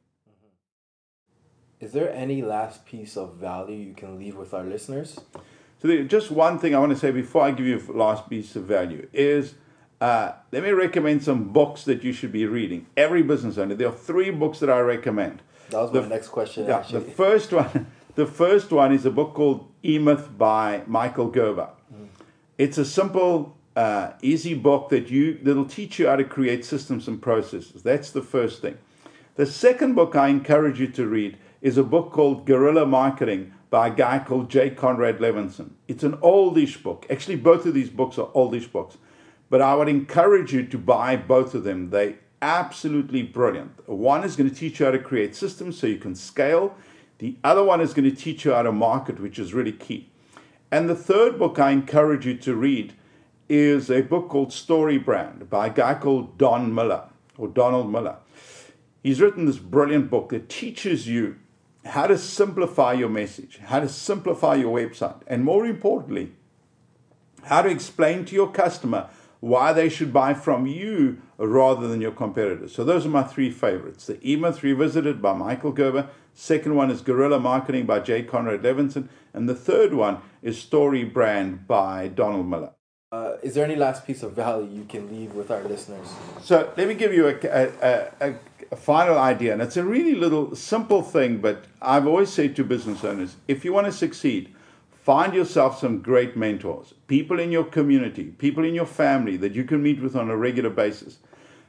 Is 1.79 1.91
there 1.91 2.11
any 2.13 2.41
last 2.41 2.85
piece 2.85 3.17
of 3.17 3.35
value 3.35 3.75
you 3.75 3.93
can 3.93 4.17
leave 4.17 4.35
with 4.35 4.53
our 4.53 4.63
listeners? 4.63 5.19
So, 5.83 6.03
just 6.03 6.31
one 6.31 6.59
thing 6.59 6.73
I 6.73 6.79
want 6.79 6.93
to 6.93 6.97
say 6.97 7.11
before 7.11 7.43
I 7.43 7.51
give 7.51 7.65
you 7.65 7.77
a 7.77 7.91
last 7.91 8.29
piece 8.29 8.55
of 8.55 8.63
value 8.63 9.05
is 9.11 9.55
uh, 9.99 10.31
let 10.53 10.63
me 10.63 10.71
recommend 10.71 11.23
some 11.23 11.49
books 11.49 11.83
that 11.83 12.05
you 12.05 12.13
should 12.13 12.31
be 12.31 12.45
reading. 12.45 12.87
Every 12.95 13.21
business 13.21 13.57
owner. 13.57 13.75
There 13.75 13.89
are 13.89 13.93
three 13.93 14.31
books 14.31 14.59
that 14.59 14.69
I 14.69 14.79
recommend. 14.79 15.41
That 15.71 15.81
was 15.81 15.91
the, 15.91 16.01
my 16.01 16.07
next 16.07 16.29
question. 16.29 16.67
Yeah, 16.67 16.77
actually. 16.77 17.03
the 17.03 17.11
first 17.11 17.51
one. 17.51 17.87
The 18.15 18.27
first 18.27 18.71
one 18.71 18.93
is 18.93 19.07
a 19.07 19.09
book 19.09 19.33
called 19.33 19.67
E-Myth 19.83 20.37
by 20.37 20.83
Michael 20.85 21.29
Gerber. 21.29 21.69
Mm. 21.91 22.09
It's 22.59 22.77
a 22.77 22.85
simple, 22.85 23.57
uh, 23.75 24.11
easy 24.21 24.53
book 24.53 24.89
that 24.89 25.09
you 25.09 25.39
that'll 25.41 25.65
teach 25.65 25.97
you 25.97 26.05
how 26.05 26.17
to 26.17 26.23
create 26.23 26.63
systems 26.63 27.07
and 27.07 27.19
processes. 27.19 27.81
That's 27.81 28.11
the 28.11 28.21
first 28.21 28.61
thing. 28.61 28.77
The 29.35 29.47
second 29.47 29.95
book 29.95 30.15
I 30.15 30.27
encourage 30.27 30.79
you 30.79 30.89
to 30.89 31.07
read 31.07 31.39
is 31.63 31.75
a 31.75 31.83
book 31.83 32.11
called 32.11 32.45
Guerrilla 32.45 32.85
Marketing 32.85 33.51
by 33.73 33.87
a 33.87 33.95
guy 33.95 34.19
called 34.19 34.51
Jay 34.51 34.69
Conrad 34.69 35.17
Levinson. 35.17 35.71
It's 35.87 36.03
an 36.03 36.19
oldish 36.21 36.77
book. 36.83 37.07
Actually, 37.09 37.37
both 37.37 37.65
of 37.65 37.73
these 37.73 37.89
books 37.89 38.19
are 38.19 38.29
oldish 38.35 38.67
books. 38.67 38.99
But 39.49 39.61
I 39.63 39.73
would 39.73 39.89
encourage 39.89 40.53
you 40.53 40.63
to 40.67 40.77
buy 40.77 41.15
both 41.15 41.55
of 41.55 41.63
them. 41.63 41.89
They 41.89 42.17
absolutely 42.39 43.23
brilliant. 43.23 43.89
One 43.89 44.23
is 44.23 44.35
going 44.35 44.47
to 44.47 44.55
teach 44.55 44.79
you 44.79 44.85
how 44.85 44.91
to 44.91 44.99
create 44.99 45.35
systems 45.35 45.79
so 45.79 45.87
you 45.87 45.97
can 45.97 46.13
scale. 46.13 46.75
The 47.17 47.35
other 47.43 47.63
one 47.63 47.81
is 47.81 47.95
going 47.95 48.07
to 48.07 48.15
teach 48.15 48.45
you 48.45 48.53
how 48.53 48.61
to 48.61 48.71
market, 48.71 49.19
which 49.19 49.39
is 49.39 49.55
really 49.55 49.71
key. 49.71 50.11
And 50.69 50.87
the 50.87 50.95
third 50.95 51.39
book 51.39 51.57
I 51.57 51.71
encourage 51.71 52.27
you 52.27 52.37
to 52.37 52.53
read 52.53 52.93
is 53.49 53.89
a 53.89 54.01
book 54.01 54.29
called 54.29 54.53
Story 54.53 54.99
Brand 54.99 55.49
by 55.49 55.65
a 55.65 55.73
guy 55.73 55.95
called 55.95 56.37
Don 56.37 56.75
Miller 56.75 57.05
or 57.39 57.47
Donald 57.47 57.91
Miller. 57.91 58.17
He's 59.01 59.19
written 59.19 59.47
this 59.47 59.57
brilliant 59.57 60.11
book 60.11 60.29
that 60.29 60.47
teaches 60.47 61.07
you 61.07 61.39
how 61.85 62.07
to 62.07 62.17
simplify 62.17 62.93
your 62.93 63.09
message, 63.09 63.59
how 63.65 63.79
to 63.79 63.89
simplify 63.89 64.55
your 64.55 64.77
website, 64.77 65.21
and 65.27 65.43
more 65.43 65.65
importantly, 65.65 66.31
how 67.43 67.61
to 67.61 67.69
explain 67.69 68.25
to 68.25 68.35
your 68.35 68.51
customer 68.51 69.09
why 69.43 69.73
they 69.73 69.89
should 69.89 70.13
buy 70.13 70.33
from 70.33 70.65
you 70.65 71.21
rather 71.37 71.85
than 71.89 71.99
your 71.99 72.13
competitors. 72.13 72.73
So 72.73 72.85
those 72.85 73.05
are 73.05 73.09
my 73.09 73.23
three 73.23 73.51
favorites. 73.51 74.07
The 74.07 74.17
E-Myth 74.25 74.63
Revisited 74.63 75.21
by 75.21 75.33
Michael 75.33 75.73
Gerber. 75.73 76.07
Second 76.33 76.75
one 76.75 76.89
is 76.89 77.01
Guerrilla 77.01 77.41
Marketing 77.41 77.85
by 77.85 77.99
Jay 77.99 78.23
Conrad 78.23 78.61
Levinson. 78.61 79.09
And 79.33 79.49
the 79.49 79.55
third 79.55 79.93
one 79.93 80.19
is 80.41 80.57
Story 80.57 81.03
Brand 81.03 81.67
by 81.67 82.07
Donald 82.07 82.47
Miller. 82.47 82.71
Uh, 83.11 83.35
is 83.43 83.53
there 83.53 83.65
any 83.65 83.75
last 83.75 84.07
piece 84.07 84.23
of 84.23 84.31
value 84.31 84.67
you 84.71 84.85
can 84.85 85.11
leave 85.11 85.35
with 85.35 85.51
our 85.51 85.61
listeners? 85.63 86.07
So 86.41 86.71
let 86.77 86.87
me 86.87 86.93
give 86.93 87.13
you 87.13 87.27
a, 87.27 87.35
a, 87.43 87.71
a, 87.81 88.29
a, 88.29 88.35
final 88.75 89.17
idea, 89.17 89.53
and 89.53 89.61
it's 89.61 89.77
a 89.77 89.83
really 89.83 90.15
little 90.15 90.55
simple 90.55 91.01
thing, 91.01 91.37
but 91.37 91.65
I've 91.81 92.07
always 92.07 92.29
said 92.29 92.55
to 92.55 92.63
business 92.63 93.03
owners 93.03 93.35
if 93.47 93.65
you 93.65 93.73
want 93.73 93.87
to 93.87 93.91
succeed, 93.91 94.53
Find 95.03 95.33
yourself 95.33 95.79
some 95.79 95.99
great 95.99 96.37
mentors, 96.37 96.93
people 97.07 97.37
in 97.37 97.51
your 97.51 97.65
community, 97.65 98.23
people 98.37 98.63
in 98.63 98.73
your 98.73 98.85
family 98.85 99.35
that 99.35 99.53
you 99.53 99.65
can 99.65 99.83
meet 99.83 100.01
with 100.01 100.15
on 100.15 100.29
a 100.29 100.37
regular 100.37 100.69
basis. 100.69 101.17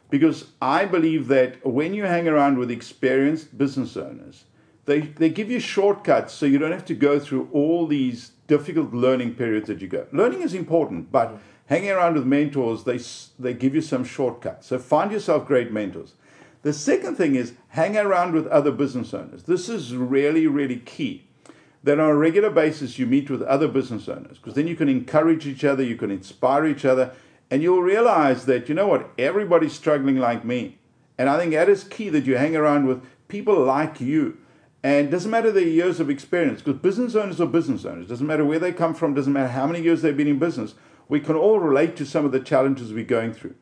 Because 0.09 0.53
I 0.63 0.85
believe 0.85 1.27
that 1.27 1.67
when 1.67 1.95
you 1.95 2.05
hang 2.05 2.29
around 2.29 2.59
with 2.59 2.71
experienced 2.71 3.59
business 3.59 3.97
owners, 3.97 4.45
they, 4.85 5.01
they 5.01 5.31
give 5.31 5.51
you 5.51 5.59
shortcuts 5.59 6.33
so 6.33 6.47
you 6.47 6.59
don't 6.59 6.71
have 6.71 6.85
to 6.85 6.95
go 6.95 7.19
through 7.19 7.49
all 7.53 7.89
these 7.89 8.31
difficult 8.47 8.95
learning 8.95 9.35
periods 9.35 9.67
that 9.67 9.81
you 9.81 9.89
go. 9.89 10.07
Learning 10.13 10.43
is 10.43 10.55
important, 10.55 11.11
but 11.11 11.35
mm. 11.35 11.39
hanging 11.67 11.91
around 11.91 12.15
with 12.15 12.27
mentors, 12.27 12.85
they, 12.85 13.01
they 13.37 13.53
give 13.53 13.75
you 13.75 13.81
some 13.81 14.05
shortcuts. 14.05 14.69
So 14.69 14.79
find 14.79 15.11
yourself 15.11 15.45
great 15.45 15.73
mentors. 15.73 16.15
The 16.65 16.73
second 16.73 17.17
thing 17.17 17.35
is 17.35 17.53
hang 17.69 17.95
around 17.95 18.33
with 18.33 18.47
other 18.47 18.73
business 18.73 19.13
owners. 19.13 19.43
This 19.43 19.69
is 19.69 19.95
really, 19.95 20.47
really 20.47 20.79
key 20.79 21.27
that 21.83 22.01
on 22.01 22.09
a 22.09 22.17
regular 22.17 22.49
basis 22.49 22.99
you 22.99 23.05
meet 23.05 23.29
with 23.29 23.43
other 23.43 23.69
business 23.69 24.09
owners 24.09 24.39
because 24.39 24.55
then 24.55 24.67
you 24.67 24.75
can 24.75 24.89
encourage 24.89 25.47
each 25.47 25.63
other, 25.63 25.83
you 25.83 25.95
can 25.95 26.11
inspire 26.11 26.65
each 26.65 26.87
other, 26.87 27.13
and 27.51 27.63
you'll 27.63 27.83
realize 27.83 28.47
that, 28.47 28.67
you 28.71 28.75
know 28.75 28.87
what, 28.87 29.11
everybody's 29.19 29.75
struggling 29.75 30.17
like 30.17 30.43
me. 30.43 30.79
And 31.19 31.29
I 31.29 31.39
think 31.39 31.53
that 31.53 31.69
is 31.69 31.85
key 31.85 32.09
that 32.09 32.25
you 32.25 32.39
hang 32.39 32.57
around 32.57 32.87
with 32.87 33.05
people 33.29 33.63
like 33.63 34.01
you. 34.01 34.39
And 34.83 35.09
it 35.09 35.11
doesn't 35.11 35.31
matter 35.31 35.53
their 35.53 35.69
years 35.69 36.01
of 36.01 36.09
experience, 36.09 36.63
because 36.63 36.81
business 36.81 37.15
owners 37.15 37.43
are 37.43 37.47
business 37.47 37.85
owners. 37.85 38.07
It 38.07 38.09
Doesn't 38.09 38.27
matter 38.27 38.45
where 38.47 38.59
they 38.59 38.73
come 38.73 38.95
from, 38.95 39.13
doesn't 39.13 39.35
matter 39.35 39.49
how 39.49 39.67
many 39.67 39.83
years 39.83 40.01
they've 40.01 40.17
been 40.17 40.29
in 40.29 40.39
business. 40.39 40.75
We 41.11 41.21
can 41.21 41.37
all 41.37 41.59
relate 41.59 41.95
to 41.97 42.07
some 42.07 42.25
of 42.25 42.33
the 42.33 42.41
challenges 42.41 42.95
we're 42.95 43.05
going 43.05 43.35
through. 43.35 43.55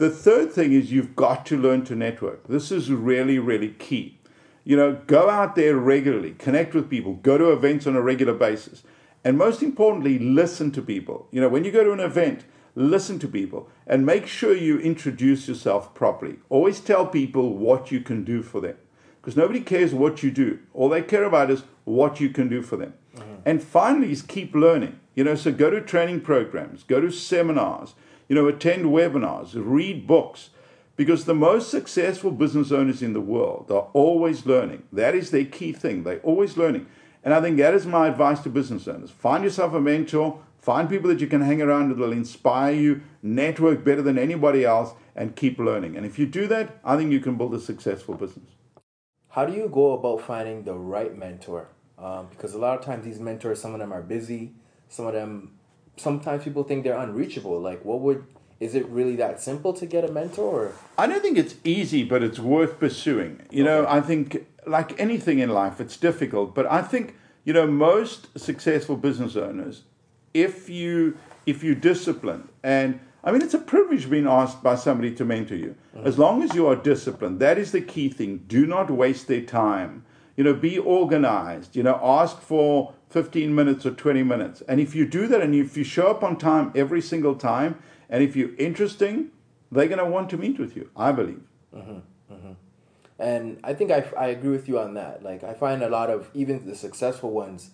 The 0.00 0.08
third 0.08 0.50
thing 0.50 0.72
is 0.72 0.90
you've 0.90 1.14
got 1.14 1.44
to 1.44 1.58
learn 1.58 1.84
to 1.84 1.94
network. 1.94 2.48
This 2.48 2.72
is 2.72 2.90
really, 2.90 3.38
really 3.38 3.68
key. 3.68 4.18
You 4.64 4.74
know, 4.74 4.98
go 5.06 5.28
out 5.28 5.56
there 5.56 5.76
regularly, 5.76 6.30
connect 6.38 6.72
with 6.72 6.88
people, 6.88 7.16
go 7.16 7.36
to 7.36 7.52
events 7.52 7.86
on 7.86 7.96
a 7.96 8.00
regular 8.00 8.32
basis. 8.32 8.82
And 9.24 9.36
most 9.36 9.62
importantly, 9.62 10.18
listen 10.18 10.70
to 10.70 10.80
people. 10.80 11.28
You 11.30 11.42
know, 11.42 11.50
when 11.50 11.64
you 11.64 11.70
go 11.70 11.84
to 11.84 11.92
an 11.92 12.00
event, 12.00 12.44
listen 12.74 13.18
to 13.18 13.28
people 13.28 13.68
and 13.86 14.06
make 14.06 14.26
sure 14.26 14.56
you 14.56 14.78
introduce 14.78 15.46
yourself 15.46 15.92
properly. 15.92 16.36
Always 16.48 16.80
tell 16.80 17.06
people 17.06 17.58
what 17.58 17.90
you 17.90 18.00
can 18.00 18.24
do 18.24 18.42
for 18.42 18.62
them 18.62 18.78
because 19.20 19.36
nobody 19.36 19.60
cares 19.60 19.92
what 19.92 20.22
you 20.22 20.30
do. 20.30 20.60
All 20.72 20.88
they 20.88 21.02
care 21.02 21.24
about 21.24 21.50
is 21.50 21.64
what 21.84 22.20
you 22.20 22.30
can 22.30 22.48
do 22.48 22.62
for 22.62 22.78
them. 22.78 22.94
Mm-hmm. 23.16 23.34
And 23.44 23.62
finally, 23.62 24.12
is 24.12 24.22
keep 24.22 24.54
learning. 24.54 24.98
You 25.14 25.24
know, 25.24 25.34
so 25.34 25.52
go 25.52 25.68
to 25.68 25.82
training 25.82 26.22
programs, 26.22 26.84
go 26.84 27.02
to 27.02 27.10
seminars, 27.10 27.92
you 28.30 28.36
know, 28.36 28.46
attend 28.46 28.86
webinars, 28.86 29.54
read 29.54 30.06
books. 30.06 30.50
Because 30.94 31.24
the 31.24 31.34
most 31.34 31.70
successful 31.70 32.30
business 32.30 32.70
owners 32.70 33.02
in 33.02 33.12
the 33.12 33.20
world 33.20 33.70
are 33.70 33.88
always 33.92 34.46
learning. 34.46 34.84
That 34.92 35.14
is 35.14 35.30
their 35.30 35.46
key 35.46 35.72
thing. 35.72 36.04
They're 36.04 36.20
always 36.20 36.56
learning. 36.56 36.86
And 37.24 37.34
I 37.34 37.40
think 37.40 37.56
that 37.56 37.74
is 37.74 37.86
my 37.86 38.06
advice 38.06 38.40
to 38.40 38.48
business 38.48 38.86
owners. 38.86 39.10
Find 39.10 39.42
yourself 39.42 39.74
a 39.74 39.80
mentor, 39.80 40.40
find 40.58 40.88
people 40.88 41.08
that 41.08 41.20
you 41.20 41.26
can 41.26 41.40
hang 41.40 41.60
around 41.60 41.88
that 41.88 41.98
will 41.98 42.12
inspire 42.12 42.72
you, 42.72 43.02
network 43.20 43.82
better 43.82 44.02
than 44.02 44.18
anybody 44.18 44.64
else, 44.64 44.92
and 45.16 45.34
keep 45.34 45.58
learning. 45.58 45.96
And 45.96 46.06
if 46.06 46.18
you 46.18 46.26
do 46.26 46.46
that, 46.48 46.78
I 46.84 46.96
think 46.96 47.10
you 47.10 47.20
can 47.20 47.36
build 47.36 47.54
a 47.54 47.60
successful 47.60 48.14
business. 48.14 48.50
How 49.30 49.44
do 49.44 49.54
you 49.54 49.68
go 49.68 49.94
about 49.94 50.20
finding 50.20 50.62
the 50.62 50.74
right 50.74 51.16
mentor? 51.16 51.68
Um, 51.98 52.28
because 52.30 52.54
a 52.54 52.58
lot 52.58 52.78
of 52.78 52.84
times 52.84 53.04
these 53.04 53.18
mentors, 53.18 53.60
some 53.60 53.72
of 53.72 53.80
them 53.80 53.92
are 53.92 54.02
busy, 54.02 54.52
some 54.88 55.06
of 55.06 55.14
them, 55.14 55.58
sometimes 55.96 56.44
people 56.44 56.64
think 56.64 56.84
they're 56.84 56.98
unreachable. 56.98 57.60
Like, 57.60 57.84
what 57.84 58.00
would 58.00 58.24
is 58.58 58.74
it 58.74 58.86
really 58.88 59.16
that 59.16 59.40
simple 59.40 59.72
to 59.72 59.86
get 59.86 60.04
a 60.04 60.12
mentor? 60.12 60.72
I 60.98 61.06
don't 61.06 61.22
think 61.22 61.38
it's 61.38 61.54
easy, 61.64 62.04
but 62.04 62.22
it's 62.22 62.38
worth 62.38 62.78
pursuing. 62.78 63.40
You 63.50 63.64
okay. 63.64 63.72
know, 63.72 63.86
I 63.88 64.00
think 64.02 64.46
like 64.66 64.98
anything 65.00 65.38
in 65.38 65.48
life, 65.48 65.80
it's 65.80 65.96
difficult, 65.96 66.54
but 66.54 66.66
I 66.66 66.82
think 66.82 67.16
you 67.44 67.52
know 67.52 67.66
most 67.66 68.38
successful 68.38 68.96
business 68.96 69.36
owners, 69.36 69.82
if 70.34 70.68
you 70.68 71.16
if 71.46 71.64
you 71.64 71.74
discipline 71.74 72.48
and 72.62 73.00
I 73.22 73.32
mean, 73.32 73.42
it's 73.42 73.54
a 73.54 73.58
privilege 73.58 74.08
being 74.08 74.26
asked 74.26 74.62
by 74.62 74.76
somebody 74.76 75.14
to 75.16 75.24
mentor 75.24 75.56
you. 75.56 75.74
Mm-hmm. 75.94 76.06
As 76.06 76.18
long 76.18 76.42
as 76.42 76.54
you 76.54 76.66
are 76.66 76.76
disciplined, 76.76 77.38
that 77.40 77.58
is 77.58 77.72
the 77.72 77.80
key 77.80 78.08
thing. 78.08 78.44
Do 78.48 78.66
not 78.66 78.90
waste 78.90 79.28
their 79.28 79.42
time. 79.42 80.04
You 80.40 80.44
know, 80.44 80.54
be 80.54 80.78
organized. 80.78 81.76
You 81.76 81.82
know, 81.82 82.00
ask 82.02 82.40
for 82.40 82.94
15 83.10 83.54
minutes 83.54 83.84
or 83.84 83.90
20 83.90 84.22
minutes. 84.22 84.62
And 84.62 84.80
if 84.80 84.94
you 84.94 85.06
do 85.06 85.26
that 85.26 85.42
and 85.42 85.54
if 85.54 85.76
you 85.76 85.84
show 85.84 86.06
up 86.10 86.24
on 86.24 86.38
time 86.38 86.72
every 86.74 87.02
single 87.02 87.34
time, 87.34 87.78
and 88.08 88.22
if 88.22 88.34
you're 88.34 88.56
interesting, 88.56 89.32
they're 89.70 89.86
going 89.86 89.98
to 89.98 90.06
want 90.06 90.30
to 90.30 90.38
meet 90.38 90.58
with 90.58 90.76
you, 90.76 90.88
I 90.96 91.12
believe. 91.12 91.42
Mm-hmm, 91.76 92.32
mm-hmm. 92.32 92.52
And 93.18 93.60
I 93.62 93.74
think 93.74 93.90
I, 93.90 94.06
I 94.18 94.28
agree 94.28 94.48
with 94.48 94.66
you 94.66 94.78
on 94.78 94.94
that. 94.94 95.22
Like, 95.22 95.44
I 95.44 95.52
find 95.52 95.82
a 95.82 95.90
lot 95.90 96.08
of, 96.08 96.30
even 96.32 96.64
the 96.64 96.74
successful 96.74 97.32
ones, 97.32 97.72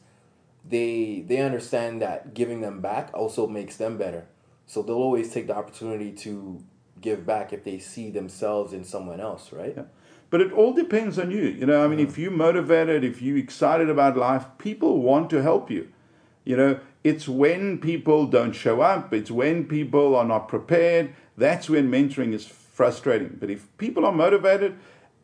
they 0.68 1.24
they 1.24 1.38
understand 1.38 2.02
that 2.02 2.35
giving 2.35 2.62
them 2.62 2.81
back 2.81 3.11
also 3.14 3.46
makes 3.46 3.76
them 3.76 3.96
better. 3.96 4.26
So 4.66 4.83
they'll 4.83 4.96
always 4.96 5.33
take 5.33 5.46
the 5.46 5.55
opportunity 5.55 6.11
to 6.24 6.64
give 7.00 7.24
back 7.24 7.52
if 7.52 7.62
they 7.62 7.79
see 7.79 8.11
themselves 8.11 8.72
in 8.72 8.83
someone 8.83 9.20
else, 9.20 9.52
right? 9.52 9.74
Yeah. 9.76 9.85
But 10.31 10.41
it 10.41 10.53
all 10.53 10.73
depends 10.73 11.19
on 11.19 11.31
you. 11.31 11.45
You 11.45 11.67
know, 11.67 11.85
I 11.85 11.89
mean, 11.89 12.01
if 12.01 12.19
you're 12.19 12.31
motivated, 12.31 13.05
if 13.05 13.23
you're 13.23 13.39
excited 13.39 13.89
about 13.89 14.17
life, 14.17 14.47
people 14.59 15.01
want 15.01 15.31
to 15.31 15.43
help 15.43 15.71
you. 15.71 15.89
You 16.45 16.57
know, 16.57 16.81
it's 17.05 17.29
when 17.29 17.79
people 17.79 18.27
don't 18.27 18.53
show 18.53 18.81
up, 18.81 19.12
it's 19.12 19.31
when 19.31 19.67
people 19.67 20.17
are 20.17 20.25
not 20.25 20.49
prepared. 20.49 21.15
That's 21.37 21.69
when 21.69 21.91
mentoring 21.91 22.33
is 22.33 22.47
frustrating. 22.47 23.37
But 23.39 23.51
if 23.51 23.75
people 23.79 24.05
are 24.05 24.12
motivated 24.12 24.77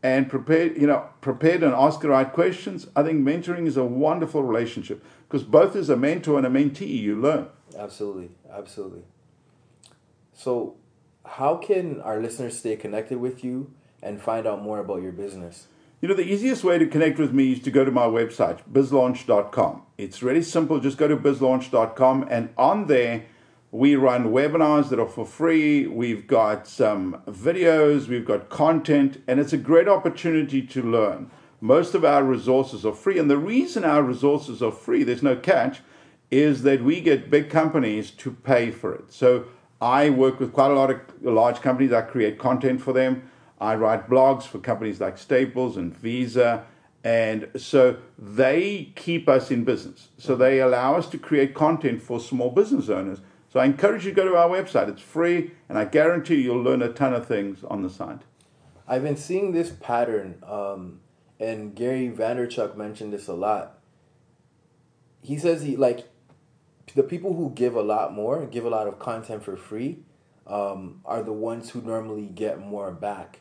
and 0.03 0.29
prepared, 0.29 0.77
you 0.81 0.87
know, 0.87 1.09
prepared 1.21 1.63
and 1.63 1.75
ask 1.75 2.01
the 2.01 2.09
right 2.09 2.33
questions, 2.33 2.87
I 2.97 3.03
think 3.03 3.25
mentoring 3.25 3.67
is 3.67 3.77
a 3.77 3.85
wonderful 3.85 4.43
relationship 4.43 5.05
because 5.29 5.43
both 5.43 5.77
as 5.77 5.89
a 5.89 5.97
mentor 5.97 6.39
and 6.39 6.47
a 6.47 6.51
mentee, 6.51 6.89
you 6.89 7.17
learn. 7.21 7.49
Absolutely, 7.77 8.31
absolutely. 8.51 9.03
So, 10.33 10.77
how 11.25 11.57
can 11.57 12.01
our 12.01 12.21
listeners 12.21 12.59
stay 12.59 12.77
connected 12.77 13.19
with 13.19 13.45
you 13.45 13.73
and 14.03 14.21
find 14.21 14.47
out 14.47 14.63
more 14.63 14.79
about 14.79 15.03
your 15.03 15.13
business? 15.13 15.69
You 16.01 16.09
know, 16.09 16.15
the 16.15 16.31
easiest 16.31 16.65
way 16.65 16.79
to 16.79 16.87
connect 16.87 17.19
with 17.19 17.33
me 17.33 17.53
is 17.53 17.61
to 17.61 17.71
go 17.71 17.85
to 17.85 17.93
my 17.93 18.07
website, 18.07 18.61
bizlaunch.com. 18.73 19.83
It's 19.97 20.23
really 20.23 20.43
simple. 20.43 20.81
Just 20.81 20.99
go 20.99 21.07
to 21.07 21.17
bizlaunch.com, 21.17 22.27
and 22.29 22.49
on 22.59 22.89
there, 22.89 23.27
we 23.71 23.95
run 23.95 24.33
webinars 24.33 24.91
that 24.91 24.99
are 24.99 25.09
for 25.09 25.25
free. 25.25 25.87
We've 25.87 26.27
got 26.27 26.67
some 26.67 27.23
videos, 27.27 28.09
we've 28.09 28.27
got 28.27 28.49
content, 28.49 29.23
and 29.27 29.39
it's 29.39 29.53
a 29.53 29.57
great 29.57 29.89
opportunity 29.89 30.61
to 30.61 30.83
learn. 30.83 31.31
Most 31.61 31.95
of 31.95 32.05
our 32.05 32.25
resources 32.25 32.85
are 32.85 32.93
free, 32.93 33.19
and 33.19 33.31
the 33.31 33.39
reason 33.39 33.85
our 33.85 34.03
resources 34.03 34.61
are 34.61 34.73
free, 34.73 35.05
there's 35.05 35.23
no 35.23 35.37
catch, 35.37 35.81
is 36.33 36.65
that 36.65 36.83
we 36.83 37.01
get 37.01 37.31
big 37.31 37.49
companies 37.49 38.11
to 38.11 38.33
pay 38.33 38.71
for 38.73 38.93
it. 38.95 39.13
So 39.13 39.45
I 39.81 40.11
work 40.11 40.41
with 40.41 40.53
quite 40.53 40.71
a 40.71 40.75
lot 40.75 40.91
of 40.91 41.01
large 41.23 41.61
companies. 41.61 41.93
I 41.93 42.03
create 42.03 42.39
content 42.39 42.81
for 42.81 42.93
them. 42.93 43.31
I 43.63 43.77
write 43.77 44.11
blogs 44.11 44.43
for 44.43 44.59
companies 44.59 45.01
like 45.01 45.17
Staples 45.17 45.77
and 45.77 45.97
Visa. 45.97 46.65
And 47.05 47.49
so 47.57 47.97
they 48.19 48.93
keep 48.97 49.29
us 49.29 49.53
in 49.53 49.63
business. 49.63 50.09
So 50.19 50.35
they 50.35 50.61
allow 50.61 50.97
us 50.97 51.09
to 51.11 51.19
create 51.19 51.55
content 51.55 52.03
for 52.03 52.19
small 52.19 52.51
business 52.51 52.89
owners. 52.89 53.21
So 53.53 53.61
I 53.61 53.67
encourage 53.67 54.05
you 54.05 54.11
to 54.11 54.17
go 54.17 54.29
to 54.29 54.37
our 54.37 54.49
website. 54.49 54.89
It's 54.89 55.03
free, 55.03 55.53
and 55.69 55.79
I 55.79 55.85
guarantee 55.85 56.41
you'll 56.41 56.63
learn 56.63 56.83
a 56.83 56.93
ton 56.93 57.15
of 57.15 57.27
things 57.27 57.63
on 57.65 57.83
the 57.83 57.91
site. 57.91 58.23
I've 58.89 59.05
been 59.05 59.17
seeing 59.17 59.53
this 59.53 59.71
pattern 59.71 60.43
um, 60.47 61.01
and 61.39 61.75
Gary 61.75 62.11
Vaynerchuk 62.11 62.77
mentioned 62.77 63.13
this 63.13 63.29
a 63.29 63.35
lot. 63.35 63.79
He 65.23 65.39
says 65.39 65.63
he 65.63 65.77
like 65.77 66.09
the 66.95 67.03
people 67.05 67.35
who 67.35 67.53
give 67.55 67.77
a 67.77 67.83
lot 67.83 68.13
more, 68.13 68.45
give 68.47 68.65
a 68.65 68.71
lot 68.71 68.89
of 68.89 68.99
content 68.99 69.45
for 69.45 69.57
free, 69.57 70.01
um, 70.47 71.01
are 71.05 71.23
the 71.23 71.33
ones 71.33 71.71
who 71.71 71.81
normally 71.81 72.27
get 72.27 72.59
more 72.59 72.91
back. 72.91 73.41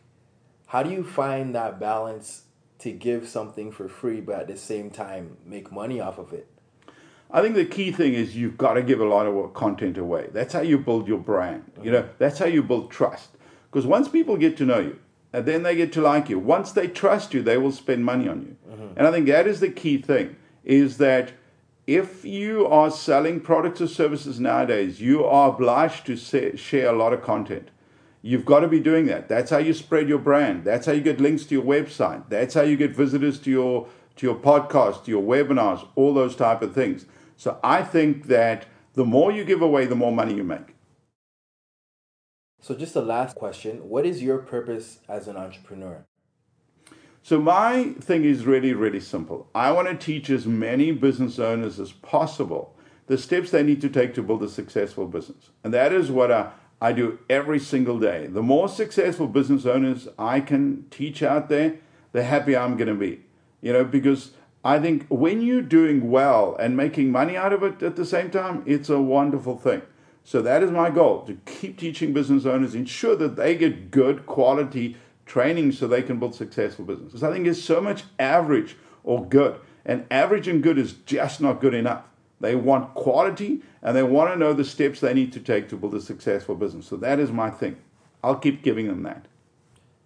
How 0.71 0.83
do 0.83 0.89
you 0.89 1.03
find 1.03 1.53
that 1.53 1.81
balance 1.81 2.43
to 2.79 2.93
give 2.93 3.27
something 3.27 3.73
for 3.73 3.89
free, 3.89 4.21
but 4.21 4.39
at 4.39 4.47
the 4.47 4.55
same 4.55 4.89
time 4.89 5.35
make 5.45 5.69
money 5.69 5.99
off 5.99 6.17
of 6.17 6.31
it? 6.31 6.47
I 7.29 7.41
think 7.41 7.55
the 7.55 7.65
key 7.65 7.91
thing 7.91 8.13
is 8.13 8.37
you've 8.37 8.57
got 8.57 8.75
to 8.75 8.81
give 8.81 9.01
a 9.01 9.05
lot 9.05 9.27
of 9.27 9.53
content 9.53 9.97
away. 9.97 10.29
That's 10.31 10.53
how 10.53 10.61
you 10.61 10.77
build 10.77 11.09
your 11.09 11.17
brand. 11.17 11.65
Mm-hmm. 11.73 11.83
You 11.83 11.91
know, 11.91 12.09
that's 12.19 12.39
how 12.39 12.45
you 12.45 12.63
build 12.63 12.89
trust. 12.89 13.31
Because 13.69 13.85
once 13.85 14.07
people 14.07 14.37
get 14.37 14.55
to 14.57 14.65
know 14.65 14.79
you, 14.79 14.97
and 15.33 15.45
then 15.45 15.63
they 15.63 15.75
get 15.75 15.91
to 15.91 16.01
like 16.01 16.29
you. 16.29 16.39
Once 16.39 16.71
they 16.71 16.87
trust 16.87 17.33
you, 17.33 17.41
they 17.41 17.57
will 17.57 17.73
spend 17.73 18.05
money 18.05 18.29
on 18.29 18.41
you. 18.41 18.55
Mm-hmm. 18.73 18.93
And 18.95 19.05
I 19.05 19.11
think 19.11 19.27
that 19.27 19.47
is 19.47 19.59
the 19.59 19.69
key 19.69 20.01
thing: 20.01 20.37
is 20.63 20.99
that 20.99 21.33
if 21.85 22.23
you 22.23 22.65
are 22.65 22.91
selling 22.91 23.41
products 23.41 23.81
or 23.81 23.87
services 23.87 24.39
nowadays, 24.39 25.01
you 25.01 25.25
are 25.25 25.49
obliged 25.49 26.05
to 26.05 26.15
say, 26.15 26.55
share 26.55 26.87
a 26.87 26.97
lot 26.97 27.11
of 27.11 27.21
content. 27.21 27.71
You've 28.21 28.45
got 28.45 28.59
to 28.59 28.67
be 28.67 28.79
doing 28.79 29.07
that. 29.07 29.27
That's 29.27 29.49
how 29.49 29.57
you 29.57 29.73
spread 29.73 30.07
your 30.07 30.19
brand. 30.19 30.63
That's 30.63 30.85
how 30.85 30.91
you 30.91 31.01
get 31.01 31.19
links 31.19 31.45
to 31.45 31.55
your 31.55 31.63
website. 31.63 32.29
That's 32.29 32.53
how 32.53 32.61
you 32.61 32.77
get 32.77 32.95
visitors 32.95 33.39
to 33.39 33.49
your 33.49 33.87
to 34.17 34.25
your 34.25 34.35
podcast, 34.35 35.05
to 35.05 35.11
your 35.11 35.23
webinars, 35.23 35.87
all 35.95 36.13
those 36.13 36.35
type 36.35 36.61
of 36.61 36.75
things. 36.75 37.05
So 37.37 37.59
I 37.63 37.81
think 37.81 38.27
that 38.27 38.65
the 38.93 39.05
more 39.05 39.31
you 39.31 39.43
give 39.43 39.61
away, 39.61 39.85
the 39.85 39.95
more 39.95 40.11
money 40.11 40.35
you 40.35 40.43
make. 40.43 40.75
So, 42.59 42.75
just 42.75 42.93
the 42.93 43.01
last 43.01 43.35
question 43.35 43.89
What 43.89 44.05
is 44.05 44.21
your 44.21 44.37
purpose 44.37 44.99
as 45.09 45.27
an 45.27 45.35
entrepreneur? 45.35 46.05
So, 47.23 47.39
my 47.39 47.93
thing 47.99 48.23
is 48.23 48.45
really, 48.45 48.73
really 48.73 48.99
simple. 48.99 49.49
I 49.55 49.71
want 49.71 49.87
to 49.87 49.95
teach 49.95 50.29
as 50.29 50.45
many 50.45 50.91
business 50.91 51.39
owners 51.39 51.79
as 51.79 51.91
possible 51.91 52.75
the 53.07 53.17
steps 53.17 53.51
they 53.51 53.63
need 53.63 53.81
to 53.81 53.89
take 53.89 54.13
to 54.13 54.23
build 54.23 54.43
a 54.43 54.49
successful 54.49 55.07
business. 55.07 55.49
And 55.63 55.73
that 55.73 55.91
is 55.91 56.11
what 56.11 56.31
I, 56.31 56.51
I 56.81 56.93
do 56.93 57.19
every 57.29 57.59
single 57.59 57.99
day. 57.99 58.25
The 58.25 58.41
more 58.41 58.67
successful 58.67 59.27
business 59.27 59.67
owners 59.67 60.07
I 60.17 60.39
can 60.39 60.85
teach 60.89 61.21
out 61.21 61.47
there, 61.47 61.75
the 62.11 62.23
happier 62.23 62.57
I'm 62.57 62.75
going 62.75 62.87
to 62.87 62.95
be. 62.95 63.21
You 63.61 63.73
know, 63.73 63.85
because 63.85 64.31
I 64.65 64.79
think 64.79 65.05
when 65.07 65.41
you're 65.41 65.61
doing 65.61 66.09
well 66.09 66.55
and 66.59 66.75
making 66.75 67.11
money 67.11 67.37
out 67.37 67.53
of 67.53 67.61
it 67.61 67.83
at 67.83 67.95
the 67.95 68.05
same 68.05 68.31
time, 68.31 68.63
it's 68.65 68.89
a 68.89 68.99
wonderful 68.99 69.57
thing. 69.57 69.83
So 70.23 70.41
that 70.41 70.63
is 70.63 70.71
my 70.71 70.89
goal 70.89 71.23
to 71.25 71.37
keep 71.45 71.77
teaching 71.77 72.13
business 72.13 72.45
owners, 72.45 72.73
ensure 72.73 73.15
that 73.15 73.35
they 73.35 73.55
get 73.55 73.91
good 73.91 74.25
quality 74.25 74.97
training 75.25 75.71
so 75.71 75.87
they 75.87 76.01
can 76.01 76.19
build 76.19 76.35
successful 76.35 76.85
businesses. 76.85 77.23
I 77.23 77.31
think 77.31 77.45
there's 77.45 77.63
so 77.63 77.79
much 77.79 78.03
average 78.19 78.75
or 79.03 79.25
good, 79.25 79.59
and 79.85 80.05
average 80.11 80.47
and 80.47 80.61
good 80.61 80.77
is 80.77 80.93
just 80.93 81.41
not 81.41 81.61
good 81.61 81.73
enough. 81.73 82.03
They 82.41 82.55
want 82.55 82.93
quality 82.95 83.61
and 83.81 83.95
they 83.95 84.03
want 84.03 84.33
to 84.33 84.37
know 84.37 84.53
the 84.53 84.65
steps 84.65 84.99
they 84.99 85.13
need 85.13 85.31
to 85.33 85.39
take 85.39 85.69
to 85.69 85.77
build 85.77 85.95
a 85.95 86.01
successful 86.01 86.55
business. 86.55 86.87
So 86.87 86.97
that 86.97 87.19
is 87.19 87.31
my 87.31 87.49
thing. 87.49 87.77
I'll 88.23 88.35
keep 88.35 88.63
giving 88.63 88.87
them 88.87 89.03
that. 89.03 89.27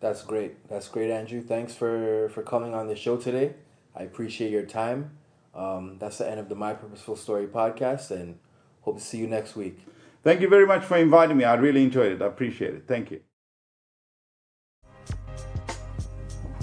That's 0.01 0.21
great. 0.21 0.67
That's 0.69 0.87
great, 0.87 1.09
Andrew. 1.09 1.41
Thanks 1.41 1.73
for, 1.73 2.29
for 2.29 2.43
coming 2.43 2.73
on 2.73 2.87
the 2.87 2.95
show 2.95 3.17
today. 3.17 3.53
I 3.95 4.03
appreciate 4.03 4.51
your 4.51 4.65
time. 4.65 5.11
Um, 5.55 5.97
that's 5.99 6.17
the 6.17 6.29
end 6.29 6.39
of 6.39 6.49
the 6.49 6.55
My 6.55 6.73
Purposeful 6.73 7.15
Story 7.15 7.47
podcast, 7.47 8.11
and 8.11 8.37
hope 8.81 8.97
to 8.97 9.03
see 9.03 9.17
you 9.17 9.27
next 9.27 9.55
week. 9.55 9.79
Thank 10.21 10.41
you 10.41 10.49
very 10.49 10.67
much 10.67 10.83
for 10.83 10.97
inviting 10.97 11.37
me. 11.37 11.45
I 11.45 11.53
really 11.53 11.83
enjoyed 11.83 12.11
it. 12.11 12.21
I 12.21 12.25
appreciate 12.25 12.73
it. 12.73 12.83
Thank 12.87 13.11
you. 13.11 13.21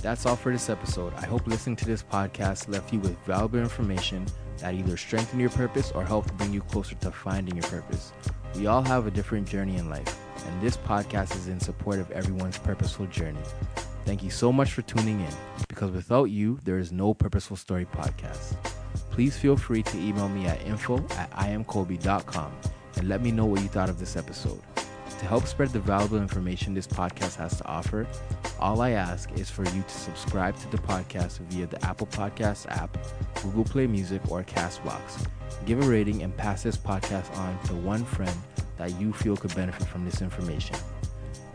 That's 0.02 0.26
all 0.26 0.36
for 0.36 0.52
this 0.52 0.68
episode. 0.68 1.14
I 1.14 1.26
hope 1.26 1.46
listening 1.46 1.76
to 1.76 1.84
this 1.86 2.02
podcast 2.02 2.68
left 2.68 2.92
you 2.92 2.98
with 2.98 3.16
valuable 3.24 3.60
information 3.60 4.26
that 4.62 4.74
either 4.74 4.96
strengthen 4.96 5.40
your 5.40 5.50
purpose 5.50 5.90
or 5.90 6.04
help 6.04 6.32
bring 6.38 6.52
you 6.54 6.60
closer 6.62 6.94
to 6.94 7.10
finding 7.10 7.56
your 7.56 7.66
purpose. 7.66 8.12
We 8.54 8.68
all 8.68 8.82
have 8.82 9.06
a 9.08 9.10
different 9.10 9.48
journey 9.48 9.76
in 9.76 9.90
life, 9.90 10.16
and 10.46 10.62
this 10.62 10.76
podcast 10.76 11.34
is 11.36 11.48
in 11.48 11.58
support 11.58 11.98
of 11.98 12.10
everyone's 12.12 12.58
purposeful 12.58 13.06
journey. 13.06 13.42
Thank 14.04 14.22
you 14.22 14.30
so 14.30 14.52
much 14.52 14.72
for 14.72 14.82
tuning 14.82 15.20
in, 15.20 15.34
because 15.68 15.90
without 15.90 16.24
you, 16.24 16.60
there 16.62 16.78
is 16.78 16.92
no 16.92 17.12
Purposeful 17.12 17.56
Story 17.56 17.86
podcast. 17.86 18.56
Please 19.10 19.36
feel 19.36 19.56
free 19.56 19.82
to 19.82 19.98
email 19.98 20.28
me 20.28 20.46
at 20.46 20.64
info 20.64 20.98
at 21.16 21.30
iamkobe.com 21.32 22.52
and 22.96 23.08
let 23.08 23.20
me 23.20 23.32
know 23.32 23.46
what 23.46 23.60
you 23.62 23.68
thought 23.68 23.88
of 23.88 23.98
this 23.98 24.16
episode. 24.16 24.60
To 25.22 25.28
help 25.28 25.46
spread 25.46 25.68
the 25.68 25.78
valuable 25.78 26.18
information 26.18 26.74
this 26.74 26.88
podcast 26.88 27.36
has 27.36 27.56
to 27.58 27.64
offer, 27.64 28.08
all 28.58 28.80
I 28.80 28.90
ask 28.90 29.30
is 29.38 29.48
for 29.48 29.64
you 29.66 29.82
to 29.82 29.94
subscribe 29.94 30.56
to 30.56 30.70
the 30.72 30.78
podcast 30.78 31.38
via 31.48 31.68
the 31.68 31.82
Apple 31.86 32.08
Podcasts 32.08 32.68
app, 32.68 32.98
Google 33.40 33.62
Play 33.62 33.86
Music, 33.86 34.20
or 34.28 34.42
Castbox. 34.42 35.24
Give 35.64 35.80
a 35.80 35.88
rating 35.88 36.24
and 36.24 36.36
pass 36.36 36.64
this 36.64 36.76
podcast 36.76 37.32
on 37.38 37.56
to 37.66 37.74
one 37.76 38.04
friend 38.04 38.36
that 38.78 38.98
you 39.00 39.12
feel 39.12 39.36
could 39.36 39.54
benefit 39.54 39.86
from 39.86 40.04
this 40.04 40.22
information. 40.22 40.74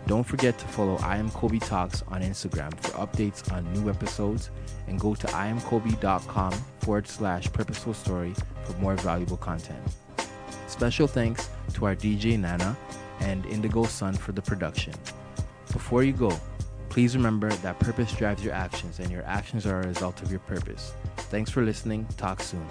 Don't 0.06 0.24
forget 0.24 0.58
to 0.60 0.66
follow 0.70 0.96
I 1.00 1.18
Am 1.18 1.30
Kobe 1.32 1.60
Talks 1.60 2.04
on 2.08 2.22
Instagram 2.22 2.74
for 2.80 2.92
updates 2.92 3.52
on 3.52 3.70
new 3.74 3.90
episodes 3.90 4.50
and 4.88 4.98
go 4.98 5.14
to 5.14 5.28
iamkobe.com 5.28 6.54
forward 6.80 7.06
slash 7.06 7.52
purposeful 7.52 7.94
story 7.94 8.34
for 8.64 8.78
more 8.78 8.96
valuable 8.96 9.36
content. 9.36 9.84
Special 10.68 11.06
thanks 11.06 11.50
to 11.74 11.86
our 11.86 11.98
DJ 11.98 12.40
Nana 12.40 12.78
and 13.20 13.46
Indigo 13.46 13.84
Sun 13.86 14.16
for 14.16 14.32
the 14.32 14.42
production. 14.42 14.94
Before 15.72 16.04
you 16.04 16.14
go, 16.14 16.38
please 16.90 17.16
remember 17.16 17.50
that 17.50 17.80
purpose 17.80 18.12
drives 18.14 18.44
your 18.44 18.54
actions 18.54 19.00
and 19.00 19.12
your 19.12 19.24
actions 19.24 19.66
are 19.66 19.82
a 19.82 19.88
result 19.88 20.22
of 20.22 20.32
your 20.32 20.40
purpose. 20.42 20.94
Thanks 21.30 21.52
for 21.52 21.64
listening. 21.64 22.08
Talk 22.18 22.42
soon. 22.42 22.66